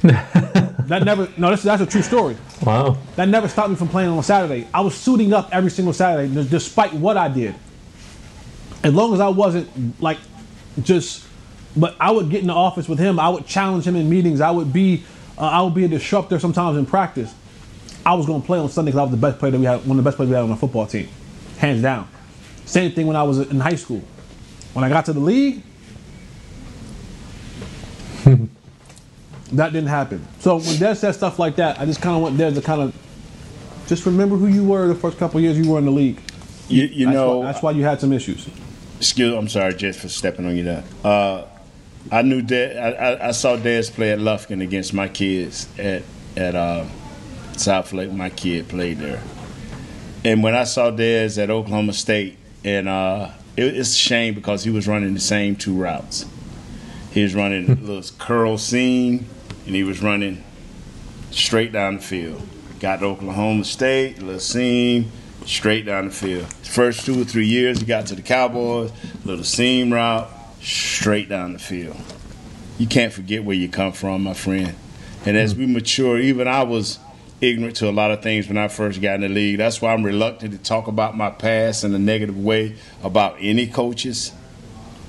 that 0.01 1.03
never 1.05 1.29
no, 1.37 1.51
that's, 1.51 1.64
that's 1.64 1.83
a 1.83 1.87
true 1.87 2.01
story. 2.01 2.39
Wow. 2.64 2.97
That 3.16 3.29
never 3.29 3.49
stopped 3.49 3.68
me 3.68 3.77
from 3.77 3.89
playing 3.89 4.09
on 4.09 4.23
Saturday. 4.23 4.66
I 4.73 4.81
was 4.81 4.95
suiting 4.95 5.35
up 5.35 5.51
every 5.53 5.70
single 5.70 5.93
Saturday, 5.93 6.43
despite 6.49 6.95
what 6.95 7.18
I 7.18 7.29
did. 7.29 7.55
As 8.83 8.95
long 8.95 9.12
as 9.12 9.20
I 9.20 9.29
wasn't 9.29 10.01
like 10.01 10.16
just, 10.81 11.27
but 11.77 11.97
I 12.01 12.11
would 12.11 12.31
get 12.31 12.41
in 12.41 12.49
the 12.49 12.55
office 12.55 12.89
with 12.89 12.99
him. 12.99 13.18
I 13.18 13.29
would 13.29 13.47
challenge 13.47 13.87
him 13.87 13.97
in 13.97 14.09
meetings. 14.09 14.41
I 14.41 14.51
would 14.51 14.73
be, 14.73 15.05
uh, 15.39 15.43
I 15.43 15.62
would 15.62 15.75
be 15.75 15.85
a 15.85 15.89
disruptor 15.89 16.39
sometimes 16.39 16.77
in 16.77 16.87
practice. 16.87 17.35
I 18.05 18.14
was 18.14 18.27
going 18.27 18.41
to 18.41 18.47
play 18.47 18.59
on 18.59 18.68
Sunday 18.68 18.91
because 18.91 18.99
I 18.99 19.03
was 19.03 19.11
the 19.12 19.16
best 19.16 19.39
player 19.39 19.53
that 19.53 19.59
we 19.59 19.64
had, 19.64 19.87
one 19.87 19.99
of 19.99 20.05
the 20.05 20.09
best 20.09 20.16
players 20.16 20.29
we 20.29 20.35
had 20.35 20.45
on 20.45 20.51
our 20.51 20.57
football 20.57 20.87
team, 20.87 21.09
hands 21.59 21.83
down. 21.83 22.09
Same 22.64 22.93
thing 22.93 23.07
when 23.07 23.16
I 23.16 23.23
was 23.23 23.39
in 23.39 23.61
high 23.61 23.77
school. 23.77 24.03
When 24.73 24.85
I 24.85 24.89
got 24.89 25.05
to 25.07 25.12
the 25.12 25.20
league, 25.20 25.62
that 28.25 29.73
didn't 29.73 29.89
happen. 29.89 30.27
So 30.41 30.57
when 30.57 30.77
Dez 30.77 30.97
said 30.97 31.12
stuff 31.12 31.39
like 31.39 31.57
that, 31.57 31.79
I 31.79 31.85
just 31.85 32.01
kind 32.01 32.16
of 32.16 32.23
want 32.23 32.37
Dez 32.37 32.55
to 32.55 32.62
kind 32.62 32.81
of 32.81 32.95
just 33.87 34.07
remember 34.07 34.37
who 34.37 34.47
you 34.47 34.64
were 34.64 34.89
the 34.89 34.95
first 34.95 35.18
couple 35.18 35.41
years 35.41 35.59
you 35.59 35.70
were 35.70 35.79
in 35.79 35.85
the 35.85 35.91
league. 35.91 36.20
You, 36.68 36.85
you 36.85 37.07
That's 37.07 37.14
know, 37.14 37.39
why, 37.39 37.47
that's 37.47 37.62
why 37.62 37.70
you 37.73 37.83
had 37.83 38.01
some 38.01 38.12
issues. 38.12 38.49
Excuse, 38.97 39.35
I'm 39.35 39.49
sorry, 39.49 39.75
Jess, 39.75 40.01
for 40.01 40.09
stepping 40.09 40.47
on 40.47 40.57
you 40.57 40.62
there. 40.62 40.85
Uh, 41.05 41.45
I 42.11 42.23
knew 42.23 42.43
Dez, 42.43 42.77
I, 42.77 42.91
I, 42.91 43.29
I 43.29 43.31
saw 43.33 43.57
Dez 43.57 43.93
play 43.93 44.13
at 44.13 44.19
Lufkin 44.19 44.63
against 44.63 44.93
my 44.93 45.09
kids 45.09 45.69
at 45.79 46.03
at 46.37 46.55
uh, 46.55 46.87
South 47.57 47.93
Lake. 47.93 48.11
My 48.13 48.31
kid 48.31 48.69
played 48.69 48.99
there, 48.99 49.23
and 50.25 50.43
when 50.43 50.55
I 50.55 50.65
saw 50.65 50.91
Dez 50.91 51.43
at 51.43 51.51
Oklahoma 51.51 51.93
State, 51.93 52.39
and 52.65 52.89
uh, 52.89 53.31
it, 53.57 53.77
it's 53.77 53.93
a 53.93 53.97
shame 53.97 54.35
because 54.35 54.65
he 54.65 54.71
was 54.71 54.89
running 54.89 55.15
the 55.15 55.21
same 55.21 55.57
two 55.57 55.75
routes. 55.75 56.27
He 57.13 57.23
was 57.23 57.35
running 57.35 57.71
a 57.71 57.75
little 57.81 58.17
curl 58.19 58.59
seam, 58.59 59.27
and 59.67 59.75
he 59.75 59.85
was 59.85 60.03
running 60.03 60.43
straight 61.31 61.73
down 61.73 61.97
the 61.97 62.03
field. 62.03 62.43
Got 62.81 63.01
to 63.01 63.07
Oklahoma 63.07 63.65
State, 63.65 64.21
little 64.21 64.41
seam, 64.41 65.11
straight 65.47 65.87
down 65.87 66.07
the 66.07 66.15
field. 66.15 66.53
First 66.53 67.07
two 67.07 67.21
or 67.21 67.25
three 67.25 67.47
years, 67.47 67.81
he 67.81 67.87
got 67.87 68.07
to 68.07 68.15
the 68.15 68.23
Cowboys, 68.23 68.93
little 69.25 69.45
seam 69.45 69.93
route, 69.93 70.29
straight 70.63 71.29
down 71.29 71.53
the 71.53 71.59
field. 71.59 71.97
You 72.79 72.87
can't 72.87 73.13
forget 73.13 73.45
where 73.45 73.57
you 73.57 73.69
come 73.69 73.93
from, 73.93 74.23
my 74.23 74.35
friend. 74.35 74.75
And 75.25 75.37
as 75.37 75.55
we 75.55 75.67
mature, 75.67 76.19
even 76.19 76.49
I 76.49 76.63
was 76.65 76.99
ignorant 77.41 77.77
to 77.77 77.89
a 77.89 77.93
lot 77.93 78.11
of 78.11 78.23
things 78.23 78.49
when 78.49 78.57
I 78.57 78.69
first 78.69 79.01
got 79.03 79.17
in 79.17 79.21
the 79.23 79.29
league. 79.29 79.59
That's 79.59 79.81
why 79.83 79.93
I'm 79.93 80.05
reluctant 80.05 80.53
to 80.53 80.59
talk 80.59 80.87
about 80.87 81.17
my 81.17 81.31
past 81.31 81.85
in 81.85 81.95
a 81.95 81.99
negative 81.99 82.39
way 82.39 82.77
about 83.03 83.37
any 83.41 83.67
coaches 83.67 84.33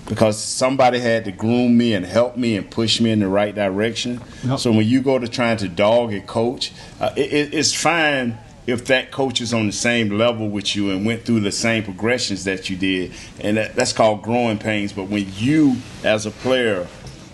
because 0.08 0.38
somebody 0.44 1.00
had 1.00 1.26
to 1.26 1.32
groom 1.32 1.78
me 1.78 1.94
and 1.94 2.06
help 2.06 2.36
me 2.36 2.58
and 2.58 2.70
push 2.70 3.00
me 3.00 3.12
in 3.12 3.20
the 3.20 3.28
right 3.28 3.56
direction. 3.56 4.22
So 4.58 4.72
when 4.72 4.86
you 4.86 5.02
go 5.02 5.18
to 5.18 5.28
trying 5.28 5.58
to 5.58 5.70
dog 5.70 6.14
a 6.14 6.20
coach, 6.22 6.74
uh, 7.00 7.12
it, 7.16 7.32
it- 7.34 7.54
it's 7.54 7.74
fine 7.74 8.38
if 8.66 8.86
that 8.86 9.12
coach 9.12 9.42
is 9.42 9.54
on 9.54 9.66
the 9.66 9.74
same 9.74 10.10
level 10.18 10.50
with 10.50 10.76
you 10.76 10.92
and 10.92 11.06
went 11.06 11.26
through 11.26 11.42
the 11.42 11.52
same 11.52 11.84
progressions 11.84 12.46
that 12.46 12.70
you 12.70 12.78
did, 12.78 13.12
and 13.40 13.58
that, 13.58 13.76
that's 13.76 13.94
called 13.94 14.22
growing 14.22 14.58
pains. 14.58 14.94
But 14.94 15.10
when 15.10 15.28
you, 15.36 15.78
as 16.04 16.26
a 16.26 16.32
player, 16.32 16.88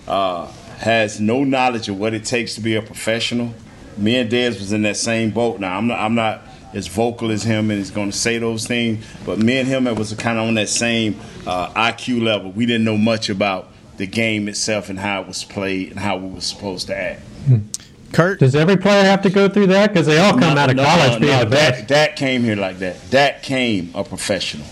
uh, 0.07 0.51
has 0.79 1.19
no 1.19 1.43
knowledge 1.43 1.89
of 1.89 1.99
what 1.99 2.13
it 2.13 2.25
takes 2.25 2.55
to 2.55 2.61
be 2.61 2.75
a 2.75 2.81
professional, 2.81 3.53
me 3.97 4.15
and 4.15 4.29
Dez 4.29 4.59
was 4.59 4.71
in 4.71 4.81
that 4.83 4.97
same 4.97 5.29
boat. 5.31 5.59
Now 5.59 5.77
I'm 5.77 5.87
not, 5.87 5.99
I'm 5.99 6.15
not 6.15 6.41
as 6.73 6.87
vocal 6.87 7.31
as 7.31 7.43
him 7.43 7.69
and 7.69 7.79
he's 7.79 7.91
going 7.91 8.11
to 8.11 8.17
say 8.17 8.37
those 8.37 8.65
things, 8.65 9.05
but 9.25 9.39
me 9.39 9.57
and 9.57 9.67
him 9.67 9.87
it 9.87 9.97
was 9.97 10.13
kind 10.13 10.39
of 10.39 10.47
on 10.47 10.53
that 10.55 10.69
same 10.69 11.19
uh, 11.45 11.69
IQ 11.73 12.23
level. 12.23 12.51
We 12.51 12.65
didn't 12.65 12.85
know 12.85 12.97
much 12.97 13.29
about 13.29 13.71
the 13.97 14.07
game 14.07 14.47
itself 14.47 14.89
and 14.89 14.97
how 14.97 15.21
it 15.21 15.27
was 15.27 15.43
played 15.43 15.91
and 15.91 15.99
how 15.99 16.17
we 16.17 16.33
were 16.33 16.41
supposed 16.41 16.87
to 16.87 16.95
act. 16.95 17.21
Kurt, 18.11 18.39
Does 18.39 18.55
every 18.55 18.77
player 18.77 19.03
have 19.03 19.21
to 19.23 19.29
go 19.29 19.47
through 19.49 19.67
that? 19.67 19.93
Because 19.93 20.07
they 20.07 20.17
all 20.17 20.31
come 20.31 20.55
No, 20.55 20.61
out 20.61 20.69
of 20.69 20.75
no, 20.75 20.83
college 20.83 21.13
no, 21.13 21.19
being 21.19 21.31
no, 21.33 21.43
the 21.43 21.49
best. 21.49 21.79
Dak, 21.81 21.87
Dak 21.87 22.15
came 22.15 22.43
here 22.43 22.55
like 22.55 22.79
that. 22.79 23.09
Dak 23.09 23.43
came 23.43 23.91
a 23.93 24.03
professional. 24.03 24.65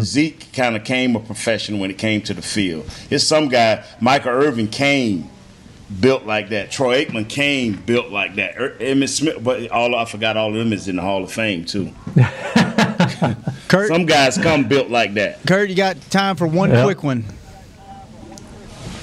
Zeke 0.00 0.52
kind 0.52 0.74
of 0.76 0.82
came 0.84 1.14
a 1.14 1.20
professional 1.20 1.78
when 1.80 1.90
it 1.90 1.98
came 1.98 2.20
to 2.22 2.34
the 2.34 2.42
field. 2.42 2.90
It's 3.08 3.22
some 3.24 3.48
guy, 3.48 3.84
Michael 4.00 4.32
Irvin 4.32 4.66
came 4.68 5.30
built 6.00 6.24
like 6.24 6.48
that. 6.48 6.72
Troy 6.72 7.04
Aikman 7.04 7.28
came 7.28 7.74
built 7.86 8.10
like 8.10 8.34
that. 8.34 8.60
Er, 8.60 8.76
Emmitt 8.80 9.08
Smith, 9.10 9.42
but 9.44 9.70
all 9.70 9.94
I 9.94 10.04
forgot 10.04 10.36
all 10.36 10.48
of 10.48 10.54
them 10.56 10.72
is 10.72 10.88
in 10.88 10.96
the 10.96 11.02
Hall 11.02 11.22
of 11.22 11.30
Fame 11.32 11.64
too. 11.64 11.92
Kurt, 13.68 13.88
Some 13.88 14.06
guys 14.06 14.36
come 14.38 14.66
built 14.68 14.90
like 14.90 15.14
that. 15.14 15.44
Kurt, 15.46 15.68
you 15.68 15.76
got 15.76 16.00
time 16.10 16.34
for 16.36 16.46
one 16.46 16.70
Yeah. 16.70 16.82
quick 16.82 17.02
one. 17.04 17.24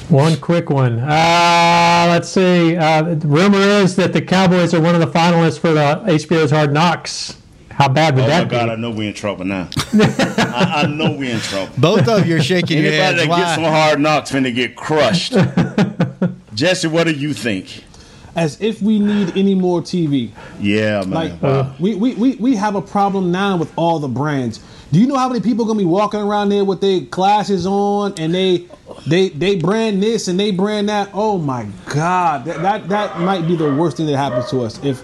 One 0.10 0.36
quick 0.38 0.70
one. 0.70 0.99
Uh, 0.99 2.06
let's 2.10 2.30
see. 2.30 2.76
Uh, 2.76 3.16
rumor 3.16 3.58
is 3.58 3.95
that 3.95 4.14
the 4.14 4.22
Cowboys 4.22 4.74
are 4.74 4.82
one 4.82 4.93
of 4.95 5.01
the 5.01 5.08
finalists 5.08 5.58
for 5.60 5.74
the 5.74 6.01
HBO's 6.06 6.51
Hard 6.51 6.72
Knocks. 6.74 7.38
How 7.72 7.89
bad 7.89 8.14
would 8.16 8.26
Oh 8.26 8.28
my 8.28 8.41
that 8.43 8.49
God. 8.49 8.70
I 8.70 8.76
know 8.76 8.91
we're 8.91 9.08
in 9.08 9.16
trouble 9.16 9.45
now. 9.45 9.70
I, 9.93 10.84
I 10.84 10.86
know 10.86 11.12
we're 11.18 11.34
in 11.34 11.39
trouble. 11.39 11.74
Both 11.80 12.08
of 12.08 12.28
you 12.28 12.36
are 12.38 12.41
shaking 12.41 12.84
your 12.84 12.91
Anybody 12.93 13.18
heads. 13.18 13.28
that 13.30 13.38
gets 13.38 13.56
some 13.56 13.64
hard 13.64 13.99
knocks 13.99 14.32
finna 14.32 14.54
get 14.54 14.76
crushed. 14.76 15.34
Jesse, 16.54 16.88
what 16.88 17.06
do 17.06 17.14
you 17.14 17.34
think? 17.34 17.84
as 18.36 18.60
if 18.60 18.82
we 18.82 18.97
need 18.97 19.30
any 19.38 19.54
more 19.54 19.80
TV. 19.80 20.32
Yeah, 20.60 21.01
man. 21.01 21.12
Like 21.12 21.41
Wow. 21.41 21.72
we, 21.80 21.93
we, 21.93 22.16
we, 22.16 22.36
we 22.38 22.56
have 22.56 22.74
a 22.74 22.82
problem 22.82 23.32
now 23.32 23.58
with 23.58 23.72
all 23.76 23.99
the 23.99 24.08
brands. 24.08 24.60
Do 24.94 25.00
you 25.00 25.08
know 25.08 25.18
how 25.18 25.28
many 25.28 25.41
people 25.41 25.66
gonna 25.66 25.80
be 25.80 25.86
walking 25.86 26.20
around 26.20 26.50
there 26.50 26.64
with 26.64 26.80
their 26.80 27.00
glasses 27.00 27.66
on 27.66 28.14
and 28.20 28.32
they 28.32 28.68
they 29.08 29.30
they 29.30 29.56
brand 29.56 30.04
this 30.04 30.28
and 30.28 30.39
they 30.39 30.52
brand 30.52 30.88
that? 30.88 31.10
Oh 31.16 31.39
my 31.39 31.68
god, 31.88 32.46
that 32.46 32.62
that, 32.62 32.89
that 32.89 33.20
might 33.20 33.48
be 33.48 33.56
the 33.56 33.74
worst 33.74 33.98
thing 33.98 34.06
that 34.06 34.18
happens 34.18 34.52
to 34.52 34.62
us 34.62 34.80
if 34.84 35.02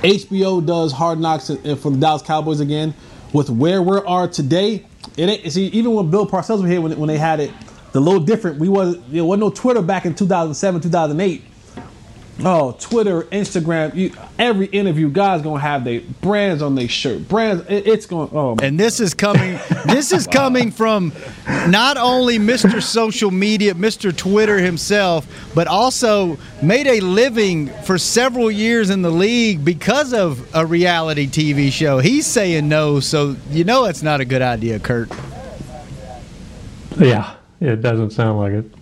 HBO 0.00 0.64
does 0.64 0.92
Hard 0.92 1.20
Knocks 1.20 1.48
for 1.48 1.90
the 1.90 1.98
Dallas 2.00 2.22
Cowboys 2.22 2.60
again 2.60 2.94
with 3.34 3.50
where 3.50 3.82
we 3.82 3.98
are 3.98 4.26
today. 4.26 4.86
It 5.18 5.28
ain't 5.28 5.52
see 5.52 5.66
even 5.66 5.92
when 5.92 6.10
Bill 6.10 6.26
Parcells 6.26 6.62
was 6.62 6.70
here 6.70 6.80
when, 6.80 6.98
when 6.98 7.08
they 7.08 7.18
had 7.18 7.40
it, 7.40 7.52
the 7.92 8.00
little 8.00 8.20
different. 8.20 8.58
We 8.58 8.70
was 8.70 8.98
there 9.08 9.22
wasn't 9.22 9.40
no 9.40 9.50
Twitter 9.50 9.82
back 9.82 10.06
in 10.06 10.14
2007 10.14 10.80
2008. 10.80 11.42
Oh, 12.44 12.76
Twitter, 12.78 13.22
Instagram, 13.22 13.94
you, 13.96 14.12
every 14.38 14.66
interview, 14.66 15.10
guys 15.10 15.42
gonna 15.42 15.58
have 15.58 15.82
their 15.82 16.00
brands 16.20 16.62
on 16.62 16.76
their 16.76 16.88
shirt. 16.88 17.28
Brands, 17.28 17.64
it, 17.68 17.86
it's 17.88 18.06
going. 18.06 18.30
Oh, 18.32 18.54
man. 18.54 18.64
And 18.64 18.80
this 18.80 19.00
is 19.00 19.12
coming. 19.12 19.58
This 19.86 20.12
is 20.12 20.26
coming 20.32 20.70
from 20.70 21.12
not 21.66 21.96
only 21.96 22.38
Mr. 22.38 22.80
Social 22.80 23.32
Media, 23.32 23.74
Mr. 23.74 24.16
Twitter 24.16 24.58
himself, 24.58 25.26
but 25.52 25.66
also 25.66 26.38
made 26.62 26.86
a 26.86 27.00
living 27.00 27.68
for 27.82 27.98
several 27.98 28.52
years 28.52 28.90
in 28.90 29.02
the 29.02 29.10
league 29.10 29.64
because 29.64 30.12
of 30.12 30.48
a 30.54 30.64
reality 30.64 31.26
TV 31.26 31.72
show. 31.72 31.98
He's 31.98 32.26
saying 32.26 32.68
no, 32.68 33.00
so 33.00 33.34
you 33.50 33.64
know 33.64 33.86
it's 33.86 34.02
not 34.02 34.20
a 34.20 34.24
good 34.24 34.42
idea, 34.42 34.78
Kurt. 34.78 35.10
Yeah, 36.96 37.34
it 37.60 37.82
doesn't 37.82 38.10
sound 38.10 38.38
like 38.38 38.52
it. 38.52 38.77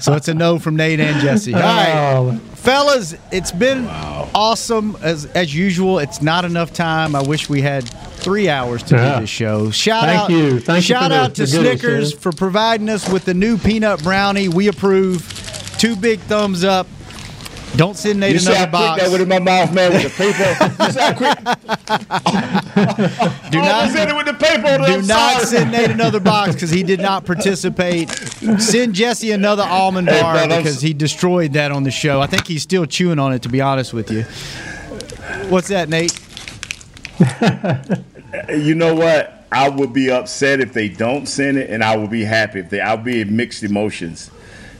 So 0.00 0.14
it's 0.14 0.28
a 0.28 0.34
no 0.34 0.58
from 0.58 0.76
Nate 0.76 1.00
and 1.00 1.20
Jesse. 1.20 1.52
Oh. 1.54 1.58
All 1.58 2.26
right, 2.32 2.40
fellas, 2.54 3.14
it's 3.32 3.52
been 3.52 3.86
awesome 4.34 4.96
as 5.02 5.26
as 5.26 5.54
usual. 5.54 5.98
It's 5.98 6.20
not 6.22 6.44
enough 6.44 6.72
time. 6.72 7.14
I 7.16 7.22
wish 7.22 7.48
we 7.48 7.60
had 7.62 7.84
three 8.18 8.48
hours 8.48 8.82
to 8.84 8.96
Yeah. 8.96 9.14
do 9.14 9.20
this 9.22 9.30
show. 9.30 9.70
Shout 9.70 10.04
Thank 10.04 10.20
out, 10.20 10.30
you. 10.30 10.60
Thank 10.60 10.76
you 10.78 10.82
shout 10.82 11.10
the- 11.10 11.16
out 11.16 11.34
to 11.36 11.46
the 11.46 11.52
goodies, 11.58 11.80
Snickers 11.80 12.12
for 12.12 12.32
providing 12.32 12.88
us 12.88 13.08
with 13.08 13.24
the 13.24 13.34
new 13.34 13.56
peanut 13.58 14.02
brownie. 14.02 14.48
We 14.48 14.68
approve. 14.68 15.34
Two 15.78 15.94
big 15.96 16.18
thumbs 16.20 16.64
up. 16.64 16.86
Don't 17.76 17.96
send 17.96 18.18
Nate 18.18 18.32
You 18.32 18.38
see 18.40 18.50
another 18.50 18.58
how 18.58 18.64
quick 18.64 18.72
box. 18.88 19.02
that 19.02 19.10
was 19.12 19.20
in 19.20 19.28
my 19.28 19.38
mouth, 19.38 19.72
man, 19.72 19.92
with 19.92 20.02
the 20.02 20.10
paper. 20.16 20.56
you 20.84 20.90
see 20.90 21.00
how 21.00 21.12
quick? 21.14 21.38
Do 23.52 23.60
I 23.60 23.62
not- 23.62 23.90
send 23.90 24.10
it 24.10 24.16
with 24.16 24.26
the 24.26 24.34
paper. 24.34 24.78
Do 24.78 24.84
I'm 24.84 25.06
not 25.06 25.32
sorry. 25.42 25.46
send 25.46 25.72
Nate 25.72 25.90
another 25.90 26.20
box 26.20 26.54
because 26.54 26.70
he 26.70 26.82
did 26.82 27.00
not 27.00 27.24
participate. 27.24 28.08
Send 28.58 28.94
Jesse 28.94 29.30
another 29.32 29.62
almond 29.64 30.08
Hey, 30.08 30.20
bar 30.20 30.34
man, 30.34 30.52
I'm 30.52 30.62
because 30.62 30.80
he 30.80 30.92
destroyed 30.92 31.52
that 31.52 31.70
on 31.70 31.82
the 31.84 31.90
show. 31.90 32.20
I 32.20 32.26
think 32.26 32.46
he's 32.46 32.62
still 32.62 32.86
chewing 32.86 33.18
on 33.18 33.32
it, 33.32 33.42
to 33.42 33.48
be 33.48 33.60
honest 33.60 33.92
with 33.92 34.10
you. 34.10 34.22
What's 35.50 35.68
that, 35.68 35.88
Nate? 35.88 36.18
You 38.50 38.74
know 38.74 38.94
what? 38.94 39.46
I 39.50 39.70
would 39.70 39.94
be 39.94 40.10
upset 40.10 40.60
if 40.60 40.74
they 40.74 40.90
don't 40.90 41.26
send 41.26 41.56
it, 41.56 41.70
and 41.70 41.82
I 41.82 41.96
would 41.96 42.10
be 42.10 42.24
happy 42.24 42.60
if 42.60 42.68
they. 42.68 42.80
I'll 42.80 42.98
be 42.98 43.22
in 43.22 43.34
mixed 43.34 43.62
emotions 43.62 44.30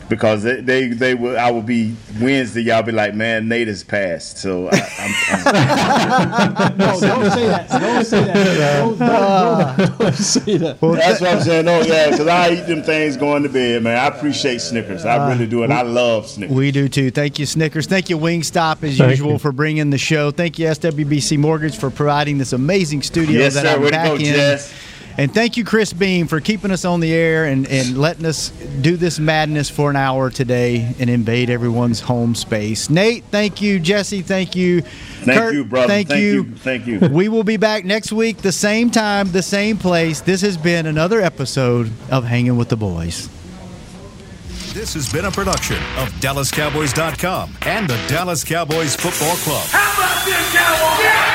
because 0.09 0.43
they 0.43 0.61
they, 0.61 0.89
they 0.89 1.15
will. 1.15 1.39
I 1.39 1.51
will 1.51 1.63
be 1.63 1.95
Wednesday. 2.21 2.63
Y'all 2.63 2.83
be 2.83 2.93
like, 2.93 3.15
man, 3.15 3.49
Nate 3.49 3.69
has 3.69 3.85
passed. 3.85 4.39
So 4.39 4.69
I, 4.73 4.79
I'm, 4.99 6.79
no, 6.79 7.01
don't 7.01 7.31
say 7.31 7.47
that. 7.47 7.69
Don't 7.71 8.05
say 8.05 8.25
that. 8.25 8.39
Don't, 8.79 8.99
don't, 8.99 9.77
don't, 9.79 9.99
don't 9.99 10.15
say 10.15 10.57
that. 10.59 10.81
That's 10.81 11.21
what 11.21 11.31
I'm 11.31 11.41
saying. 11.41 11.69
Oh 11.69 11.83
yeah, 11.83 12.11
because 12.11 12.27
I 12.27 12.51
eat 12.53 12.67
them 12.67 12.83
things 12.83 13.17
going 13.17 13.43
to 13.43 13.49
bed, 13.49 13.83
man. 13.83 13.99
I 13.99 14.07
appreciate 14.07 14.61
Snickers. 14.61 15.05
I 15.05 15.31
really 15.31 15.47
do, 15.47 15.63
and 15.63 15.73
I 15.73 15.81
uh, 15.81 15.85
love 15.85 16.27
Snickers. 16.27 16.55
We 16.57 16.71
do 16.71 16.89
too. 16.89 17.11
Thank 17.11 17.39
you, 17.39 17.47
Snickers. 17.47 17.87
Thank 17.87 18.11
you, 18.11 18.19
Wingstop, 18.19 18.83
as 18.83 18.99
Thank 18.99 19.11
usual, 19.11 19.33
you. 19.33 19.39
for 19.39 19.53
bringing 19.53 19.91
the 19.91 19.99
show. 19.99 20.31
Thank 20.31 20.59
you, 20.59 20.67
SWBC 20.67 21.39
Mortgage, 21.39 21.77
for 21.77 21.91
providing 21.91 22.39
this 22.39 22.53
amazing 22.53 23.03
studio 23.03 23.41
Yes, 23.41 23.55
that 23.55 23.65
sir. 23.65 23.75
I'm 23.75 23.81
Way 23.81 23.87
to 23.87 23.93
back 23.93 24.07
go, 24.07 24.15
in. 24.15 24.21
Jess. 24.21 24.73
And 25.19 25.35
thank 25.35 25.57
you, 25.57 25.65
Chris 25.65 25.93
Beam, 25.93 26.29
for 26.29 26.41
keeping 26.41 26.71
us 26.71 26.85
on 26.85 27.01
the 27.01 27.13
air 27.13 27.47
and, 27.47 27.67
and 27.67 27.99
letting 27.99 28.25
us 28.25 28.51
do 28.81 28.97
this 28.97 29.19
madness 29.19 29.69
for 29.69 29.91
an 29.91 29.97
hour 29.97 30.31
today 30.31 30.95
and 31.01 31.11
invade 31.11 31.51
everyone's 31.51 31.99
home 31.99 32.37
space. 32.37 32.89
Nate, 32.89 33.25
thank 33.25 33.61
you. 33.61 33.81
Jesse, 33.81 34.23
thank 34.23 34.55
you. 34.55 34.83
Thank 34.83 35.55
you, 35.55 35.65
brother. 35.65 35.89
Thank, 35.89 36.09
Thank 36.09 36.21
you. 36.21 36.45
you. 36.45 36.55
Thank 36.55 36.87
you. 36.87 37.01
We 37.11 37.29
will 37.29 37.43
be 37.43 37.57
back 37.57 37.85
next 37.85 38.13
week, 38.13 38.39
the 38.39 38.53
same 38.53 38.93
time, 38.93 39.33
the 39.33 39.43
same 39.43 39.77
place. 39.77 40.21
This 40.21 40.41
has 40.43 40.57
been 40.57 40.87
another 40.87 41.21
episode 41.21 41.91
of 42.13 42.25
Hanging 42.25 42.57
with 42.57 42.69
the 42.69 42.77
Boys. 42.77 43.29
This 44.73 44.95
has 44.95 45.13
been 45.13 45.25
a 45.25 45.33
production 45.33 45.79
of 45.97 46.11
DallasCowboys.com 46.21 47.57
and 47.63 47.91
the 47.91 47.97
Dallas 48.07 48.45
Cowboys 48.45 48.95
Football 48.95 49.35
Club. 49.39 49.67
How 49.71 49.95
about 49.95 50.25
this, 50.25 50.55
Cowboys? 50.55 51.28